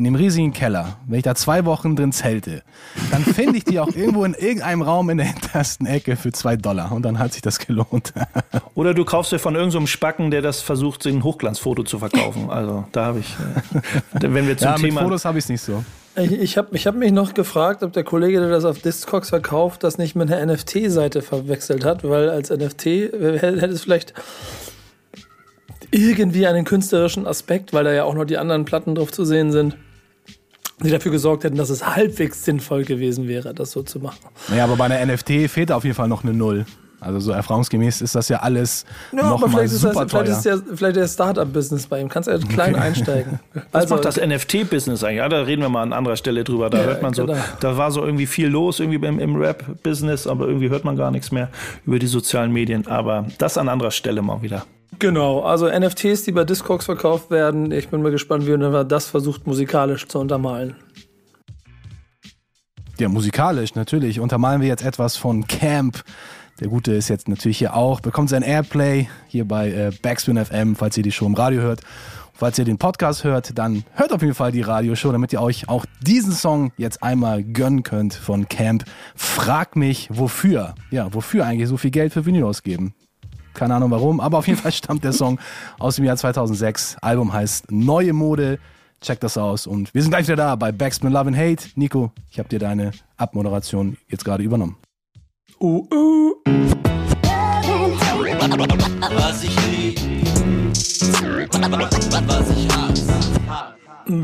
in 0.01 0.05
dem 0.05 0.15
riesigen 0.15 0.51
Keller, 0.51 0.97
wenn 1.05 1.19
ich 1.19 1.23
da 1.23 1.35
zwei 1.35 1.63
Wochen 1.63 1.95
drin 1.95 2.11
zelte, 2.11 2.63
dann 3.11 3.23
finde 3.23 3.57
ich 3.57 3.65
die 3.65 3.79
auch 3.79 3.89
irgendwo 3.89 4.25
in 4.25 4.33
irgendeinem 4.33 4.81
Raum 4.81 5.11
in 5.11 5.17
der 5.17 5.27
hintersten 5.27 5.85
Ecke 5.85 6.15
für 6.15 6.31
zwei 6.31 6.55
Dollar 6.55 6.91
und 6.91 7.03
dann 7.03 7.19
hat 7.19 7.33
sich 7.33 7.43
das 7.43 7.59
gelohnt. 7.59 8.11
Oder 8.73 8.95
du 8.95 9.05
kaufst 9.05 9.31
dir 9.31 9.37
von 9.37 9.53
irgendeinem 9.53 9.83
so 9.83 9.91
Spacken, 9.91 10.31
der 10.31 10.41
das 10.41 10.59
versucht, 10.59 11.05
ein 11.05 11.23
Hochglanzfoto 11.23 11.83
zu 11.83 11.99
verkaufen. 11.99 12.49
Also 12.49 12.83
da 12.93 13.05
habe 13.05 13.19
ich, 13.19 13.35
äh, 14.15 14.33
wenn 14.33 14.47
wir 14.47 14.57
zum 14.57 14.67
ja, 14.69 14.75
Thema... 14.75 15.01
mit 15.01 15.03
Fotos 15.03 15.23
habe 15.23 15.37
ich 15.37 15.45
es 15.45 15.49
nicht 15.49 15.61
so. 15.61 15.83
Ich, 16.15 16.31
ich 16.31 16.57
habe 16.57 16.75
ich 16.75 16.87
hab 16.87 16.95
mich 16.95 17.11
noch 17.11 17.35
gefragt, 17.35 17.83
ob 17.83 17.93
der 17.93 18.03
Kollege, 18.03 18.39
der 18.39 18.49
das 18.49 18.65
auf 18.65 18.79
Discogs 18.79 19.29
verkauft, 19.29 19.83
das 19.83 19.99
nicht 19.99 20.15
mit 20.15 20.31
einer 20.31 20.51
NFT-Seite 20.51 21.21
verwechselt 21.21 21.85
hat, 21.85 22.03
weil 22.03 22.31
als 22.31 22.49
NFT 22.49 22.85
hätte 22.85 23.67
es 23.67 23.83
vielleicht 23.83 24.15
irgendwie 25.91 26.47
einen 26.47 26.65
künstlerischen 26.65 27.27
Aspekt, 27.27 27.71
weil 27.71 27.83
da 27.83 27.93
ja 27.93 28.05
auch 28.05 28.15
noch 28.15 28.25
die 28.25 28.39
anderen 28.39 28.65
Platten 28.65 28.95
drauf 28.95 29.11
zu 29.11 29.25
sehen 29.25 29.51
sind, 29.51 29.77
die 30.83 30.89
dafür 30.89 31.11
gesorgt 31.11 31.43
hätten, 31.43 31.57
dass 31.57 31.69
es 31.69 31.85
halbwegs 31.85 32.43
sinnvoll 32.45 32.83
gewesen 32.83 33.27
wäre, 33.27 33.53
das 33.53 33.71
so 33.71 33.83
zu 33.83 33.99
machen. 33.99 34.19
Naja, 34.49 34.63
aber 34.65 34.75
bei 34.75 34.85
einer 34.85 35.05
NFT 35.05 35.49
fehlt 35.49 35.71
auf 35.71 35.83
jeden 35.83 35.95
Fall 35.95 36.07
noch 36.07 36.23
eine 36.23 36.33
Null. 36.33 36.65
Also 37.01 37.19
so 37.19 37.31
erfahrungsgemäß 37.31 38.01
ist 38.01 38.13
das 38.13 38.29
ja 38.29 38.41
alles 38.41 38.85
ja, 39.11 39.27
noch 39.27 39.39
mal 39.47 39.67
super 39.67 40.05
das, 40.05 40.11
Vielleicht 40.11 40.27
ist 40.29 40.45
ja 40.45 40.57
vielleicht 40.75 40.95
der 40.97 41.07
Startup-Business 41.07 41.87
bei 41.87 41.99
ihm. 41.99 42.09
Kannst 42.09 42.27
du 42.27 42.31
ja 42.31 42.37
klein 42.37 42.75
okay. 42.75 42.83
einsteigen. 42.83 43.39
Was 43.71 43.83
also, 43.83 43.95
macht 43.95 44.05
das 44.05 44.17
NFT-Business 44.17 45.03
eigentlich? 45.03 45.17
Ja, 45.17 45.27
da 45.27 45.41
reden 45.41 45.63
wir 45.63 45.69
mal 45.69 45.81
an 45.81 45.93
anderer 45.93 46.15
Stelle 46.15 46.43
drüber. 46.43 46.69
Da 46.69 46.77
ja, 46.77 46.83
hört 46.83 47.01
man 47.01 47.15
so, 47.15 47.25
genau. 47.25 47.39
da 47.59 47.75
war 47.75 47.89
so 47.89 48.05
irgendwie 48.05 48.27
viel 48.27 48.49
los 48.49 48.79
irgendwie 48.79 49.03
im, 49.03 49.17
im 49.17 49.35
Rap-Business, 49.35 50.27
aber 50.27 50.45
irgendwie 50.45 50.69
hört 50.69 50.85
man 50.85 50.95
gar 50.95 51.09
nichts 51.09 51.31
mehr 51.31 51.49
über 51.87 51.97
die 51.97 52.05
sozialen 52.05 52.51
Medien. 52.51 52.85
Aber 52.85 53.25
das 53.39 53.57
an 53.57 53.67
anderer 53.67 53.91
Stelle 53.91 54.21
mal 54.21 54.43
wieder. 54.43 54.67
Genau, 54.99 55.41
also 55.41 55.67
NFTs, 55.67 56.23
die 56.23 56.31
bei 56.31 56.43
Discogs 56.43 56.85
verkauft 56.85 57.31
werden. 57.31 57.71
Ich 57.71 57.89
bin 57.89 58.01
mal 58.01 58.11
gespannt, 58.11 58.45
wie 58.45 58.55
man 58.55 58.87
das 58.87 59.07
versucht 59.07 59.47
musikalisch 59.47 60.07
zu 60.07 60.19
untermalen. 60.19 60.75
Ja, 62.99 63.09
musikalisch 63.09 63.73
natürlich. 63.73 64.19
Untermalen 64.19 64.61
wir 64.61 64.67
jetzt 64.67 64.85
etwas 64.85 65.17
von 65.17 65.47
Camp. 65.47 66.03
Der 66.59 66.67
Gute 66.67 66.93
ist 66.93 67.09
jetzt 67.09 67.27
natürlich 67.27 67.57
hier 67.57 67.75
auch, 67.75 67.99
bekommt 67.99 68.29
sein 68.29 68.43
Airplay 68.43 69.07
hier 69.27 69.47
bei 69.47 69.71
äh, 69.71 69.91
Backspin 70.03 70.37
FM, 70.37 70.75
falls 70.75 70.95
ihr 70.97 71.03
die 71.03 71.11
Show 71.11 71.25
im 71.25 71.33
Radio 71.33 71.61
hört. 71.61 71.81
Falls 72.33 72.59
ihr 72.59 72.65
den 72.65 72.77
Podcast 72.77 73.23
hört, 73.23 73.57
dann 73.57 73.83
hört 73.93 74.13
auf 74.13 74.21
jeden 74.21 74.35
Fall 74.35 74.51
die 74.51 74.61
Radioshow, 74.61 75.11
damit 75.11 75.33
ihr 75.33 75.41
euch 75.41 75.69
auch 75.69 75.85
diesen 76.01 76.31
Song 76.31 76.71
jetzt 76.77 77.01
einmal 77.01 77.43
gönnen 77.43 77.83
könnt 77.83 78.13
von 78.13 78.47
Camp. 78.47 78.83
Frag 79.15 79.75
mich, 79.75 80.09
wofür? 80.11 80.75
Ja, 80.91 81.13
wofür 81.13 81.45
eigentlich 81.45 81.69
so 81.69 81.77
viel 81.77 81.91
Geld 81.91 82.13
für 82.13 82.25
Vinyl 82.25 82.43
ausgeben? 82.43 82.93
Keine 83.53 83.75
Ahnung 83.75 83.91
warum, 83.91 84.19
aber 84.19 84.37
auf 84.37 84.47
jeden 84.47 84.59
Fall 84.59 84.71
stammt 84.71 85.03
der 85.03 85.13
Song 85.13 85.39
aus 85.79 85.95
dem 85.95 86.05
Jahr 86.05 86.17
2006. 86.17 86.97
Album 87.01 87.33
heißt 87.33 87.71
Neue 87.71 88.13
Mode. 88.13 88.59
Check 89.01 89.19
das 89.19 89.37
aus 89.37 89.65
und 89.65 89.93
wir 89.93 90.01
sind 90.03 90.11
gleich 90.11 90.27
wieder 90.27 90.35
da 90.35 90.55
bei 90.55 90.71
Backspin 90.71 91.11
Love 91.11 91.29
and 91.29 91.37
Hate. 91.37 91.69
Nico, 91.75 92.11
ich 92.29 92.37
habe 92.37 92.49
dir 92.49 92.59
deine 92.59 92.91
Abmoderation 93.17 93.97
jetzt 94.07 94.23
gerade 94.23 94.43
übernommen. 94.43 94.77
Uh, 95.59 95.87
uh. 95.91 96.35
Was 99.13 99.43
ich 99.43 99.67
lieb, 99.67 99.99
was 102.27 102.49
ich 102.51 102.67
hasse. 102.75 103.11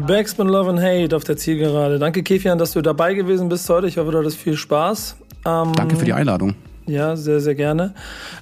Backspin 0.05 0.47
Love 0.47 0.69
and 0.69 0.79
Hate 0.79 1.15
auf 1.15 1.23
der 1.23 1.37
Zielgerade. 1.37 1.97
Danke, 1.97 2.23
Kefian, 2.23 2.57
dass 2.57 2.73
du 2.73 2.81
dabei 2.81 3.13
gewesen 3.13 3.49
bist 3.49 3.69
heute. 3.69 3.87
Ich 3.87 3.97
hoffe, 3.97 4.11
du 4.11 4.19
hattest 4.19 4.37
viel 4.37 4.57
Spaß. 4.57 5.15
Ähm, 5.45 5.73
Danke 5.75 5.95
für 5.95 6.05
die 6.05 6.13
Einladung. 6.13 6.55
Ja, 6.87 7.17
sehr, 7.17 7.41
sehr 7.41 7.55
gerne. 7.55 7.93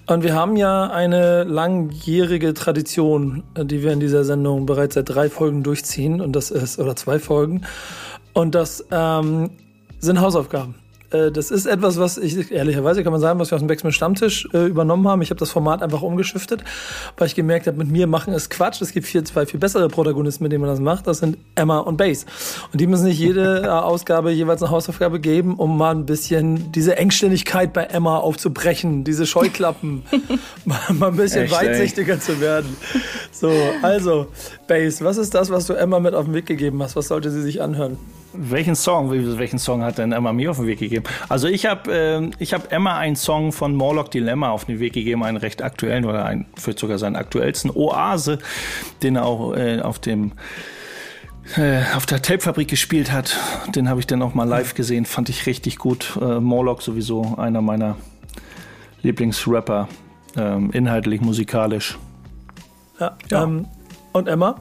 Und 0.05 0.23
wir 0.23 0.35
haben 0.35 0.55
ja 0.55 0.87
eine 0.87 1.43
langjährige 1.45 2.53
Tradition, 2.53 3.43
die 3.59 3.81
wir 3.81 3.91
in 3.91 3.99
dieser 3.99 4.23
Sendung 4.23 4.67
bereits 4.67 4.93
seit 4.93 5.09
drei 5.09 5.29
Folgen 5.29 5.63
durchziehen. 5.63 6.21
Und 6.21 6.35
das 6.35 6.51
ist, 6.51 6.77
oder 6.77 6.95
zwei 6.95 7.17
Folgen. 7.17 7.61
Und 8.33 8.53
das 8.53 8.85
ähm, 8.91 9.49
sind 9.99 10.21
Hausaufgaben. 10.21 10.75
Äh, 11.15 11.31
das 11.31 11.51
ist 11.51 11.65
etwas, 11.65 11.97
was 11.97 12.17
ich, 12.17 12.51
ehrlicherweise 12.51 13.03
kann 13.03 13.11
man 13.11 13.21
sagen, 13.21 13.39
was 13.39 13.51
wir 13.51 13.55
aus 13.55 13.61
dem 13.61 13.67
Backspin 13.67 13.91
Stammtisch 13.91 14.47
äh, 14.53 14.65
übernommen 14.65 15.07
haben. 15.07 15.21
Ich 15.21 15.29
habe 15.29 15.39
das 15.39 15.51
Format 15.51 15.81
einfach 15.81 16.01
umgeschiftet, 16.01 16.63
weil 17.17 17.27
ich 17.27 17.35
gemerkt 17.35 17.67
habe, 17.67 17.77
mit 17.77 17.89
mir 17.89 18.07
machen 18.07 18.33
es 18.33 18.49
Quatsch. 18.49 18.81
Es 18.81 18.91
gibt 18.91 19.07
vier, 19.07 19.23
zwei 19.25 19.45
viel 19.45 19.59
bessere 19.59 19.87
Protagonisten, 19.87 20.43
mit 20.43 20.51
denen 20.51 20.61
man 20.61 20.69
das 20.69 20.79
macht. 20.79 21.07
Das 21.07 21.19
sind 21.19 21.37
Emma 21.55 21.79
und 21.79 21.97
Base. 21.97 22.25
Und 22.71 22.81
die 22.81 22.87
müssen 22.87 23.05
nicht 23.05 23.19
jede 23.19 23.63
äh, 23.63 23.67
Ausgabe 23.85 24.31
jeweils 24.31 24.61
eine 24.61 24.71
Hausaufgabe 24.71 25.19
geben, 25.19 25.55
um 25.55 25.77
mal 25.77 25.91
ein 25.91 26.05
bisschen 26.05 26.71
diese 26.71 26.97
Engständigkeit 26.97 27.73
bei 27.73 27.83
Emma 27.83 28.17
aufzubrechen, 28.17 29.03
diese 29.03 29.25
Scheuklappen, 29.25 30.03
mal 30.65 30.79
ein 31.01 31.15
bisschen 31.15 31.43
Echt, 31.43 31.53
weitsichtiger 31.53 32.15
ey. 32.15 32.19
zu 32.19 32.41
werden. 32.41 32.75
So, 33.31 33.51
also, 33.81 34.27
Base, 34.67 35.03
was 35.03 35.17
ist 35.17 35.33
das, 35.33 35.49
was 35.49 35.67
du 35.67 35.73
Emma 35.73 35.99
mit 35.99 36.13
auf 36.13 36.25
den 36.25 36.33
Weg 36.33 36.45
gegeben 36.45 36.81
hast? 36.81 36.95
Was 36.95 37.07
sollte 37.07 37.31
sie 37.31 37.41
sich 37.41 37.61
anhören? 37.61 37.97
Welchen 38.37 38.75
Song, 38.75 39.11
welchen 39.11 39.59
Song 39.59 39.83
hat 39.83 39.97
denn 39.97 40.11
Emma 40.11 40.33
mir 40.33 40.51
auf 40.51 40.57
den 40.57 40.67
Weg 40.67 40.79
gegeben? 40.79 41.04
Also 41.29 41.47
ich 41.47 41.65
habe 41.65 41.91
äh, 41.93 42.31
ich 42.39 42.53
hab 42.53 42.71
Emma 42.71 42.97
einen 42.97 43.15
Song 43.15 43.51
von 43.51 43.75
Morlock 43.75 44.11
Dilemma 44.11 44.49
auf 44.49 44.65
den 44.65 44.79
Weg 44.79 44.93
gegeben, 44.93 45.23
einen 45.23 45.37
recht 45.37 45.61
aktuellen 45.61 46.05
oder 46.05 46.25
einen, 46.25 46.45
für 46.55 46.73
sogar 46.77 46.97
seinen 46.97 47.15
aktuellsten 47.15 47.71
Oase, 47.71 48.39
den 49.03 49.15
er 49.15 49.25
auch 49.25 49.55
äh, 49.55 49.81
auf 49.81 49.99
dem 49.99 50.33
äh, 51.57 51.81
auf 51.95 52.05
der 52.05 52.21
Tapefabrik 52.21 52.67
gespielt 52.67 53.11
hat. 53.11 53.37
Den 53.75 53.89
habe 53.89 53.99
ich 53.99 54.07
dann 54.07 54.21
auch 54.21 54.33
mal 54.33 54.47
live 54.47 54.73
gesehen, 54.73 55.05
fand 55.05 55.29
ich 55.29 55.45
richtig 55.45 55.77
gut. 55.77 56.17
Äh, 56.21 56.39
Morlock 56.39 56.81
sowieso 56.81 57.35
einer 57.37 57.61
meiner 57.61 57.97
Lieblingsrapper 59.03 59.87
ähm, 60.35 60.71
inhaltlich, 60.71 61.21
musikalisch. 61.21 61.97
Ja. 62.99 63.17
ja. 63.29 63.43
Ähm, 63.43 63.67
und 64.13 64.27
Emma? 64.27 64.55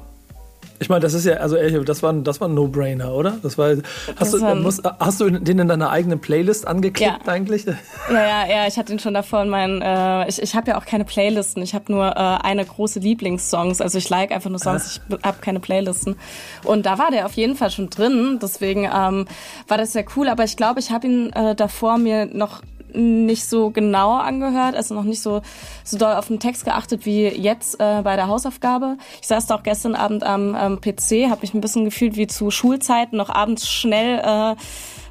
Ich 0.85 0.91
meine, 0.91 1.01
das 1.01 1.15
ist 1.15 1.25
ja, 1.25 1.37
also 1.37 1.57
ehrlich, 1.57 1.83
das 1.87 2.03
war, 2.03 2.13
das 2.13 2.43
war 2.43 2.49
ein 2.49 2.53
No-Brainer, 2.53 3.15
oder? 3.15 3.39
Das 3.43 3.57
war, 3.57 3.71
hast, 3.71 3.81
das 4.19 4.33
du, 4.33 4.55
musst, 4.57 4.83
hast 5.01 5.19
du 5.19 5.31
den 5.31 5.59
in 5.59 5.67
deiner 5.67 5.89
eigenen 5.89 6.21
Playlist 6.21 6.67
angeklickt 6.67 7.23
ja. 7.25 7.33
eigentlich? 7.33 7.65
Ja, 8.11 8.21
ja, 8.21 8.47
ja, 8.47 8.67
ich 8.67 8.77
hatte 8.77 8.93
ihn 8.93 8.99
schon 8.99 9.15
davor 9.15 9.43
in 9.43 9.49
meinen, 9.49 9.81
äh, 9.81 10.29
ich, 10.29 10.43
ich 10.43 10.55
habe 10.55 10.71
ja 10.71 10.79
auch 10.79 10.85
keine 10.85 11.07
Playlisten, 11.07 11.63
ich 11.63 11.75
habe 11.75 11.91
nur 11.91 12.07
äh, 12.07 12.19
eine 12.19 12.67
große 12.67 12.99
Lieblingssongs, 12.99 13.81
also 13.81 13.97
ich 13.97 14.11
like 14.11 14.31
einfach 14.31 14.51
nur 14.51 14.59
Songs, 14.59 15.01
ah. 15.09 15.15
ich 15.17 15.25
habe 15.25 15.39
keine 15.41 15.59
Playlisten. 15.59 16.17
Und 16.65 16.85
da 16.85 16.99
war 16.99 17.11
der 17.11 17.25
auf 17.25 17.33
jeden 17.33 17.57
Fall 17.57 17.71
schon 17.71 17.89
drin, 17.89 18.39
deswegen 18.43 18.85
ähm, 18.85 19.27
war 19.69 19.79
das 19.79 19.95
sehr 19.95 20.05
cool, 20.17 20.29
aber 20.29 20.45
ich 20.45 20.59
glaube, 20.59 20.81
ich 20.81 20.91
habe 20.91 21.07
ihn 21.07 21.33
äh, 21.33 21.55
davor 21.55 21.97
mir 21.97 22.27
noch 22.27 22.61
nicht 22.95 23.47
so 23.47 23.71
genau 23.71 24.17
angehört, 24.17 24.75
also 24.75 24.95
noch 24.95 25.05
nicht 25.05 25.21
so, 25.21 25.43
so 25.85 25.99
doll 25.99 26.15
auf 26.15 26.29
den 26.29 26.41
Text 26.41 26.65
geachtet 26.65 27.07
wie 27.07 27.29
jetzt 27.29 27.81
äh, 27.81 28.03
bei 28.03 28.17
der 28.17 28.29
Hausaufgabe. 28.29 28.97
Ich 29.21 29.29
saß 29.29 29.47
da 29.47 29.57
auch 29.57 29.63
gestern 29.63 29.95
Abend 29.95 30.23
am, 30.23 30.55
am 30.55 30.81
PC, 30.81 31.31
habe 31.31 31.41
mich 31.43 31.55
ein 31.55 31.61
bisschen 31.61 31.85
gefühlt 31.85 32.17
wie 32.17 32.27
zu 32.27 32.51
Schulzeiten, 32.51 33.17
noch 33.17 33.31
abends 33.31 33.69
schnell 33.69 34.21
äh, 34.25 34.55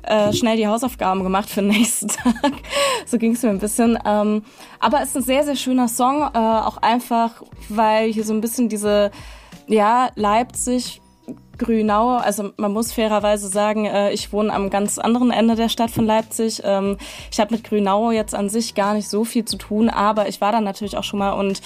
äh, 0.03 0.33
schnell 0.33 0.57
die 0.57 0.67
Hausaufgaben 0.67 1.23
gemacht 1.23 1.49
für 1.49 1.61
den 1.61 1.69
nächsten 1.77 2.09
Tag. 2.09 2.53
so 3.05 3.17
ging 3.17 3.33
es 3.33 3.41
mir 3.41 3.49
ein 3.49 3.59
bisschen. 3.59 3.97
Ähm, 4.05 4.43
aber 4.79 5.01
es 5.01 5.09
ist 5.09 5.17
ein 5.17 5.23
sehr, 5.23 5.43
sehr 5.43 5.55
schöner 5.55 5.87
Song, 5.87 6.21
äh, 6.21 6.37
auch 6.37 6.77
einfach, 6.77 7.41
weil 7.69 8.11
hier 8.11 8.25
so 8.25 8.33
ein 8.33 8.41
bisschen 8.41 8.69
diese, 8.69 9.11
ja, 9.67 10.09
Leipzig 10.15 11.01
Grünau, 11.63 12.17
also 12.17 12.51
man 12.57 12.71
muss 12.71 12.91
fairerweise 12.91 13.47
sagen, 13.47 13.85
äh, 13.85 14.11
ich 14.11 14.31
wohne 14.33 14.53
am 14.53 14.69
ganz 14.69 14.97
anderen 14.97 15.31
Ende 15.31 15.55
der 15.55 15.69
Stadt 15.69 15.91
von 15.91 16.05
Leipzig. 16.05 16.61
Ähm, 16.63 16.97
ich 17.31 17.39
habe 17.39 17.55
mit 17.55 17.63
Grünau 17.63 18.11
jetzt 18.11 18.35
an 18.35 18.49
sich 18.49 18.75
gar 18.75 18.93
nicht 18.93 19.09
so 19.09 19.23
viel 19.25 19.45
zu 19.45 19.57
tun, 19.57 19.89
aber 19.89 20.27
ich 20.27 20.41
war 20.41 20.51
da 20.51 20.61
natürlich 20.61 20.97
auch 20.97 21.03
schon 21.03 21.19
mal 21.19 21.33
und 21.33 21.61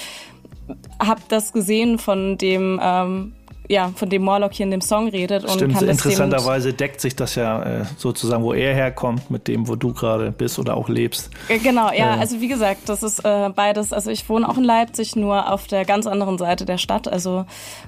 habe 1.01 1.21
das 1.29 1.53
gesehen 1.53 1.99
von 1.99 2.37
dem 2.37 2.79
ähm, 2.81 3.33
ja, 3.70 3.91
von 3.95 4.09
dem 4.09 4.24
Morlock 4.24 4.53
hier 4.53 4.65
in 4.65 4.72
dem 4.72 4.82
Song 4.82 5.09
redet. 5.09 5.43
Und 5.43 5.51
Stimmt, 5.51 5.82
interessanterweise 5.82 6.74
deckt 6.74 7.01
sich 7.01 7.15
das 7.15 7.36
ja 7.36 7.82
äh, 7.82 7.86
sozusagen, 7.97 8.43
wo 8.43 8.53
er 8.53 8.74
herkommt, 8.74 9.30
mit 9.30 9.47
dem, 9.47 9.68
wo 9.68 9.76
du 9.76 9.93
gerade 9.93 10.32
bist 10.32 10.57
oder 10.59 10.78
auch 10.78 10.89
lebst. 10.89 11.30
Äh, 11.49 11.59
genau, 11.59 11.91
ja, 11.91 12.15
äh. 12.15 12.20
also 12.20 12.39
wie 12.39 12.47
gesagt, 12.47 12.88
das 12.88 13.03
ist 13.03 13.20
äh, 13.26 13.49
beides, 13.49 13.91
also 13.93 14.09
ich 14.09 14.28
wohne 14.30 14.47
auch 14.47 14.57
in 14.57 14.63
Leipzig, 14.63 15.15
nur 15.15 15.51
auf 15.51 15.68
der 15.68 15.86
ganz 15.86 16.07
anderen 16.07 16.38
Seite 16.38 16.65
der 16.65 16.78
Stadt, 16.78 17.07
also 17.07 17.45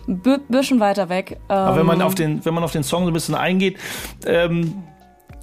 ein 0.07 0.21
bisschen 0.49 0.79
weiter 0.79 1.09
weg. 1.09 1.37
Ähm, 1.49 1.55
Aber 1.55 1.77
wenn 1.77 1.85
man 1.85 2.01
auf 2.01 2.15
den, 2.15 2.43
wenn 2.45 2.53
man 2.53 2.63
auf 2.63 2.71
den 2.71 2.83
Song 2.83 3.03
so 3.03 3.11
ein 3.11 3.13
bisschen 3.13 3.35
eingeht, 3.35 3.77
ähm, 4.25 4.83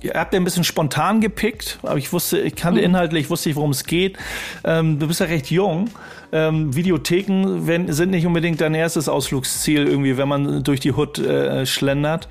ihr 0.03 0.15
habt 0.15 0.33
ja 0.33 0.41
ein 0.41 0.45
bisschen 0.45 0.65
spontan 0.65 1.21
gepickt, 1.21 1.79
aber 1.83 1.97
ich 1.97 2.13
wusste, 2.13 2.39
ich 2.41 2.55
kannte 2.55 2.81
mhm. 2.81 2.87
inhaltlich, 2.87 3.31
wusste 3.31 3.51
ich, 3.51 3.57
worum 3.57 3.71
es 3.71 3.85
geht. 3.85 4.19
Ähm, 4.65 4.99
du 4.99 5.09
bist 5.09 5.21
ja 5.21 5.27
recht 5.27 5.51
jung. 5.51 5.89
Ähm, 6.37 6.77
Videotheken 6.77 7.67
wenn, 7.67 7.91
sind 7.91 8.11
nicht 8.11 8.27
unbedingt 8.27 8.61
dein 8.61 8.75
erstes 8.75 9.09
Ausflugsziel 9.09 9.87
irgendwie, 9.87 10.19
wenn 10.19 10.29
man 10.29 10.63
durch 10.63 10.81
die 10.81 10.93
Hut 10.93 11.19
äh, 11.19 11.65
schlendert. 11.65 12.29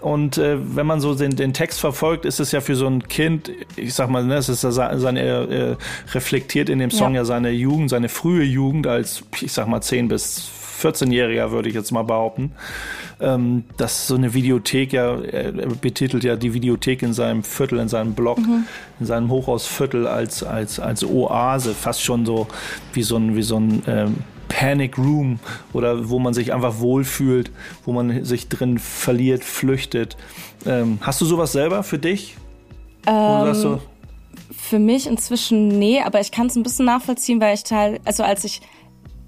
Und 0.00 0.38
äh, 0.38 0.56
wenn 0.76 0.86
man 0.86 1.00
so 1.00 1.14
den, 1.14 1.36
den 1.36 1.52
Text 1.52 1.78
verfolgt, 1.78 2.24
ist 2.24 2.40
es 2.40 2.50
ja 2.50 2.60
für 2.60 2.74
so 2.74 2.86
ein 2.86 3.06
Kind, 3.06 3.52
ich 3.76 3.94
sag 3.94 4.10
mal, 4.10 4.24
ne, 4.24 4.34
es 4.34 4.48
ist 4.48 4.64
ja 4.64 4.72
seine, 4.72 5.20
äh, 5.20 5.76
reflektiert 6.12 6.68
in 6.68 6.80
dem 6.80 6.90
Song 6.90 7.14
ja. 7.14 7.20
ja 7.20 7.24
seine 7.24 7.50
Jugend, 7.50 7.90
seine 7.90 8.08
frühe 8.08 8.42
Jugend 8.42 8.88
als, 8.88 9.22
ich 9.40 9.52
sag 9.52 9.68
mal, 9.68 9.80
10 9.80 10.08
bis 10.08 10.50
14-Jähriger, 10.82 11.50
würde 11.50 11.68
ich 11.68 11.74
jetzt 11.74 11.90
mal 11.92 12.02
behaupten. 12.02 12.52
Ähm, 13.20 13.64
dass 13.76 14.06
so 14.06 14.16
eine 14.16 14.34
Videothek 14.34 14.92
ja, 14.92 15.20
er 15.20 15.52
betitelt 15.52 16.24
ja 16.24 16.36
die 16.36 16.52
Videothek 16.52 17.02
in 17.02 17.12
seinem 17.12 17.44
Viertel, 17.44 17.78
in 17.78 17.88
seinem 17.88 18.14
Block, 18.14 18.38
mhm. 18.38 18.64
in 18.98 19.06
seinem 19.06 19.30
Hochhausviertel 19.30 20.06
als, 20.06 20.42
als, 20.42 20.80
als 20.80 21.04
Oase, 21.04 21.74
fast 21.74 22.02
schon 22.02 22.26
so 22.26 22.48
wie 22.92 23.02
so 23.02 23.16
ein, 23.16 23.36
wie 23.36 23.42
so 23.42 23.58
ein 23.58 23.82
ähm, 23.86 24.16
Panic 24.48 24.98
Room 24.98 25.38
oder 25.72 26.08
wo 26.08 26.18
man 26.18 26.34
sich 26.34 26.52
einfach 26.52 26.78
wohlfühlt, 26.78 27.50
wo 27.84 27.92
man 27.92 28.24
sich 28.24 28.48
drin 28.48 28.78
verliert, 28.78 29.44
flüchtet. 29.44 30.16
Ähm, 30.66 30.98
hast 31.00 31.20
du 31.20 31.24
sowas 31.24 31.52
selber 31.52 31.82
für 31.82 31.98
dich? 31.98 32.36
Ähm? 33.06 33.80
Für 34.50 34.78
mich 34.78 35.06
inzwischen 35.06 35.68
nee, 35.68 36.00
aber 36.00 36.20
ich 36.20 36.30
kann 36.30 36.46
es 36.46 36.56
ein 36.56 36.62
bisschen 36.62 36.86
nachvollziehen, 36.86 37.40
weil 37.40 37.54
ich 37.54 37.64
teil, 37.64 38.00
also 38.04 38.22
als 38.22 38.44
ich 38.44 38.60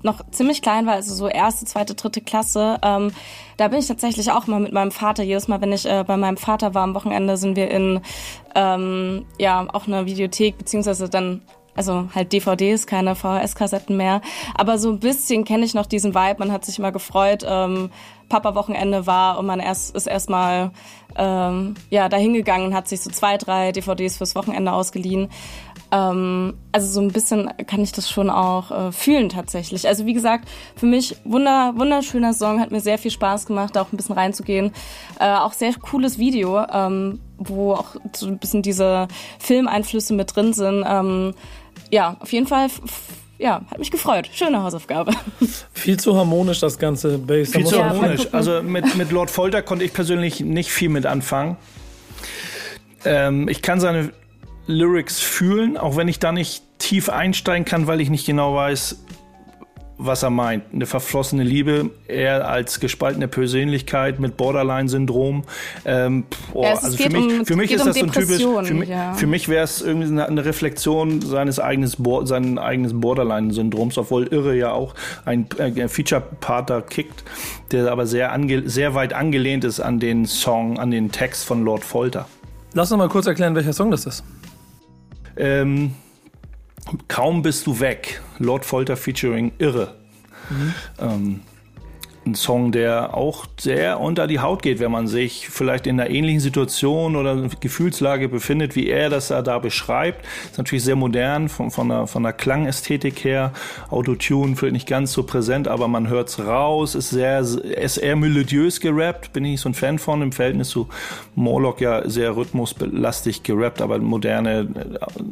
noch 0.07 0.22
ziemlich 0.30 0.62
klein 0.62 0.86
war, 0.86 0.94
also 0.94 1.14
so 1.14 1.28
erste, 1.28 1.66
zweite, 1.66 1.94
dritte 1.94 2.22
Klasse, 2.22 2.78
ähm, 2.82 3.12
da 3.59 3.68
bin 3.68 3.78
ich 3.78 3.86
tatsächlich 3.86 4.30
auch 4.30 4.46
mal 4.46 4.61
mit 4.61 4.72
meinem 4.72 4.90
Vater. 4.90 5.22
Jedes 5.22 5.48
Mal, 5.48 5.61
wenn 5.61 5.72
ich 5.72 5.84
äh, 5.84 6.04
bei 6.07 6.16
meinem 6.16 6.36
Vater 6.38 6.74
war 6.74 6.82
am 6.82 6.94
Wochenende, 6.94 7.36
sind 7.36 7.57
wir 7.57 7.70
in 7.70 8.00
ähm, 8.54 9.26
ja 9.38 9.66
auch 9.72 9.86
eine 9.86 10.07
Videothek 10.07 10.57
beziehungsweise 10.57 11.09
dann 11.09 11.42
also 11.74 12.09
halt 12.14 12.32
DVDs, 12.32 12.86
keine 12.86 13.14
VHS-Kassetten 13.14 13.96
mehr. 13.96 14.22
Aber 14.54 14.78
so 14.78 14.90
ein 14.90 14.98
bisschen 14.98 15.44
kenne 15.44 15.64
ich 15.64 15.74
noch 15.74 15.84
diesen 15.84 16.14
Vibe. 16.14 16.38
Man 16.38 16.50
hat 16.50 16.64
sich 16.64 16.78
immer 16.78 16.90
gefreut. 16.90 17.44
Ähm, 17.46 17.90
Papa-Wochenende 18.28 19.07
war 19.07 19.38
und 19.38 19.46
man 19.46 19.61
erst 19.61 19.94
ist 19.94 20.07
erstmal 20.07 20.72
ähm, 21.16 21.74
ja 21.90 22.09
dahin 22.09 22.32
gegangen 22.32 22.66
und 22.66 22.74
hat 22.74 22.88
sich 22.88 23.00
so 23.00 23.11
zwei, 23.11 23.36
drei 23.36 23.72
DVDs 23.72 24.16
fürs 24.16 24.34
Wochenende 24.34 24.72
ausgeliehen. 24.72 25.28
Ähm, 25.93 26.55
also 26.72 26.89
so 26.89 27.01
ein 27.01 27.12
bisschen 27.12 27.51
kann 27.66 27.80
ich 27.80 27.93
das 27.93 28.11
schon 28.11 28.30
auch 28.30 28.70
äh, 28.70 28.93
fühlen 28.93 29.28
tatsächlich. 29.28 29.87
Also 29.87 30.07
wie 30.07 30.12
gesagt, 30.12 30.49
für 30.76 30.87
mich 30.87 31.16
wunder, 31.24 31.74
wunderschöner 31.76 32.32
Song, 32.32 32.61
hat 32.61 32.70
mir 32.70 32.80
sehr 32.80 32.99
viel 32.99 33.11
Spaß 33.11 33.47
gemacht, 33.47 33.76
da 33.76 33.82
auch 33.82 33.93
ein 33.93 33.97
bisschen 33.97 34.14
reinzugehen. 34.14 34.72
Äh, 35.20 35.30
auch 35.30 35.53
sehr 35.53 35.72
cooles 35.74 36.18
Video, 36.18 36.64
ähm, 36.72 37.20
wo 37.39 37.74
auch 37.74 37.97
so 38.14 38.26
ein 38.26 38.39
bisschen 38.39 38.62
diese 38.62 39.09
Filmeinflüsse 39.39 40.14
mit 40.14 40.34
drin 40.34 40.53
sind. 40.53 40.84
Ähm, 40.87 41.34
ja, 41.91 42.16
auf 42.20 42.32
jeden 42.32 42.47
Fall 42.47 42.68
ja, 43.39 43.62
hat 43.70 43.78
mich 43.78 43.91
gefreut. 43.91 44.30
Schöne 44.32 44.62
Hausaufgabe. 44.62 45.12
Viel 45.72 45.99
zu 45.99 46.16
harmonisch 46.16 46.61
das 46.61 46.78
ganze 46.78 47.18
Bass. 47.18 47.51
Viel 47.51 47.66
zu 47.66 47.84
harmonisch. 47.84 48.28
Also 48.32 48.62
mit, 48.62 48.97
mit 48.97 49.12
Lord 49.12 49.30
Folter 49.30 49.62
konnte 49.62 49.84
ich 49.84 49.93
persönlich 49.93 50.41
nicht 50.41 50.70
viel 50.70 50.89
mit 50.89 51.05
anfangen. 51.05 51.57
Ähm, 53.05 53.49
ich 53.49 53.61
kann 53.62 53.78
seine 53.78 54.12
Lyrics 54.66 55.20
fühlen, 55.20 55.76
auch 55.76 55.96
wenn 55.96 56.08
ich 56.08 56.18
da 56.18 56.32
nicht 56.32 56.62
tief 56.78 57.08
einsteigen 57.08 57.64
kann, 57.64 57.86
weil 57.86 58.00
ich 58.00 58.10
nicht 58.10 58.26
genau 58.26 58.54
weiß, 58.54 58.98
was 59.98 60.22
er 60.22 60.30
meint. 60.30 60.64
Eine 60.72 60.86
verflossene 60.86 61.42
Liebe, 61.42 61.90
er 62.06 62.48
als 62.48 62.80
gespaltene 62.80 63.28
Persönlichkeit 63.28 64.20
mit 64.20 64.36
Borderline-Syndrom. 64.36 65.44
Ähm, 65.84 66.24
ja, 66.54 66.74
also 66.74 66.96
für 66.96 67.08
mich, 67.08 67.24
um, 67.24 67.46
für 67.46 67.56
mich 67.56 67.72
ist 67.72 67.80
um 67.80 67.86
das 67.86 67.96
so 67.96 68.04
ein 68.04 68.12
typisch, 68.12 68.42
für 68.42 68.74
mich, 68.74 68.88
ja. 68.88 69.14
mich 69.26 69.48
wäre 69.48 69.64
es 69.64 69.80
irgendwie 69.80 70.08
eine, 70.08 70.26
eine, 70.26 70.44
Reflexion 70.44 71.22
seines 71.22 71.58
eigenes, 71.58 71.96
seines 72.24 72.58
eigenen 72.58 73.00
Borderline-Syndroms, 73.00 73.96
obwohl 73.96 74.26
Irre 74.26 74.54
ja 74.54 74.72
auch 74.72 74.94
ein, 75.24 75.46
ein 75.58 75.88
Feature-Part 75.88 76.68
da 76.68 76.80
kickt, 76.82 77.24
der 77.72 77.90
aber 77.90 78.06
sehr, 78.06 78.32
ange, 78.32 78.68
sehr 78.68 78.94
weit 78.94 79.14
angelehnt 79.14 79.64
ist 79.64 79.80
an 79.80 79.98
den 79.98 80.26
Song, 80.26 80.78
an 80.78 80.90
den 80.90 81.10
Text 81.10 81.44
von 81.44 81.64
Lord 81.64 81.84
Folter. 81.84 82.28
Lass 82.74 82.92
uns 82.92 82.98
mal 82.98 83.08
kurz 83.08 83.26
erklären, 83.26 83.54
welcher 83.54 83.72
Song 83.72 83.90
das 83.90 84.04
ist. 84.04 84.22
Ähm, 85.37 85.95
kaum 87.09 87.43
bist 87.43 87.66
du 87.66 87.80
weg. 87.80 88.20
Lord 88.39 88.64
Folter 88.64 88.97
featuring 88.97 89.53
Irre. 89.59 89.95
Mhm. 90.51 90.74
Ähm, 90.99 91.41
ein 92.27 92.35
Song, 92.35 92.72
der 92.72 93.16
auch 93.16 93.47
sehr 93.59 94.01
unter 94.01 94.27
die 94.27 94.41
Haut 94.41 94.62
geht, 94.62 94.81
wenn 94.81 94.91
man 94.91 95.07
sich 95.07 95.49
vielleicht 95.49 95.87
in 95.87 96.01
einer 96.01 96.11
ähnlichen 96.11 96.41
Situation 96.41 97.16
oder 97.16 97.49
Gefühlslage 97.61 98.29
befindet, 98.29 98.77
wie 98.77 98.89
er 98.89 99.09
das 99.11 99.29
da 99.29 99.59
beschreibt. 99.59 100.24
Ist 100.51 100.59
natürlich 100.59 100.85
sehr 100.85 100.97
modern 100.97 101.49
von, 101.49 101.70
von, 101.70 101.89
der, 101.89 102.07
von 102.07 102.22
der 102.22 102.33
Klangästhetik 102.33 103.24
her. 103.24 103.53
Autotune 103.91 104.57
vielleicht 104.57 104.72
nicht 104.72 104.89
ganz 104.89 105.12
so 105.12 105.22
präsent, 105.22 105.68
aber 105.68 105.89
man 105.89 106.09
hört's 106.09 106.39
raus. 106.39 106.95
Ist 106.95 107.11
sehr, 107.11 107.41
ist 107.41 107.97
eher 107.97 108.16
melodiös 108.16 108.81
gerappt. 108.81 109.33
Bin 109.33 109.45
ich 109.45 109.61
so 109.61 109.68
ein 109.68 109.74
Fan 109.74 109.99
von. 109.99 110.22
Im 110.22 110.33
Verhältnis 110.33 110.70
zu 110.70 110.89
Morlock 111.35 111.81
ja 111.81 112.09
sehr 112.09 112.37
rhythmuslastig 112.37 113.43
gerappt, 113.43 113.81
aber 113.81 113.99
moderne, 113.99 114.66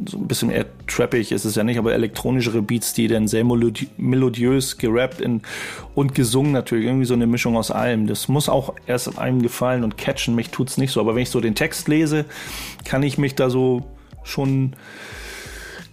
so 0.07 0.17
ein 0.17 0.27
bisschen 0.27 0.51
eher 0.51 0.65
trappig 0.87 1.31
ist 1.31 1.45
es 1.45 1.55
ja 1.55 1.63
nicht, 1.63 1.77
aber 1.77 1.93
elektronischere 1.93 2.61
Beats, 2.61 2.93
die 2.93 3.07
dann 3.07 3.27
sehr 3.27 3.43
melodiös 3.43 4.77
gerappt 4.77 5.21
in, 5.21 5.41
und 5.95 6.13
gesungen 6.13 6.51
natürlich 6.51 6.84
irgendwie 6.85 7.05
so 7.05 7.13
eine 7.13 7.27
Mischung 7.27 7.57
aus 7.57 7.71
allem. 7.71 8.07
Das 8.07 8.27
muss 8.27 8.49
auch 8.49 8.73
erst 8.87 9.17
einem 9.19 9.41
gefallen 9.41 9.83
und 9.83 9.97
catchen. 9.97 10.35
Mich 10.35 10.49
tut's 10.49 10.77
nicht 10.77 10.91
so. 10.91 10.99
Aber 10.99 11.15
wenn 11.15 11.23
ich 11.23 11.29
so 11.29 11.41
den 11.41 11.55
Text 11.55 11.87
lese, 11.87 12.25
kann 12.83 13.03
ich 13.03 13.17
mich 13.17 13.35
da 13.35 13.49
so 13.49 13.83
schon 14.23 14.75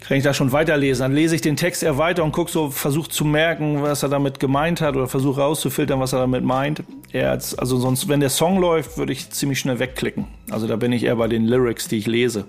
kann 0.02 0.16
ich 0.16 0.24
da 0.24 0.34
schon 0.34 0.52
weiterlesen. 0.52 1.04
Dann 1.04 1.12
lese 1.12 1.34
ich 1.34 1.40
den 1.40 1.56
Text 1.56 1.82
eher 1.82 1.96
weiter 1.96 2.24
und 2.24 2.32
gucke 2.32 2.50
so, 2.50 2.70
versuche 2.70 3.08
zu 3.08 3.24
merken, 3.24 3.82
was 3.82 4.02
er 4.02 4.08
damit 4.08 4.40
gemeint 4.40 4.80
hat 4.80 4.96
oder 4.96 5.06
versuche 5.06 5.40
rauszufiltern, 5.40 6.00
was 6.00 6.12
er 6.12 6.18
damit 6.18 6.44
meint. 6.44 6.82
Er 7.12 7.30
als, 7.30 7.56
also 7.56 7.78
sonst, 7.78 8.08
wenn 8.08 8.20
der 8.20 8.28
Song 8.28 8.58
läuft, 8.58 8.98
würde 8.98 9.12
ich 9.12 9.30
ziemlich 9.30 9.60
schnell 9.60 9.78
wegklicken. 9.78 10.26
Also 10.50 10.66
da 10.66 10.76
bin 10.76 10.92
ich 10.92 11.04
eher 11.04 11.16
bei 11.16 11.28
den 11.28 11.46
Lyrics, 11.46 11.88
die 11.88 11.98
ich 11.98 12.06
lese. 12.06 12.44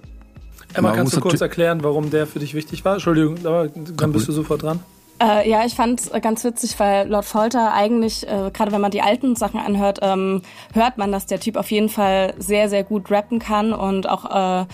Emma, 0.74 0.92
kannst 0.92 1.16
du 1.16 1.22
kurz 1.22 1.42
erklären, 1.42 1.84
warum 1.84 2.10
der 2.10 2.26
für 2.26 2.40
dich 2.40 2.56
wichtig 2.56 2.84
war? 2.84 2.94
Entschuldigung, 2.96 3.38
aber 3.46 3.68
dann 3.70 4.12
bist 4.12 4.28
du 4.28 4.32
sofort 4.32 4.64
dran. 4.64 4.80
Äh, 5.22 5.50
ja, 5.50 5.66
ich 5.66 5.76
fand 5.76 6.12
ganz 6.22 6.44
witzig, 6.44 6.80
weil 6.80 7.08
Lord 7.08 7.26
Folter 7.26 7.74
eigentlich, 7.74 8.28
äh, 8.28 8.52
gerade 8.52 8.72
wenn 8.72 8.82
man 8.82 8.92
die 8.92 9.02
alten 9.02 9.36
Sachen 9.36 9.60
anhört, 9.60 10.00
ähm, 10.02 10.42
hört 10.74 10.98
man, 10.98 11.12
dass 11.12 11.26
der 11.26 11.40
Typ 11.40 11.56
auf 11.56 11.72
jeden 11.72 11.90
Fall 11.90 12.34
sehr, 12.38 12.70
sehr 12.70 12.84
gut 12.84 13.10
rappen 13.12 13.40
kann 13.40 13.74
und 13.74 14.10
auch 14.10 14.26
äh, 14.26 14.66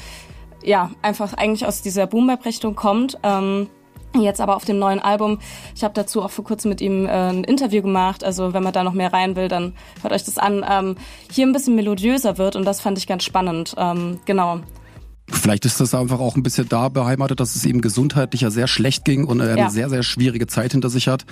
ja 0.64 0.92
einfach 1.02 1.34
eigentlich 1.34 1.66
aus 1.66 1.82
dieser 1.82 2.08
Boom-Bap-Richtung 2.08 2.76
kommt. 2.76 3.18
Ähm, 3.24 3.70
Jetzt 4.16 4.42
aber 4.42 4.56
auf 4.56 4.66
dem 4.66 4.80
neuen 4.80 5.00
Album. 5.00 5.38
Ich 5.76 5.84
habe 5.84 5.94
dazu 5.94 6.24
auch 6.24 6.32
vor 6.32 6.44
kurzem 6.44 6.70
mit 6.70 6.82
ihm 6.82 7.06
äh, 7.06 7.10
ein 7.10 7.44
Interview 7.44 7.84
gemacht. 7.84 8.24
Also 8.24 8.54
wenn 8.54 8.64
man 8.64 8.74
da 8.74 8.84
noch 8.84 8.94
mehr 8.94 9.14
rein 9.14 9.36
will, 9.36 9.50
dann 9.50 9.76
hört 10.02 10.14
euch 10.14 10.24
das 10.24 10.40
an. 10.40 10.66
Ähm, 10.68 10.96
hier 11.32 11.46
ein 11.46 11.54
bisschen 11.54 11.76
melodiöser 11.76 12.40
wird 12.40 12.56
und 12.56 12.66
das 12.66 12.82
fand 12.82 12.98
ich 12.98 13.06
ganz 13.06 13.24
spannend. 13.24 13.76
Ähm, 13.78 14.20
genau. 14.26 14.62
Vielleicht 15.32 15.66
ist 15.66 15.80
das 15.80 15.94
einfach 15.94 16.20
auch 16.20 16.36
ein 16.36 16.44
bisschen 16.44 16.68
da 16.70 16.90
beheimatet, 16.90 17.40
dass 17.40 17.56
es 17.56 17.66
ihm 17.66 17.82
gesundheitlich 17.82 18.42
ja 18.42 18.50
sehr 18.52 18.68
schlecht 18.68 19.06
ging 19.06 19.26
und 19.26 19.40
er 19.40 19.52
eine 19.54 19.60
Ja. 19.62 19.70
sehr, 19.70 19.90
sehr 19.90 20.04
schwierige 20.04 20.48
Zeit 20.48 20.72
hinter 20.72 20.90
sich 20.90 21.08
hat. 21.08 21.26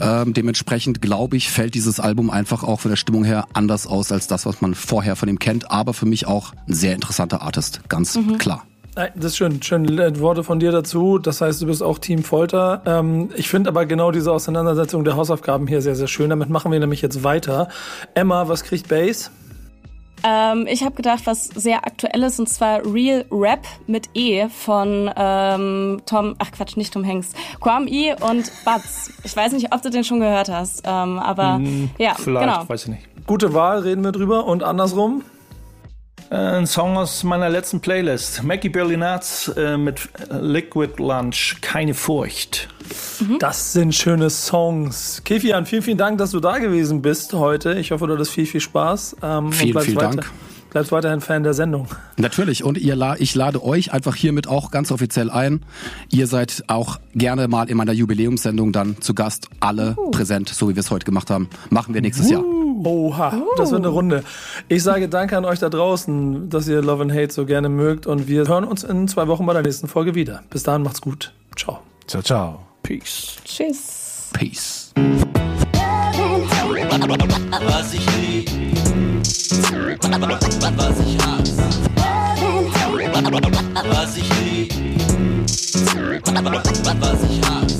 Ähm, 0.00 0.34
dementsprechend, 0.34 1.00
glaube 1.02 1.36
ich, 1.36 1.50
fällt 1.50 1.74
dieses 1.74 2.00
Album 2.00 2.30
einfach 2.30 2.62
auch 2.62 2.80
von 2.80 2.90
der 2.90 2.96
Stimmung 2.96 3.24
her 3.24 3.46
anders 3.52 3.86
aus 3.86 4.12
als 4.12 4.26
das, 4.26 4.46
was 4.46 4.60
man 4.60 4.74
vorher 4.74 5.16
von 5.16 5.28
ihm 5.28 5.38
kennt. 5.38 5.70
Aber 5.70 5.94
für 5.94 6.06
mich 6.06 6.26
auch 6.26 6.52
ein 6.68 6.74
sehr 6.74 6.94
interessanter 6.94 7.42
Artist, 7.42 7.80
ganz 7.88 8.18
klar. 8.38 8.64
Nein, 8.96 9.10
Das 9.14 9.26
ist 9.26 9.36
schön. 9.36 9.62
Schöne 9.62 10.18
Worte 10.20 10.42
von 10.42 10.58
dir 10.58 10.72
dazu. 10.72 11.18
Das 11.18 11.40
heißt, 11.40 11.62
du 11.62 11.66
bist 11.66 11.80
auch 11.82 11.98
Team 12.00 12.24
Folter. 12.24 12.82
Ähm, 12.86 13.30
ich 13.36 13.48
finde 13.48 13.68
aber 13.70 13.86
genau 13.86 14.10
diese 14.10 14.32
Auseinandersetzung 14.32 15.04
der 15.04 15.14
Hausaufgaben 15.16 15.68
hier 15.68 15.80
sehr, 15.80 15.94
sehr 15.94 16.08
schön. 16.08 16.28
Damit 16.30 16.50
machen 16.50 16.72
wir 16.72 16.80
nämlich 16.80 17.00
jetzt 17.00 17.22
weiter. 17.22 17.68
Emma, 18.14 18.48
was 18.48 18.64
kriegt 18.64 18.88
Bass? 18.88 19.30
Ähm, 20.22 20.66
ich 20.68 20.82
habe 20.82 20.94
gedacht, 20.94 21.22
was 21.24 21.46
sehr 21.46 21.86
aktuell 21.86 22.22
ist, 22.22 22.38
und 22.38 22.48
zwar 22.48 22.84
Real 22.84 23.24
Rap 23.30 23.66
mit 23.86 24.10
E 24.14 24.48
von 24.48 25.10
ähm, 25.16 26.02
Tom, 26.06 26.34
ach 26.38 26.52
Quatsch, 26.52 26.76
nicht 26.76 26.92
Tom 26.92 27.06
Hanks, 27.06 27.32
Kwam 27.60 27.86
E 27.88 28.12
und 28.14 28.50
Butz. 28.64 29.10
Ich 29.24 29.36
weiß 29.36 29.52
nicht, 29.52 29.72
ob 29.72 29.82
du 29.82 29.90
den 29.90 30.04
schon 30.04 30.20
gehört 30.20 30.48
hast, 30.48 30.82
ähm, 30.84 31.18
aber 31.18 31.60
ja, 31.98 32.14
Vielleicht, 32.14 32.46
genau. 32.46 32.68
weiß 32.68 32.82
ich 32.84 32.88
nicht. 32.88 33.26
Gute 33.26 33.54
Wahl, 33.54 33.80
reden 33.80 34.02
wir 34.02 34.12
drüber. 34.12 34.46
Und 34.46 34.62
andersrum? 34.62 35.22
Ein 36.30 36.68
Song 36.68 36.96
aus 36.96 37.24
meiner 37.24 37.48
letzten 37.48 37.80
Playlist. 37.80 38.44
Mackie 38.44 38.68
Berlinaz 38.68 39.50
äh, 39.56 39.76
mit 39.76 40.08
Liquid 40.30 40.92
Lunch. 41.02 41.56
Keine 41.60 41.92
Furcht. 41.92 42.68
Das 43.40 43.72
sind 43.72 43.92
schöne 43.96 44.30
Songs. 44.30 45.22
Kefian, 45.24 45.66
vielen, 45.66 45.82
vielen 45.82 45.98
Dank, 45.98 46.18
dass 46.18 46.30
du 46.30 46.38
da 46.38 46.58
gewesen 46.58 47.02
bist 47.02 47.32
heute. 47.32 47.74
Ich 47.74 47.90
hoffe, 47.90 48.06
du 48.06 48.14
hattest 48.14 48.30
viel, 48.30 48.46
viel 48.46 48.60
Spaß. 48.60 49.16
Ähm, 49.22 49.50
Vielen, 49.52 49.80
vielen 49.80 49.96
weiter, 49.96 50.08
Dank. 50.10 50.30
Bleibst 50.70 50.92
weiterhin 50.92 51.20
Fan 51.20 51.42
der 51.42 51.54
Sendung. 51.54 51.88
Natürlich. 52.16 52.62
Und 52.64 52.78
ihr, 52.78 52.94
la- 52.96 53.16
ich 53.18 53.34
lade 53.34 53.62
euch 53.64 53.92
einfach 53.92 54.14
hiermit 54.14 54.46
auch 54.48 54.70
ganz 54.70 54.92
offiziell 54.92 55.30
ein. 55.30 55.62
Ihr 56.10 56.26
seid 56.26 56.64
auch 56.68 56.98
gerne 57.14 57.48
mal 57.48 57.68
in 57.68 57.76
meiner 57.76 57.92
Jubiläumssendung 57.92 58.72
dann 58.72 59.00
zu 59.00 59.14
Gast. 59.14 59.48
Alle 59.60 59.96
präsent, 60.12 60.48
so 60.48 60.68
wie 60.68 60.76
wir 60.76 60.80
es 60.80 60.90
heute 60.90 61.04
gemacht 61.04 61.30
haben. 61.30 61.48
Machen 61.70 61.92
wir 61.94 62.00
nächstes 62.00 62.30
Jahr. 62.30 62.42
Oha, 62.82 63.42
das 63.56 63.72
wird 63.72 63.80
eine 63.80 63.88
Runde. 63.88 64.24
Ich 64.68 64.82
sage 64.82 65.08
danke 65.08 65.36
an 65.36 65.44
euch 65.44 65.58
da 65.58 65.68
draußen, 65.68 66.48
dass 66.48 66.66
ihr 66.68 66.80
Love 66.80 67.02
and 67.02 67.12
Hate 67.12 67.32
so 67.32 67.44
gerne 67.44 67.68
mögt. 67.68 68.06
Und 68.06 68.26
wir 68.28 68.46
hören 68.46 68.64
uns 68.64 68.84
in 68.84 69.06
zwei 69.08 69.26
Wochen 69.28 69.44
bei 69.46 69.52
der 69.52 69.62
nächsten 69.62 69.88
Folge 69.88 70.14
wieder. 70.14 70.42
Bis 70.50 70.62
dahin, 70.62 70.82
macht's 70.82 71.00
gut. 71.00 71.32
Ciao. 71.56 71.80
Ciao, 72.06 72.22
ciao. 72.22 72.60
Peace. 72.82 73.36
Tschüss. 73.44 74.30
Peace. 74.32 74.92
Was 77.66 77.94
ich 77.94 78.06
lieb, 78.16 78.49
was 80.76 81.00
ich 81.00 81.16
hasse. 81.22 81.62
Was 83.90 84.16
ich 84.16 84.28
lieb, 84.40 84.72
was 87.00 87.22
ich 87.24 87.40
hasse. 87.48 87.79